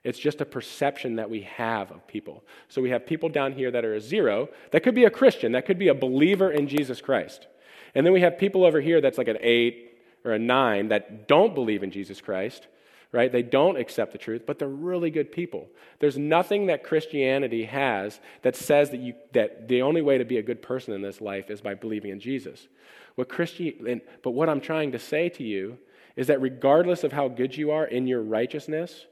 It's 0.04 0.20
just 0.20 0.42
a 0.42 0.46
perception 0.46 1.18
that 1.18 1.30
we 1.30 1.42
have 1.42 1.92
of 1.92 2.08
people. 2.08 2.44
So 2.70 2.82
we 2.82 2.90
have 2.92 3.06
people 3.06 3.30
down 3.30 3.54
here 3.54 3.70
that 3.72 3.84
are 3.84 3.96
a 3.96 4.02
zero. 4.02 4.50
That 4.72 4.84
could 4.84 4.96
be 4.96 5.06
a 5.06 5.10
Christian, 5.10 5.52
that 5.54 5.66
could 5.66 5.80
be 5.80 5.90
a 5.90 5.94
believer 5.94 6.52
in 6.52 6.68
Jesus 6.68 7.02
Christ. 7.02 7.48
And 7.96 8.06
then 8.06 8.14
we 8.14 8.22
have 8.22 8.38
people 8.38 8.64
over 8.64 8.80
here 8.82 9.02
that's 9.02 9.18
like 9.18 9.28
an 9.28 9.38
eight 9.42 9.98
or 10.24 10.34
a 10.34 10.40
nine 10.40 10.90
that 10.90 11.28
don't 11.28 11.56
believe 11.56 11.84
in 11.84 11.92
Jesus 11.92 12.22
Christ, 12.22 12.68
right? 13.12 13.32
They 13.32 13.42
don't 13.42 13.78
accept 13.78 14.12
the 14.12 14.18
truth, 14.18 14.44
but 14.46 14.60
they're 14.60 14.68
really 14.68 15.10
good 15.10 15.32
people. 15.32 15.68
There's 16.00 16.18
nothing 16.18 16.68
that 16.68 16.84
Christianity 16.84 17.66
has 17.66 18.20
that 18.44 18.56
says 18.56 18.92
that, 18.92 19.00
you, 19.00 19.16
that 19.34 19.68
the 19.68 19.82
only 19.82 20.02
way 20.02 20.18
to 20.18 20.26
be 20.26 20.38
a 20.38 20.44
good 20.44 20.62
person 20.62 20.94
in 20.94 21.02
this 21.02 21.20
life 21.20 21.50
is 21.50 21.62
by 21.62 21.74
believing 21.74 22.12
in 22.12 22.20
Jesus. 22.20 22.68
What 23.16 23.28
Christi- 23.28 24.02
but 24.24 24.32
what 24.32 24.50
I'm 24.50 24.62
trying 24.62 24.92
to 24.92 25.00
say 25.00 25.30
to 25.30 25.44
you 25.44 25.78
is 26.16 26.28
that 26.28 26.42
regardless 26.42 27.04
of 27.04 27.14
how 27.14 27.28
good 27.28 27.58
you 27.58 27.72
are 27.72 27.86
in 27.86 28.08
your 28.08 28.22
righteousness, 28.22 29.08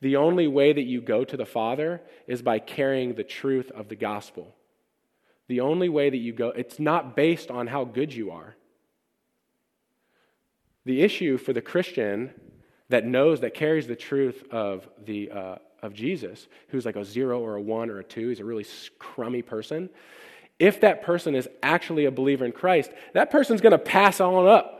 the 0.00 0.16
only 0.16 0.46
way 0.46 0.72
that 0.72 0.82
you 0.82 1.00
go 1.00 1.24
to 1.24 1.36
the 1.36 1.46
Father 1.46 2.00
is 2.26 2.42
by 2.42 2.58
carrying 2.58 3.14
the 3.14 3.24
truth 3.24 3.70
of 3.72 3.88
the 3.88 3.96
gospel. 3.96 4.54
The 5.48 5.60
only 5.60 5.88
way 5.88 6.10
that 6.10 6.16
you 6.16 6.32
go, 6.32 6.48
it's 6.48 6.78
not 6.78 7.16
based 7.16 7.50
on 7.50 7.66
how 7.66 7.84
good 7.84 8.12
you 8.12 8.30
are. 8.30 8.54
The 10.84 11.02
issue 11.02 11.36
for 11.36 11.52
the 11.52 11.62
Christian 11.62 12.32
that 12.90 13.04
knows, 13.04 13.40
that 13.40 13.54
carries 13.54 13.86
the 13.86 13.96
truth 13.96 14.44
of, 14.50 14.88
the, 15.04 15.30
uh, 15.30 15.56
of 15.82 15.94
Jesus, 15.94 16.46
who's 16.68 16.86
like 16.86 16.96
a 16.96 17.04
zero 17.04 17.40
or 17.40 17.56
a 17.56 17.60
one 17.60 17.90
or 17.90 17.98
a 17.98 18.04
two, 18.04 18.28
he's 18.28 18.40
a 18.40 18.44
really 18.44 18.66
crummy 18.98 19.42
person. 19.42 19.90
If 20.58 20.80
that 20.80 21.02
person 21.02 21.34
is 21.34 21.48
actually 21.62 22.04
a 22.04 22.10
believer 22.10 22.44
in 22.44 22.52
Christ, 22.52 22.90
that 23.14 23.30
person's 23.30 23.60
going 23.60 23.72
to 23.72 23.78
pass 23.78 24.20
on 24.20 24.46
up 24.46 24.77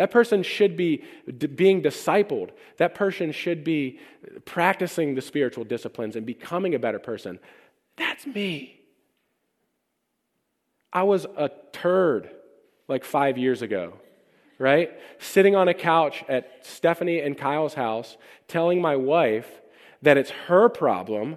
that 0.00 0.10
person 0.10 0.42
should 0.42 0.78
be 0.78 1.04
d- 1.36 1.46
being 1.46 1.82
discipled. 1.82 2.52
That 2.78 2.94
person 2.94 3.32
should 3.32 3.62
be 3.64 3.98
practicing 4.46 5.14
the 5.14 5.20
spiritual 5.20 5.64
disciplines 5.64 6.16
and 6.16 6.24
becoming 6.24 6.74
a 6.74 6.78
better 6.78 6.98
person. 6.98 7.38
That's 7.98 8.26
me. 8.26 8.80
I 10.90 11.02
was 11.02 11.26
a 11.36 11.50
turd 11.72 12.30
like 12.88 13.04
five 13.04 13.36
years 13.36 13.60
ago, 13.60 13.92
right? 14.58 14.90
Sitting 15.18 15.54
on 15.54 15.68
a 15.68 15.74
couch 15.74 16.24
at 16.30 16.64
Stephanie 16.64 17.20
and 17.20 17.36
Kyle's 17.36 17.74
house, 17.74 18.16
telling 18.48 18.80
my 18.80 18.96
wife 18.96 19.60
that 20.00 20.16
it's 20.16 20.30
her 20.30 20.70
problem. 20.70 21.36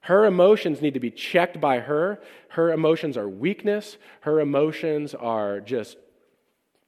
Her 0.00 0.26
emotions 0.26 0.82
need 0.82 0.92
to 0.92 1.00
be 1.00 1.10
checked 1.10 1.62
by 1.62 1.78
her. 1.78 2.20
Her 2.48 2.72
emotions 2.72 3.16
are 3.16 3.26
weakness. 3.26 3.96
Her 4.20 4.38
emotions 4.40 5.14
are 5.14 5.60
just 5.60 5.96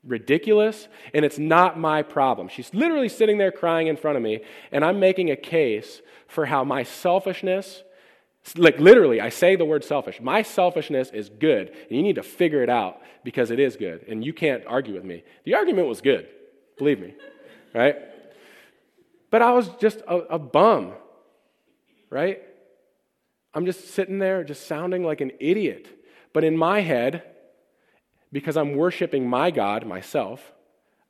ridiculous, 0.08 0.88
and 1.14 1.24
it's 1.24 1.38
not 1.38 1.78
my 1.78 2.02
problem. 2.02 2.48
She's 2.48 2.72
literally 2.74 3.08
sitting 3.08 3.38
there 3.38 3.52
crying 3.52 3.86
in 3.86 3.96
front 3.96 4.16
of 4.16 4.22
me, 4.22 4.40
and 4.72 4.84
I'm 4.84 4.98
making 4.98 5.30
a 5.30 5.36
case 5.36 6.00
for 6.26 6.46
how 6.46 6.64
my 6.64 6.82
selfishness, 6.82 7.84
like 8.56 8.78
literally, 8.78 9.20
I 9.20 9.28
say 9.28 9.54
the 9.54 9.64
word 9.64 9.84
selfish. 9.84 10.20
My 10.20 10.42
selfishness 10.42 11.10
is 11.10 11.28
good, 11.28 11.68
and 11.68 11.96
you 11.96 12.02
need 12.02 12.16
to 12.16 12.22
figure 12.22 12.62
it 12.62 12.70
out 12.70 13.00
because 13.22 13.50
it 13.50 13.60
is 13.60 13.76
good, 13.76 14.04
and 14.08 14.24
you 14.24 14.32
can't 14.32 14.64
argue 14.66 14.94
with 14.94 15.04
me. 15.04 15.22
The 15.44 15.54
argument 15.54 15.86
was 15.86 16.00
good, 16.00 16.26
believe 16.78 16.98
me, 16.98 17.14
right? 17.74 17.96
But 19.30 19.42
I 19.42 19.52
was 19.52 19.68
just 19.80 19.98
a, 20.08 20.16
a 20.16 20.38
bum, 20.38 20.92
right? 22.10 22.42
I'm 23.54 23.66
just 23.66 23.90
sitting 23.90 24.18
there, 24.18 24.44
just 24.44 24.66
sounding 24.66 25.04
like 25.04 25.20
an 25.20 25.32
idiot. 25.40 25.88
But 26.32 26.44
in 26.44 26.56
my 26.56 26.80
head, 26.80 27.22
because 28.32 28.56
I'm 28.56 28.74
worshiping 28.74 29.28
my 29.28 29.50
God, 29.50 29.86
myself, 29.86 30.52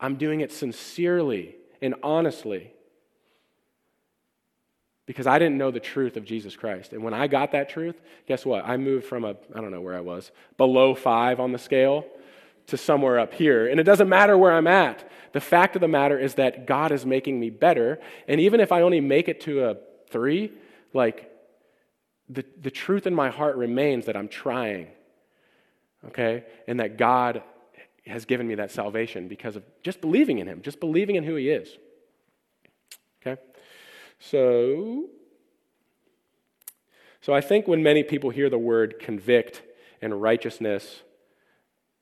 I'm 0.00 0.16
doing 0.16 0.40
it 0.40 0.52
sincerely 0.52 1.56
and 1.82 1.94
honestly 2.02 2.72
because 5.08 5.26
I 5.26 5.38
didn't 5.38 5.56
know 5.56 5.70
the 5.70 5.80
truth 5.80 6.18
of 6.18 6.26
Jesus 6.26 6.54
Christ. 6.54 6.92
And 6.92 7.02
when 7.02 7.14
I 7.14 7.28
got 7.28 7.52
that 7.52 7.70
truth, 7.70 7.98
guess 8.26 8.44
what? 8.44 8.66
I 8.66 8.76
moved 8.76 9.06
from 9.06 9.24
a, 9.24 9.36
I 9.54 9.60
don't 9.60 9.70
know 9.70 9.80
where 9.80 9.96
I 9.96 10.00
was, 10.00 10.30
below 10.58 10.94
five 10.94 11.40
on 11.40 11.50
the 11.50 11.58
scale 11.58 12.04
to 12.66 12.76
somewhere 12.76 13.18
up 13.18 13.32
here. 13.32 13.66
And 13.66 13.80
it 13.80 13.84
doesn't 13.84 14.10
matter 14.10 14.36
where 14.36 14.52
I'm 14.52 14.66
at. 14.66 15.10
The 15.32 15.40
fact 15.40 15.76
of 15.76 15.80
the 15.80 15.88
matter 15.88 16.18
is 16.18 16.34
that 16.34 16.66
God 16.66 16.92
is 16.92 17.06
making 17.06 17.40
me 17.40 17.48
better. 17.48 17.98
And 18.28 18.38
even 18.38 18.60
if 18.60 18.70
I 18.70 18.82
only 18.82 19.00
make 19.00 19.28
it 19.28 19.40
to 19.42 19.64
a 19.64 19.76
three, 20.10 20.52
like 20.92 21.32
the, 22.28 22.44
the 22.60 22.70
truth 22.70 23.06
in 23.06 23.14
my 23.14 23.30
heart 23.30 23.56
remains 23.56 24.04
that 24.06 24.16
I'm 24.16 24.28
trying 24.28 24.88
okay? 26.06 26.44
And 26.66 26.80
that 26.80 26.96
God 26.96 27.42
has 28.06 28.24
given 28.24 28.48
me 28.48 28.54
that 28.56 28.70
salvation 28.70 29.28
because 29.28 29.56
of 29.56 29.64
just 29.82 30.00
believing 30.00 30.38
in 30.38 30.46
Him, 30.46 30.62
just 30.62 30.80
believing 30.80 31.16
in 31.16 31.24
who 31.24 31.34
He 31.34 31.50
is. 31.50 31.76
Okay? 33.20 33.40
So, 34.18 35.06
so 37.20 37.34
I 37.34 37.40
think 37.40 37.68
when 37.68 37.82
many 37.82 38.02
people 38.02 38.30
hear 38.30 38.50
the 38.50 38.58
word 38.58 38.98
convict 38.98 39.62
and 40.00 40.20
righteousness 40.20 41.02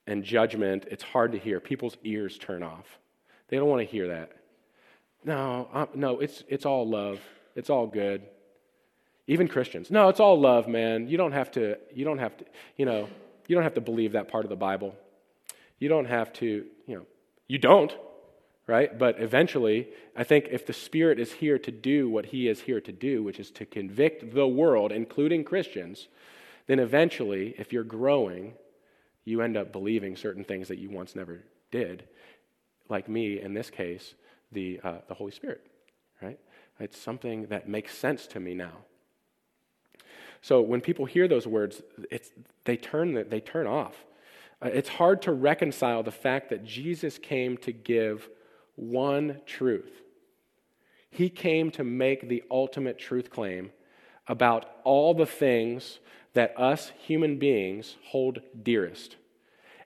and 0.05 0.23
judgment, 0.23 0.85
it's 0.89 1.03
hard 1.03 1.33
to 1.33 1.37
hear. 1.37 1.59
People's 1.59 1.97
ears 2.03 2.37
turn 2.37 2.63
off. 2.63 2.85
They 3.49 3.57
don't 3.57 3.67
want 3.67 3.81
to 3.81 3.91
hear 3.91 4.07
that. 4.07 4.31
No, 5.23 5.67
I'm, 5.73 5.87
no, 5.95 6.19
it's, 6.19 6.43
it's 6.47 6.65
all 6.65 6.87
love. 6.87 7.19
It's 7.55 7.69
all 7.69 7.87
good. 7.87 8.21
Even 9.27 9.47
Christians. 9.47 9.91
No, 9.91 10.07
it's 10.07 10.19
all 10.19 10.39
love, 10.39 10.67
man. 10.67 11.09
You 11.09 11.17
don't 11.17 11.33
have 11.33 11.51
to, 11.51 11.77
you 11.93 12.05
don't 12.05 12.19
have 12.19 12.37
to, 12.37 12.45
you 12.77 12.85
know, 12.85 13.09
you 13.47 13.55
don't 13.55 13.63
have 13.63 13.75
to 13.75 13.81
believe 13.81 14.11
that 14.11 14.27
part 14.27 14.45
of 14.45 14.49
the 14.49 14.55
Bible. 14.55 14.95
You 15.79 15.89
don't 15.89 16.05
have 16.05 16.33
to, 16.33 16.65
you 16.85 16.95
know, 16.95 17.05
you 17.47 17.57
don't, 17.57 17.95
right? 18.65 18.97
But 18.97 19.21
eventually, 19.21 19.87
I 20.15 20.23
think 20.23 20.47
if 20.51 20.65
the 20.65 20.73
Spirit 20.73 21.19
is 21.19 21.31
here 21.31 21.57
to 21.59 21.71
do 21.71 22.09
what 22.09 22.27
He 22.27 22.47
is 22.47 22.61
here 22.61 22.81
to 22.81 22.91
do, 22.91 23.23
which 23.23 23.39
is 23.39 23.51
to 23.51 23.65
convict 23.65 24.33
the 24.33 24.47
world, 24.47 24.91
including 24.91 25.43
Christians, 25.43 26.07
then 26.67 26.79
eventually, 26.79 27.55
if 27.57 27.71
you're 27.71 27.83
growing, 27.83 28.53
you 29.23 29.41
end 29.41 29.55
up 29.55 29.71
believing 29.71 30.15
certain 30.15 30.43
things 30.43 30.67
that 30.67 30.79
you 30.79 30.89
once 30.89 31.15
never 31.15 31.43
did. 31.71 32.03
Like 32.89 33.07
me, 33.07 33.41
in 33.41 33.53
this 33.53 33.69
case, 33.69 34.13
the, 34.51 34.79
uh, 34.83 34.99
the 35.07 35.13
Holy 35.13 35.31
Spirit, 35.31 35.65
right? 36.21 36.39
It's 36.79 36.97
something 36.97 37.47
that 37.47 37.67
makes 37.67 37.97
sense 37.97 38.27
to 38.27 38.39
me 38.39 38.53
now. 38.53 38.73
So 40.47 40.61
when 40.61 40.79
people 40.79 41.03
hear 41.03 41.27
those 41.27 41.45
words, 41.45 41.81
they, 42.63 42.77
turn, 42.77 43.27
they 43.27 43.41
turn 43.41 43.67
off. 43.67 44.05
Uh, 44.61 44.69
it's 44.71 44.87
hard 44.87 45.21
to 45.23 45.33
reconcile 45.33 46.03
the 46.03 46.11
fact 46.13 46.51
that 46.51 46.63
Jesus 46.63 47.17
came 47.17 47.57
to 47.57 47.73
give 47.73 48.29
one 48.77 49.41
truth. 49.45 49.91
He 51.09 51.27
came 51.27 51.69
to 51.71 51.83
make 51.83 52.29
the 52.29 52.45
ultimate 52.49 52.97
truth 52.97 53.29
claim 53.29 53.71
about 54.25 54.71
all 54.85 55.13
the 55.13 55.25
things 55.25 55.99
that 56.33 56.57
us 56.57 56.93
human 56.97 57.39
beings 57.39 57.97
hold 58.05 58.39
dearest. 58.63 59.17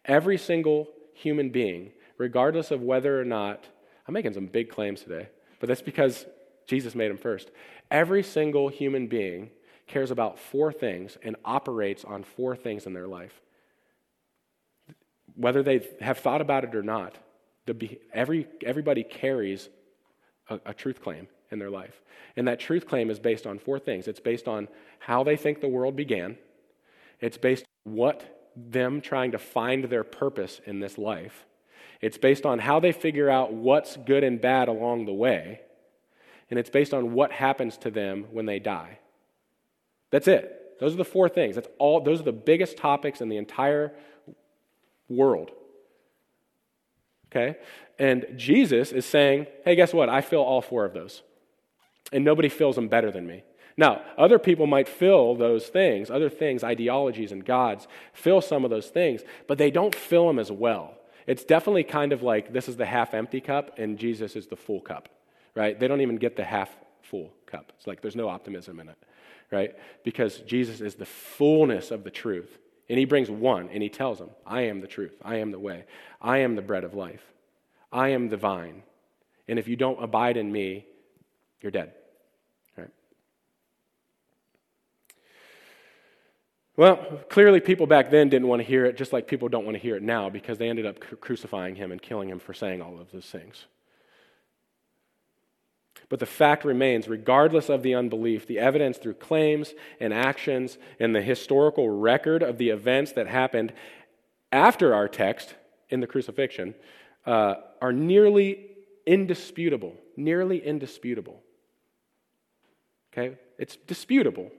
Every 0.05 0.37
single 0.37 0.89
human 1.15 1.49
being, 1.49 1.91
regardless 2.19 2.69
of 2.69 2.83
whether 2.83 3.19
or 3.19 3.25
not, 3.25 3.65
I'm 4.07 4.13
making 4.13 4.33
some 4.33 4.45
big 4.45 4.69
claims 4.69 5.01
today, 5.01 5.29
but 5.59 5.65
that's 5.69 5.81
because 5.81 6.27
Jesus 6.67 6.93
made 6.93 7.09
them 7.09 7.17
first. 7.17 7.49
Every 7.89 8.21
single 8.21 8.69
human 8.69 9.07
being 9.07 9.49
cares 9.91 10.09
about 10.09 10.39
four 10.39 10.71
things 10.71 11.17
and 11.21 11.35
operates 11.43 12.03
on 12.05 12.23
four 12.23 12.55
things 12.55 12.85
in 12.85 12.93
their 12.93 13.07
life. 13.07 13.41
Whether 15.35 15.63
they 15.63 15.87
have 15.99 16.19
thought 16.19 16.41
about 16.41 16.63
it 16.63 16.75
or 16.75 16.83
not, 16.83 17.17
the, 17.65 17.99
every, 18.13 18.47
everybody 18.65 19.03
carries 19.03 19.69
a, 20.49 20.59
a 20.67 20.73
truth 20.73 21.01
claim 21.01 21.27
in 21.51 21.59
their 21.59 21.69
life. 21.69 22.01
And 22.35 22.47
that 22.47 22.59
truth 22.59 22.87
claim 22.87 23.09
is 23.09 23.19
based 23.19 23.45
on 23.45 23.59
four 23.59 23.79
things 23.79 24.07
it's 24.07 24.19
based 24.19 24.47
on 24.47 24.67
how 24.99 25.23
they 25.23 25.35
think 25.35 25.59
the 25.59 25.67
world 25.67 25.95
began, 25.95 26.37
it's 27.19 27.37
based 27.37 27.65
on 27.85 27.93
what 27.93 28.49
them 28.55 29.01
trying 29.01 29.31
to 29.31 29.37
find 29.37 29.85
their 29.85 30.03
purpose 30.03 30.61
in 30.65 30.79
this 30.79 30.97
life, 30.97 31.45
it's 31.99 32.17
based 32.17 32.45
on 32.45 32.59
how 32.59 32.79
they 32.79 32.91
figure 32.91 33.29
out 33.29 33.53
what's 33.53 33.97
good 33.97 34.23
and 34.23 34.39
bad 34.39 34.67
along 34.67 35.05
the 35.05 35.13
way, 35.13 35.61
and 36.49 36.57
it's 36.57 36.69
based 36.69 36.93
on 36.93 37.13
what 37.13 37.31
happens 37.31 37.77
to 37.77 37.91
them 37.91 38.25
when 38.31 38.45
they 38.45 38.59
die. 38.59 38.99
That's 40.11 40.27
it. 40.27 40.77
Those 40.79 40.93
are 40.93 40.97
the 40.97 41.05
four 41.05 41.29
things. 41.29 41.55
That's 41.55 41.67
all 41.79 42.01
those 42.01 42.19
are 42.21 42.23
the 42.23 42.31
biggest 42.31 42.77
topics 42.77 43.21
in 43.21 43.29
the 43.29 43.37
entire 43.37 43.93
world. 45.09 45.51
Okay? 47.31 47.57
And 47.97 48.25
Jesus 48.35 48.91
is 48.91 49.05
saying, 49.05 49.47
hey, 49.63 49.75
guess 49.75 49.93
what? 49.93 50.09
I 50.09 50.21
fill 50.21 50.41
all 50.41 50.61
four 50.61 50.85
of 50.85 50.93
those. 50.93 51.21
And 52.11 52.25
nobody 52.25 52.49
fills 52.49 52.75
them 52.75 52.87
better 52.87 53.11
than 53.11 53.25
me. 53.25 53.43
Now, 53.77 54.01
other 54.17 54.37
people 54.37 54.67
might 54.67 54.89
fill 54.89 55.35
those 55.35 55.67
things, 55.67 56.11
other 56.11 56.29
things, 56.29 56.63
ideologies 56.63 57.31
and 57.31 57.45
gods, 57.45 57.87
fill 58.11 58.41
some 58.41 58.65
of 58.65 58.69
those 58.69 58.87
things, 58.87 59.21
but 59.47 59.57
they 59.57 59.71
don't 59.71 59.95
fill 59.95 60.27
them 60.27 60.39
as 60.39 60.51
well. 60.51 60.95
It's 61.25 61.45
definitely 61.45 61.83
kind 61.83 62.11
of 62.11 62.21
like 62.21 62.51
this 62.51 62.67
is 62.67 62.75
the 62.75 62.85
half 62.85 63.13
empty 63.13 63.39
cup 63.39 63.77
and 63.77 63.97
Jesus 63.97 64.35
is 64.35 64.47
the 64.47 64.57
full 64.57 64.81
cup, 64.81 65.09
right? 65.55 65.79
They 65.79 65.87
don't 65.87 66.01
even 66.01 66.17
get 66.17 66.35
the 66.35 66.43
half 66.43 66.69
full 67.01 67.31
cup. 67.45 67.71
It's 67.77 67.87
like 67.87 68.01
there's 68.01 68.15
no 68.15 68.27
optimism 68.27 68.79
in 68.79 68.89
it, 68.89 68.97
right? 69.51 69.75
Because 70.03 70.39
Jesus 70.39 70.81
is 70.81 70.95
the 70.95 71.05
fullness 71.05 71.91
of 71.91 72.03
the 72.03 72.11
truth. 72.11 72.57
And 72.89 72.97
he 72.97 73.05
brings 73.05 73.29
one 73.29 73.69
and 73.69 73.83
he 73.83 73.89
tells 73.89 74.17
them, 74.17 74.29
I 74.45 74.63
am 74.63 74.81
the 74.81 74.87
truth. 74.87 75.15
I 75.21 75.37
am 75.37 75.51
the 75.51 75.59
way. 75.59 75.85
I 76.21 76.39
am 76.39 76.55
the 76.55 76.61
bread 76.61 76.83
of 76.83 76.93
life. 76.93 77.23
I 77.91 78.09
am 78.09 78.29
the 78.29 78.37
vine. 78.37 78.83
And 79.47 79.59
if 79.59 79.67
you 79.67 79.75
don't 79.75 80.01
abide 80.01 80.37
in 80.37 80.51
me, 80.51 80.85
you're 81.61 81.71
dead. 81.71 81.93
Right? 82.77 82.89
Well, 86.77 87.21
clearly 87.29 87.59
people 87.59 87.87
back 87.87 88.09
then 88.09 88.29
didn't 88.29 88.47
want 88.47 88.61
to 88.61 88.67
hear 88.67 88.85
it, 88.85 88.97
just 88.97 89.13
like 89.13 89.27
people 89.27 89.49
don't 89.49 89.65
want 89.65 89.75
to 89.75 89.81
hear 89.81 89.95
it 89.95 90.03
now 90.03 90.29
because 90.29 90.57
they 90.57 90.69
ended 90.69 90.85
up 90.85 90.99
crucifying 91.19 91.75
him 91.75 91.91
and 91.91 92.01
killing 92.01 92.29
him 92.29 92.39
for 92.39 92.53
saying 92.53 92.81
all 92.81 92.99
of 92.99 93.11
those 93.11 93.25
things. 93.25 93.65
But 96.11 96.19
the 96.19 96.25
fact 96.25 96.65
remains, 96.65 97.07
regardless 97.07 97.69
of 97.69 97.83
the 97.83 97.95
unbelief, 97.95 98.45
the 98.45 98.59
evidence 98.59 98.97
through 98.97 99.13
claims 99.13 99.73
and 99.97 100.13
actions 100.13 100.77
and 100.99 101.15
the 101.15 101.21
historical 101.21 101.89
record 101.89 102.43
of 102.43 102.57
the 102.57 102.67
events 102.67 103.13
that 103.13 103.27
happened 103.27 103.71
after 104.51 104.93
our 104.93 105.07
text 105.07 105.55
in 105.89 106.01
the 106.01 106.07
crucifixion 106.07 106.75
uh, 107.25 107.55
are 107.81 107.93
nearly 107.93 108.71
indisputable. 109.05 109.95
Nearly 110.17 110.61
indisputable. 110.61 111.41
Okay? 113.13 113.37
It's 113.57 113.77
disputable, 113.77 114.51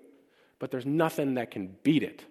but 0.58 0.70
there's 0.70 0.86
nothing 0.86 1.34
that 1.34 1.50
can 1.50 1.76
beat 1.82 2.02
it. 2.02 2.24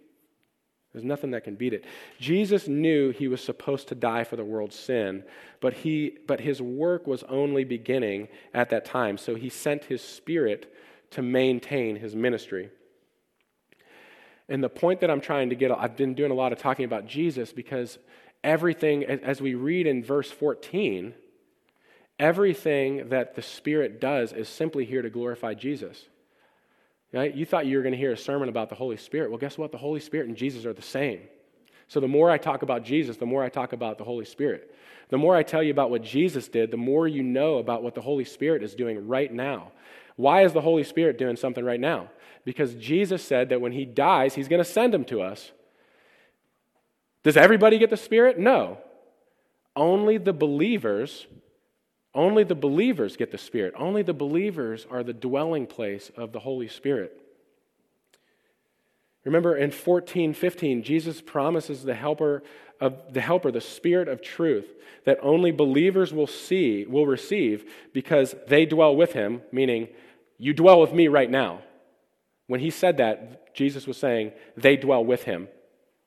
There's 0.93 1.05
nothing 1.05 1.31
that 1.31 1.45
can 1.45 1.55
beat 1.55 1.73
it. 1.73 1.85
Jesus 2.19 2.67
knew 2.67 3.11
he 3.11 3.29
was 3.29 3.41
supposed 3.41 3.87
to 3.87 3.95
die 3.95 4.25
for 4.25 4.35
the 4.35 4.43
world's 4.43 4.77
sin, 4.77 5.23
but, 5.61 5.73
he, 5.73 6.17
but 6.27 6.41
his 6.41 6.61
work 6.61 7.07
was 7.07 7.23
only 7.23 7.63
beginning 7.63 8.27
at 8.53 8.69
that 8.71 8.83
time. 8.83 9.17
So 9.17 9.35
he 9.35 9.49
sent 9.49 9.85
his 9.85 10.01
spirit 10.01 10.73
to 11.11 11.21
maintain 11.21 11.95
his 11.95 12.15
ministry. 12.15 12.71
And 14.49 14.61
the 14.61 14.69
point 14.69 14.99
that 14.99 15.09
I'm 15.09 15.21
trying 15.21 15.49
to 15.49 15.55
get, 15.55 15.71
I've 15.71 15.95
been 15.95 16.13
doing 16.13 16.31
a 16.31 16.35
lot 16.35 16.51
of 16.51 16.59
talking 16.59 16.83
about 16.83 17.07
Jesus 17.07 17.53
because 17.53 17.97
everything, 18.43 19.05
as 19.05 19.39
we 19.39 19.55
read 19.55 19.87
in 19.87 20.03
verse 20.03 20.29
14, 20.29 21.13
everything 22.19 23.09
that 23.09 23.35
the 23.35 23.41
Spirit 23.41 24.01
does 24.01 24.33
is 24.33 24.49
simply 24.49 24.83
here 24.83 25.01
to 25.01 25.09
glorify 25.09 25.53
Jesus. 25.53 26.05
Right? 27.13 27.33
You 27.35 27.45
thought 27.45 27.65
you 27.65 27.77
were 27.77 27.83
going 27.83 27.93
to 27.93 27.97
hear 27.97 28.13
a 28.13 28.17
sermon 28.17 28.47
about 28.47 28.69
the 28.69 28.75
Holy 28.75 28.97
Spirit. 28.97 29.29
Well, 29.29 29.39
guess 29.39 29.57
what? 29.57 29.71
The 29.71 29.77
Holy 29.77 29.99
Spirit 29.99 30.27
and 30.27 30.37
Jesus 30.37 30.65
are 30.65 30.73
the 30.73 30.81
same. 30.81 31.19
So 31.87 31.99
the 31.99 32.07
more 32.07 32.31
I 32.31 32.37
talk 32.37 32.61
about 32.61 32.85
Jesus, 32.85 33.17
the 33.17 33.25
more 33.25 33.43
I 33.43 33.49
talk 33.49 33.73
about 33.73 33.97
the 33.97 34.05
Holy 34.05 34.23
Spirit. 34.23 34.73
The 35.09 35.17
more 35.17 35.35
I 35.35 35.43
tell 35.43 35.61
you 35.61 35.71
about 35.71 35.89
what 35.89 36.03
Jesus 36.03 36.47
did, 36.47 36.71
the 36.71 36.77
more 36.77 37.05
you 37.05 37.21
know 37.21 37.57
about 37.57 37.83
what 37.83 37.95
the 37.95 38.01
Holy 38.01 38.23
Spirit 38.23 38.63
is 38.63 38.75
doing 38.75 39.07
right 39.07 39.31
now. 39.31 39.73
Why 40.15 40.43
is 40.43 40.53
the 40.53 40.61
Holy 40.61 40.85
Spirit 40.85 41.17
doing 41.17 41.35
something 41.35 41.65
right 41.65 41.79
now? 41.79 42.09
Because 42.45 42.75
Jesus 42.75 43.21
said 43.21 43.49
that 43.49 43.59
when 43.59 43.73
he 43.73 43.83
dies, 43.83 44.35
he's 44.35 44.47
going 44.47 44.63
to 44.63 44.69
send 44.69 44.95
him 44.95 45.03
to 45.05 45.21
us. 45.21 45.51
Does 47.23 47.35
everybody 47.35 47.77
get 47.77 47.89
the 47.89 47.97
Spirit? 47.97 48.39
No. 48.39 48.77
Only 49.75 50.17
the 50.17 50.33
believers 50.33 51.27
only 52.13 52.43
the 52.43 52.55
believers 52.55 53.15
get 53.15 53.31
the 53.31 53.37
Spirit. 53.37 53.73
Only 53.77 54.03
the 54.03 54.13
believers 54.13 54.85
are 54.89 55.03
the 55.03 55.13
dwelling 55.13 55.65
place 55.65 56.11
of 56.17 56.33
the 56.33 56.39
Holy 56.39 56.67
Spirit. 56.67 57.17
Remember 59.23 59.55
in 59.55 59.71
14, 59.71 60.33
15, 60.33 60.83
Jesus 60.83 61.21
promises 61.21 61.83
the 61.83 61.93
helper 61.93 62.43
of 62.79 63.13
the 63.13 63.21
helper, 63.21 63.51
the 63.51 63.61
Spirit 63.61 64.07
of 64.07 64.21
truth, 64.21 64.65
that 65.05 65.19
only 65.21 65.51
believers 65.51 66.11
will 66.11 66.27
see, 66.27 66.85
will 66.85 67.05
receive, 67.05 67.71
because 67.93 68.35
they 68.47 68.65
dwell 68.65 68.95
with 68.95 69.13
him, 69.13 69.41
meaning 69.51 69.87
you 70.39 70.53
dwell 70.53 70.81
with 70.81 70.91
me 70.91 71.07
right 71.07 71.29
now. 71.29 71.61
When 72.47 72.59
he 72.59 72.71
said 72.71 72.97
that, 72.97 73.53
Jesus 73.53 73.85
was 73.85 73.97
saying, 73.97 74.31
they 74.57 74.75
dwell 74.75 75.05
with 75.05 75.23
him. 75.23 75.47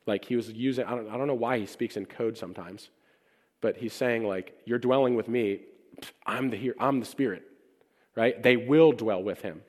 Like 0.06 0.24
he 0.24 0.34
was 0.34 0.50
using, 0.50 0.84
I 0.84 0.90
don't, 0.90 1.08
I 1.08 1.16
don't 1.16 1.28
know 1.28 1.34
why 1.34 1.58
he 1.58 1.66
speaks 1.66 1.96
in 1.96 2.06
code 2.06 2.36
sometimes, 2.36 2.90
but 3.60 3.76
he's 3.76 3.94
saying, 3.94 4.26
like, 4.26 4.58
you're 4.64 4.80
dwelling 4.80 5.14
with 5.14 5.28
me, 5.28 5.60
I'm 6.26 6.50
the 6.50 6.56
here, 6.56 6.74
I'm 6.78 7.00
the 7.00 7.06
Spirit, 7.06 7.42
right? 8.16 8.40
They 8.42 8.56
will 8.56 8.92
dwell 8.92 9.22
with 9.22 9.42
him. 9.42 9.62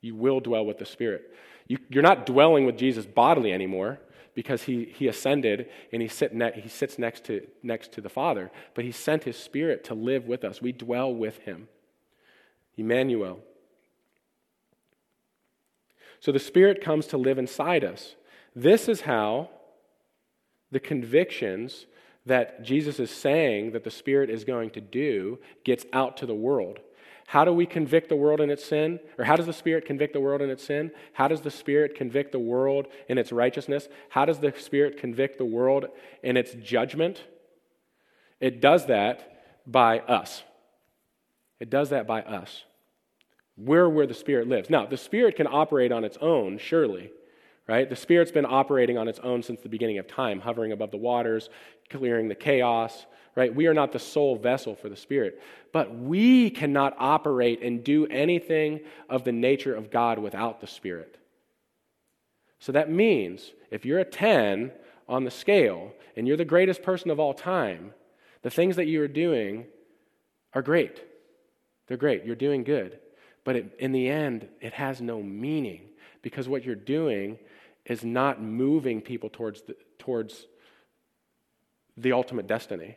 You 0.00 0.14
will 0.14 0.40
dwell 0.40 0.64
with 0.64 0.78
the 0.78 0.86
Spirit. 0.86 1.34
You, 1.66 1.78
are 1.96 2.02
not 2.02 2.26
dwelling 2.26 2.66
with 2.66 2.76
Jesus 2.76 3.06
bodily 3.06 3.52
anymore 3.52 4.00
because 4.34 4.62
he, 4.62 4.92
he 4.96 5.08
ascended 5.08 5.68
and 5.92 6.02
he, 6.02 6.08
sit 6.08 6.34
ne- 6.34 6.60
he 6.60 6.68
sits 6.68 6.98
next 6.98 7.24
to, 7.24 7.46
next 7.62 7.92
to 7.92 8.00
the 8.00 8.08
Father, 8.08 8.50
but 8.74 8.84
he 8.84 8.92
sent 8.92 9.24
his 9.24 9.36
Spirit 9.36 9.84
to 9.84 9.94
live 9.94 10.26
with 10.26 10.44
us. 10.44 10.62
We 10.62 10.72
dwell 10.72 11.14
with 11.14 11.38
him. 11.38 11.68
Emmanuel. 12.76 13.40
So 16.20 16.32
the 16.32 16.38
Spirit 16.38 16.82
comes 16.82 17.06
to 17.08 17.18
live 17.18 17.38
inside 17.38 17.84
us. 17.84 18.14
This 18.54 18.88
is 18.88 19.02
how 19.02 19.50
the 20.70 20.80
convictions 20.80 21.86
that 22.26 22.62
Jesus 22.62 23.00
is 23.00 23.10
saying 23.10 23.72
that 23.72 23.84
the 23.84 23.90
Spirit 23.90 24.30
is 24.30 24.44
going 24.44 24.70
to 24.70 24.80
do 24.80 25.38
gets 25.64 25.86
out 25.92 26.16
to 26.18 26.26
the 26.26 26.34
world. 26.34 26.78
How 27.26 27.44
do 27.44 27.52
we 27.52 27.64
convict 27.64 28.08
the 28.08 28.16
world 28.16 28.40
in 28.40 28.50
its 28.50 28.64
sin? 28.64 28.98
Or 29.16 29.24
how 29.24 29.36
does 29.36 29.46
the 29.46 29.52
Spirit 29.52 29.84
convict 29.84 30.12
the 30.14 30.20
world 30.20 30.42
in 30.42 30.50
its 30.50 30.64
sin? 30.64 30.90
How 31.12 31.28
does 31.28 31.40
the 31.40 31.50
Spirit 31.50 31.94
convict 31.94 32.32
the 32.32 32.40
world 32.40 32.88
in 33.08 33.18
its 33.18 33.30
righteousness? 33.30 33.88
How 34.08 34.24
does 34.24 34.40
the 34.40 34.52
Spirit 34.58 34.98
convict 34.98 35.38
the 35.38 35.44
world 35.44 35.86
in 36.22 36.36
its 36.36 36.54
judgment? 36.54 37.22
It 38.40 38.60
does 38.60 38.86
that 38.86 39.42
by 39.66 40.00
us. 40.00 40.42
It 41.60 41.70
does 41.70 41.90
that 41.90 42.06
by 42.06 42.22
us. 42.22 42.64
We're 43.56 43.88
where 43.88 44.06
the 44.06 44.14
Spirit 44.14 44.48
lives. 44.48 44.68
Now, 44.68 44.86
the 44.86 44.96
Spirit 44.96 45.36
can 45.36 45.46
operate 45.46 45.92
on 45.92 46.04
its 46.04 46.16
own, 46.20 46.58
surely 46.58 47.12
right? 47.70 47.88
The 47.88 47.94
Spirit's 47.94 48.32
been 48.32 48.46
operating 48.46 48.98
on 48.98 49.06
its 49.06 49.20
own 49.20 49.44
since 49.44 49.60
the 49.60 49.68
beginning 49.68 49.98
of 49.98 50.08
time, 50.08 50.40
hovering 50.40 50.72
above 50.72 50.90
the 50.90 50.96
waters, 50.96 51.48
clearing 51.88 52.26
the 52.26 52.34
chaos, 52.34 53.06
right? 53.36 53.54
We 53.54 53.68
are 53.68 53.74
not 53.74 53.92
the 53.92 54.00
sole 54.00 54.34
vessel 54.34 54.74
for 54.74 54.88
the 54.88 54.96
Spirit. 54.96 55.40
But 55.72 55.94
we 55.96 56.50
cannot 56.50 56.96
operate 56.98 57.62
and 57.62 57.84
do 57.84 58.08
anything 58.08 58.80
of 59.08 59.22
the 59.22 59.30
nature 59.30 59.72
of 59.72 59.88
God 59.88 60.18
without 60.18 60.60
the 60.60 60.66
Spirit. 60.66 61.16
So 62.58 62.72
that 62.72 62.90
means 62.90 63.52
if 63.70 63.84
you're 63.84 64.00
a 64.00 64.04
10 64.04 64.72
on 65.08 65.22
the 65.22 65.30
scale 65.30 65.92
and 66.16 66.26
you're 66.26 66.36
the 66.36 66.44
greatest 66.44 66.82
person 66.82 67.08
of 67.08 67.20
all 67.20 67.34
time, 67.34 67.94
the 68.42 68.50
things 68.50 68.74
that 68.76 68.88
you 68.88 69.00
are 69.00 69.08
doing 69.08 69.64
are 70.54 70.62
great. 70.62 71.04
They're 71.86 71.96
great. 71.96 72.24
You're 72.24 72.34
doing 72.34 72.64
good. 72.64 72.98
But 73.44 73.54
it, 73.54 73.76
in 73.78 73.92
the 73.92 74.08
end, 74.08 74.48
it 74.60 74.72
has 74.72 75.00
no 75.00 75.22
meaning 75.22 75.82
because 76.20 76.48
what 76.48 76.64
you're 76.64 76.74
doing 76.74 77.38
is 77.90 78.04
not 78.04 78.40
moving 78.40 79.02
people 79.02 79.28
towards 79.28 79.62
the, 79.62 79.76
towards 79.98 80.46
the 81.96 82.12
ultimate 82.12 82.46
destiny 82.46 82.96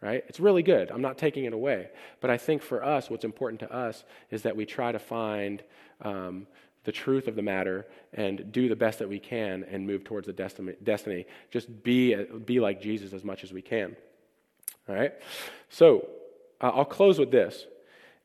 right 0.00 0.24
it's 0.28 0.38
really 0.38 0.62
good 0.62 0.90
i'm 0.90 1.02
not 1.02 1.18
taking 1.18 1.44
it 1.44 1.52
away 1.52 1.88
but 2.20 2.30
i 2.30 2.36
think 2.36 2.62
for 2.62 2.84
us 2.84 3.10
what's 3.10 3.24
important 3.24 3.58
to 3.58 3.72
us 3.72 4.04
is 4.30 4.42
that 4.42 4.54
we 4.54 4.64
try 4.66 4.92
to 4.92 4.98
find 4.98 5.62
um, 6.02 6.46
the 6.84 6.92
truth 6.92 7.26
of 7.26 7.34
the 7.34 7.42
matter 7.42 7.86
and 8.12 8.52
do 8.52 8.68
the 8.68 8.76
best 8.76 8.98
that 8.98 9.08
we 9.08 9.18
can 9.18 9.64
and 9.64 9.86
move 9.86 10.04
towards 10.04 10.26
the 10.26 10.32
destiny, 10.34 10.74
destiny. 10.82 11.26
just 11.50 11.82
be, 11.82 12.14
be 12.44 12.60
like 12.60 12.80
jesus 12.82 13.12
as 13.12 13.24
much 13.24 13.42
as 13.42 13.52
we 13.52 13.62
can 13.62 13.96
All 14.88 14.94
right? 14.94 15.12
So 15.70 16.08
uh, 16.60 16.70
I'll 16.74 16.84
close 16.84 17.18
with 17.18 17.30
this. 17.30 17.66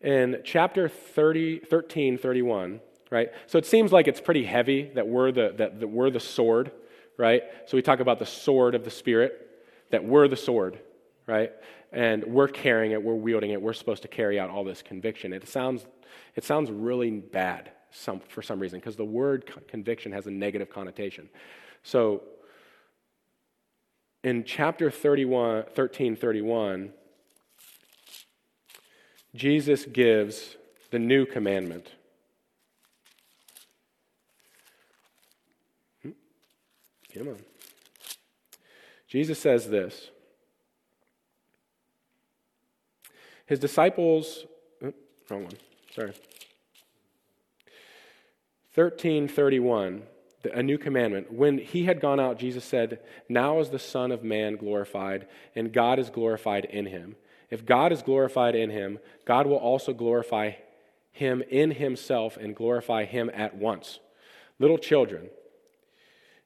In 0.02 0.42
chapter 0.44 0.88
30, 0.88 1.60
13, 1.60 2.18
31, 2.18 2.80
right? 3.10 3.30
So 3.48 3.58
it 3.58 3.66
seems 3.66 3.92
like 3.92 4.08
it's 4.08 4.22
pretty 4.22 4.46
heavy 4.46 4.92
that 4.96 5.08
we're 5.08 5.32
the, 5.32 5.54
that, 5.58 5.80
that 5.80 5.88
we're 5.88 6.10
the 6.10 6.20
sword, 6.20 6.72
right? 7.18 7.44
So 7.66 7.78
we 7.78 7.82
talk 7.82 8.00
about 8.00 8.20
the 8.20 8.26
sword 8.26 8.76
of 8.76 8.84
the 8.84 8.92
Spirit, 8.92 9.48
that 9.92 10.04
we're 10.04 10.28
the 10.28 10.38
sword, 10.38 10.80
right? 11.28 11.52
And 11.92 12.24
we're 12.26 12.48
carrying 12.48 12.92
it, 12.92 13.02
we're 13.02 13.16
wielding 13.16 13.52
it, 13.52 13.62
we're 13.62 13.74
supposed 13.74 14.04
to 14.04 14.08
carry 14.08 14.40
out 14.40 14.50
all 14.50 14.64
this 14.64 14.82
conviction. 14.82 15.34
It 15.34 15.48
sounds, 15.48 15.86
it 16.36 16.44
sounds 16.44 16.70
really 16.70 17.12
bad 17.12 17.72
some, 17.92 18.20
for 18.20 18.42
some 18.42 18.60
reason 18.60 18.80
because 18.80 18.96
the 18.96 19.06
word 19.06 19.52
conviction 19.68 20.12
has 20.12 20.28
a 20.28 20.32
negative 20.32 20.70
connotation. 20.70 21.30
So 21.84 22.22
in 24.24 24.44
chapter 24.44 24.92
31, 24.92 25.66
13, 25.74 26.16
31, 26.16 26.94
Jesus 29.36 29.86
gives 29.86 30.58
the 30.92 31.00
new 31.00 31.26
commandment. 31.26 31.92
Come 37.14 37.30
on. 37.30 37.38
Jesus 39.08 39.40
says 39.40 39.68
this. 39.68 40.10
His 43.48 43.60
disciples, 43.60 44.46
oh, 44.84 44.94
wrong 45.30 45.46
one, 45.46 45.58
sorry. 45.96 46.14
1331, 48.76 50.04
a 50.54 50.62
new 50.62 50.78
commandment. 50.78 51.34
When 51.34 51.58
he 51.58 51.86
had 51.86 52.00
gone 52.00 52.20
out, 52.20 52.38
Jesus 52.38 52.64
said, 52.64 53.00
Now 53.28 53.60
is 53.60 53.70
the 53.70 53.80
Son 53.80 54.12
of 54.12 54.24
Man 54.24 54.56
glorified, 54.56 55.28
and 55.56 55.74
God 55.74 55.98
is 55.98 56.12
glorified 56.12 56.66
in 56.66 56.86
him. 56.86 57.16
If 57.50 57.66
God 57.66 57.92
is 57.92 58.04
glorified 58.04 58.54
in 58.54 58.70
him, 58.70 59.00
God 59.26 59.48
will 59.48 59.58
also 59.58 59.94
glorify 59.94 60.52
him 61.12 61.42
in 61.50 61.72
himself 61.72 62.38
and 62.38 62.56
glorify 62.56 63.06
him 63.06 63.32
at 63.34 63.56
once. 63.56 64.00
Little 64.60 64.78
children, 64.78 65.30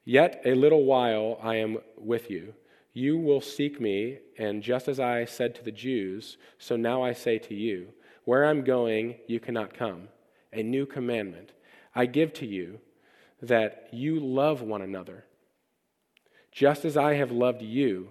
yet 0.04 0.42
a 0.44 0.54
little 0.54 0.84
while 0.84 1.38
I 1.42 1.56
am 1.56 1.78
with 1.96 2.30
you. 2.30 2.54
You 2.92 3.18
will 3.18 3.40
seek 3.40 3.80
me, 3.80 4.18
and 4.38 4.62
just 4.62 4.86
as 4.86 5.00
I 5.00 5.24
said 5.24 5.54
to 5.56 5.64
the 5.64 5.72
Jews, 5.72 6.36
so 6.58 6.76
now 6.76 7.02
I 7.02 7.12
say 7.12 7.38
to 7.38 7.54
you, 7.54 7.88
Where 8.24 8.44
I'm 8.44 8.62
going, 8.62 9.16
you 9.26 9.40
cannot 9.40 9.74
come. 9.74 10.08
A 10.52 10.62
new 10.62 10.86
commandment 10.86 11.52
I 11.94 12.06
give 12.06 12.32
to 12.34 12.46
you, 12.46 12.80
that 13.42 13.88
you 13.92 14.18
love 14.20 14.62
one 14.62 14.82
another. 14.82 15.24
Just 16.50 16.84
as 16.84 16.96
I 16.96 17.14
have 17.14 17.30
loved 17.30 17.62
you, 17.62 18.10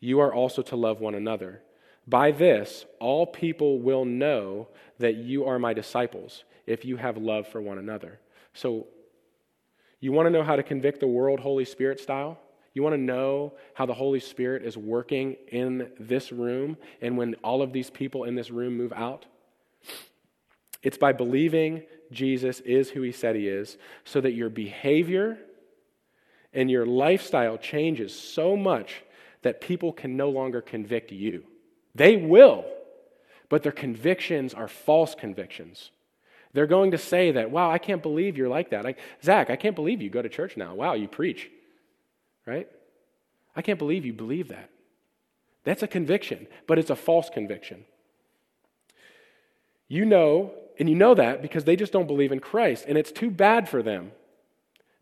you 0.00 0.20
are 0.20 0.32
also 0.32 0.62
to 0.62 0.76
love 0.76 1.00
one 1.00 1.14
another. 1.14 1.62
By 2.06 2.30
this, 2.30 2.84
all 3.00 3.26
people 3.26 3.80
will 3.80 4.04
know 4.04 4.68
that 4.98 5.16
you 5.16 5.44
are 5.46 5.58
my 5.58 5.72
disciples, 5.72 6.44
if 6.66 6.84
you 6.84 6.96
have 6.96 7.16
love 7.16 7.48
for 7.48 7.60
one 7.60 7.78
another. 7.78 8.20
So, 8.52 8.86
you 10.00 10.12
want 10.12 10.26
to 10.26 10.30
know 10.30 10.42
how 10.42 10.56
to 10.56 10.62
convict 10.62 11.00
the 11.00 11.06
world 11.06 11.40
Holy 11.40 11.64
Spirit 11.64 12.00
style? 12.00 12.38
You 12.74 12.82
want 12.82 12.94
to 12.94 13.00
know 13.00 13.54
how 13.74 13.86
the 13.86 13.94
Holy 13.94 14.20
Spirit 14.20 14.62
is 14.64 14.76
working 14.76 15.36
in 15.48 15.90
this 15.98 16.30
room 16.30 16.76
and 17.00 17.16
when 17.16 17.34
all 17.42 17.62
of 17.62 17.72
these 17.72 17.88
people 17.88 18.24
in 18.24 18.34
this 18.34 18.50
room 18.50 18.76
move 18.76 18.92
out? 18.92 19.24
It's 20.82 20.98
by 20.98 21.12
believing 21.12 21.82
Jesus 22.12 22.60
is 22.60 22.90
who 22.90 23.02
he 23.02 23.12
said 23.12 23.34
he 23.34 23.48
is 23.48 23.78
so 24.04 24.20
that 24.20 24.34
your 24.34 24.50
behavior 24.50 25.38
and 26.52 26.70
your 26.70 26.86
lifestyle 26.86 27.58
changes 27.58 28.14
so 28.14 28.56
much 28.56 29.02
that 29.42 29.60
people 29.60 29.92
can 29.92 30.16
no 30.16 30.28
longer 30.28 30.60
convict 30.60 31.12
you. 31.12 31.44
They 31.94 32.16
will, 32.16 32.64
but 33.48 33.62
their 33.62 33.72
convictions 33.72 34.54
are 34.54 34.68
false 34.68 35.14
convictions. 35.14 35.90
They're 36.56 36.66
going 36.66 36.90
to 36.90 36.98
say 36.98 37.32
that, 37.32 37.52
wow, 37.52 37.70
I 37.70 37.78
can't 37.78 38.02
believe 38.02 38.36
you're 38.36 38.48
like 38.48 38.70
that. 38.70 38.82
Like, 38.82 38.98
Zach, 39.22 39.50
I 39.50 39.56
can't 39.56 39.76
believe 39.76 40.00
you 40.00 40.10
go 40.10 40.22
to 40.22 40.28
church 40.28 40.56
now. 40.56 40.74
Wow, 40.74 40.94
you 40.94 41.06
preach 41.06 41.50
right? 42.46 42.68
I 43.54 43.62
can't 43.62 43.78
believe 43.78 44.06
you 44.06 44.12
believe 44.12 44.48
that. 44.48 44.70
That's 45.64 45.82
a 45.82 45.88
conviction, 45.88 46.46
but 46.66 46.78
it's 46.78 46.90
a 46.90 46.96
false 46.96 47.28
conviction. 47.28 47.84
You 49.88 50.04
know, 50.04 50.54
and 50.78 50.88
you 50.88 50.94
know 50.94 51.14
that 51.14 51.42
because 51.42 51.64
they 51.64 51.76
just 51.76 51.92
don't 51.92 52.06
believe 52.06 52.32
in 52.32 52.40
Christ, 52.40 52.84
and 52.86 52.96
it's 52.96 53.12
too 53.12 53.30
bad 53.30 53.68
for 53.68 53.82
them. 53.82 54.12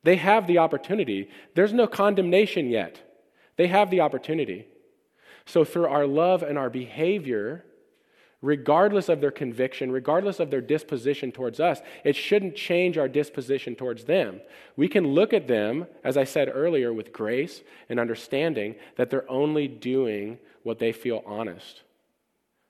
They 0.02 0.16
have 0.16 0.46
the 0.46 0.58
opportunity. 0.58 1.28
There's 1.54 1.72
no 1.72 1.86
condemnation 1.86 2.68
yet. 2.68 3.00
They 3.56 3.68
have 3.68 3.90
the 3.90 4.00
opportunity. 4.00 4.66
So, 5.46 5.64
through 5.64 5.86
our 5.86 6.06
love 6.06 6.42
and 6.42 6.56
our 6.58 6.70
behavior, 6.70 7.64
regardless 8.44 9.08
of 9.08 9.22
their 9.22 9.30
conviction, 9.30 9.90
regardless 9.90 10.38
of 10.38 10.50
their 10.50 10.60
disposition 10.60 11.32
towards 11.32 11.60
us, 11.60 11.80
it 12.04 12.14
shouldn't 12.14 12.54
change 12.54 12.98
our 12.98 13.08
disposition 13.08 13.74
towards 13.74 14.04
them. 14.04 14.38
We 14.76 14.86
can 14.86 15.14
look 15.14 15.32
at 15.32 15.48
them, 15.48 15.86
as 16.04 16.18
I 16.18 16.24
said 16.24 16.50
earlier, 16.52 16.92
with 16.92 17.10
grace 17.10 17.62
and 17.88 17.98
understanding 17.98 18.74
that 18.96 19.08
they're 19.08 19.30
only 19.30 19.66
doing 19.66 20.38
what 20.62 20.78
they 20.78 20.92
feel 20.92 21.22
honest. 21.24 21.80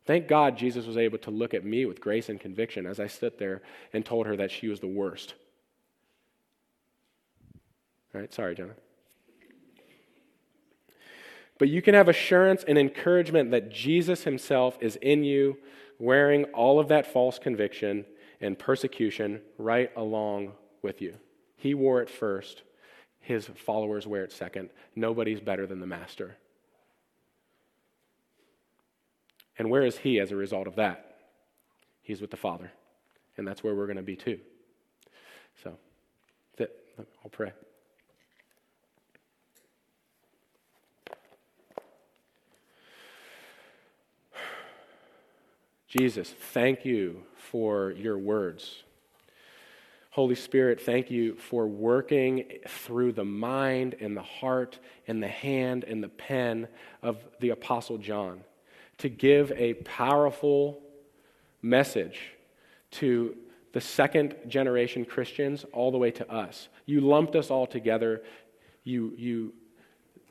Thank 0.07 0.29
God 0.29 0.57
Jesus 0.57 0.87
was 0.87 0.97
able 0.97 1.19
to 1.19 1.33
look 1.33 1.55
at 1.55 1.65
me 1.65 1.87
with 1.87 2.01
grace 2.01 2.29
and 2.29 2.39
conviction 2.39 2.87
as 2.87 3.01
I 3.01 3.09
stood 3.09 3.37
there 3.39 3.61
and 3.93 4.07
told 4.07 4.27
her 4.27 4.37
that 4.37 4.53
she 4.53 4.69
was 4.69 4.79
the 4.79 4.87
worst. 4.87 5.35
All 8.15 8.21
right, 8.21 8.33
sorry, 8.33 8.55
Jenna. 8.55 8.75
But 11.59 11.69
you 11.69 11.83
can 11.83 11.95
have 11.95 12.09
assurance 12.09 12.65
and 12.67 12.77
encouragement 12.77 13.51
that 13.53 13.71
Jesus 13.71 14.25
himself 14.25 14.77
is 14.81 14.97
in 14.97 15.23
you, 15.25 15.59
wearing 15.99 16.45
all 16.47 16.81
of 16.81 16.89
that 16.89 17.07
false 17.07 17.39
conviction 17.39 18.05
and 18.41 18.59
persecution 18.59 19.41
right 19.59 19.91
along 19.97 20.53
with 20.83 21.01
you. 21.01 21.15
He 21.57 21.75
wore 21.75 22.03
it 22.03 22.11
first, 22.11 22.63
his 23.21 23.47
followers 23.47 24.07
wear 24.07 24.25
it 24.25 24.33
second. 24.33 24.71
Nobody's 24.95 25.41
better 25.41 25.67
than 25.67 25.81
the 25.81 25.87
master. 25.87 26.37
And 29.57 29.71
where 29.71 29.83
is 29.83 29.99
he 29.99 30.19
as 30.19 30.31
a 30.31 30.37
result 30.37 30.67
of 30.67 30.77
that? 30.77 31.17
He's 32.03 32.21
with 32.21 32.31
the 32.31 32.37
Father. 32.37 32.71
And 33.37 33.47
that's 33.47 33.65
where 33.65 33.75
we're 33.75 33.87
going 33.87 33.97
to 33.97 34.03
be 34.03 34.17
too. 34.17 34.39
So, 35.63 35.79
that's 36.59 36.71
it. 36.71 37.09
I'll 37.25 37.31
pray. 37.31 37.53
Jesus, 45.97 46.29
thank 46.53 46.85
you 46.85 47.23
for 47.37 47.93
your 47.93 48.19
words. 48.19 48.83
Holy 50.11 50.35
Spirit, 50.35 50.81
thank 50.81 51.09
you 51.09 51.37
for 51.37 51.69
working 51.69 52.47
through 52.67 53.13
the 53.13 53.25
mind 53.25 53.95
and 54.01 54.17
the 54.17 54.23
heart 54.23 54.81
and 55.07 55.23
the 55.23 55.29
hand 55.29 55.85
and 55.85 56.03
the 56.03 56.09
pen 56.09 56.67
of 57.01 57.19
the 57.39 57.51
Apostle 57.51 57.99
John 57.99 58.41
to 58.99 59.09
give 59.09 59.53
a 59.53 59.75
powerful 59.75 60.83
message 61.63 62.33
to 62.93 63.37
the 63.73 63.81
second 63.81 64.35
generation 64.49 65.05
Christians 65.05 65.65
all 65.73 65.93
the 65.93 65.99
way 65.99 66.11
to 66.11 66.29
us. 66.29 66.69
You 66.87 67.03
lumped 67.03 67.37
us 67.37 67.51
all 67.53 67.69
together. 67.69 68.25
You, 68.83 69.13
you 69.17 69.53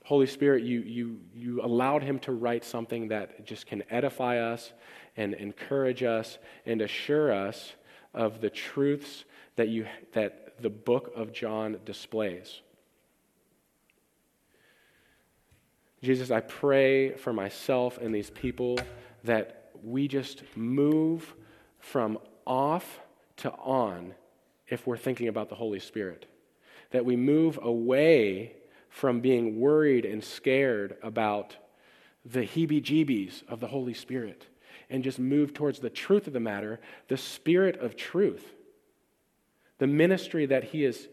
Holy 0.04 0.28
Spirit, 0.28 0.64
you, 0.64 0.82
you, 0.82 1.20
you 1.34 1.62
allowed 1.62 2.04
him 2.04 2.20
to 2.20 2.34
write 2.34 2.66
something 2.66 3.08
that 3.08 3.45
just 3.45 3.66
can 3.66 3.84
edify 3.89 4.38
us 4.39 4.74
and 5.16 5.34
encourage 5.34 6.04
us 6.04 6.38
and 6.66 6.82
assure 6.82 7.32
us 7.32 7.74
of 8.14 8.41
the 8.41 8.49
truths 8.49 9.24
that, 9.56 9.70
you, 9.70 9.86
that 10.12 10.62
the 10.62 10.70
book 10.70 11.14
of 11.16 11.32
John 11.32 11.78
displays. 11.86 12.62
Jesus, 16.01 16.32
I 16.32 16.41
pray 16.41 17.14
for 17.14 17.32
myself 17.32 17.97
and 17.97 18.14
these 18.14 18.30
people 18.30 18.78
that 19.24 19.72
we 19.82 20.10
just 20.10 20.43
move 20.54 21.34
from 21.80 22.18
off 22.45 22.99
to 23.38 23.51
on 23.54 24.14
if 24.68 24.86
we're 24.86 24.97
thinking 24.97 25.30
about 25.30 25.47
the 25.47 25.56
Holy 25.56 25.80
Spirit. 25.80 26.26
That 26.91 27.06
we 27.06 27.16
move 27.16 27.58
away 27.62 28.56
from 28.93 29.21
being 29.21 29.59
worried 29.59 30.05
and 30.05 30.23
scared 30.23 30.95
about 31.01 31.57
the 32.23 32.41
heebie 32.41 32.79
jeebies 32.79 33.41
of 33.49 33.59
the 33.59 33.67
Holy 33.67 33.93
Spirit 33.93 34.45
and 34.87 35.03
just 35.03 35.17
move 35.17 35.51
towards 35.51 35.79
the 35.79 35.89
truth 35.89 36.27
of 36.27 36.33
the 36.33 36.39
matter, 36.39 36.79
the 37.07 37.17
Spirit 37.17 37.75
of 37.79 37.95
truth, 37.95 38.53
the 39.79 39.87
ministry 39.87 40.45
that 40.45 40.63
He 40.65 40.85
is 40.85 41.07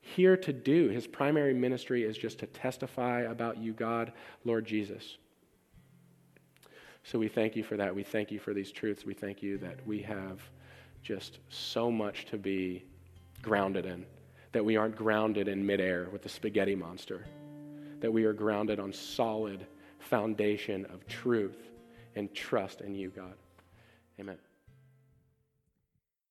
here 0.00 0.36
to 0.36 0.52
do. 0.52 0.90
His 0.90 1.08
primary 1.08 1.52
ministry 1.52 2.04
is 2.04 2.16
just 2.16 2.38
to 2.38 2.46
testify 2.46 3.22
about 3.22 3.58
you, 3.58 3.72
God, 3.72 4.12
Lord 4.44 4.64
Jesus. 4.64 5.18
So 7.02 7.18
we 7.18 7.26
thank 7.26 7.56
you 7.56 7.64
for 7.64 7.76
that. 7.76 7.92
We 7.92 8.04
thank 8.04 8.30
you 8.30 8.38
for 8.38 8.54
these 8.54 8.70
truths. 8.70 9.04
We 9.04 9.14
thank 9.14 9.42
you 9.42 9.58
that 9.58 9.84
we 9.84 10.02
have 10.02 10.40
just 11.02 11.40
so 11.48 11.90
much 11.90 12.26
to 12.26 12.38
be 12.38 12.84
grounded 13.42 13.86
in 13.86 14.06
that 14.58 14.64
we 14.64 14.76
aren't 14.76 14.96
grounded 14.96 15.46
in 15.46 15.64
midair 15.64 16.08
with 16.10 16.20
the 16.20 16.28
spaghetti 16.28 16.74
monster, 16.74 17.24
that 18.00 18.12
we 18.12 18.24
are 18.24 18.32
grounded 18.32 18.80
on 18.80 18.92
solid 18.92 19.64
foundation 20.00 20.84
of 20.86 21.06
truth 21.06 21.70
and 22.16 22.34
trust 22.34 22.80
in 22.80 22.92
you, 22.92 23.08
God. 23.08 23.34
Amen. 24.18 24.36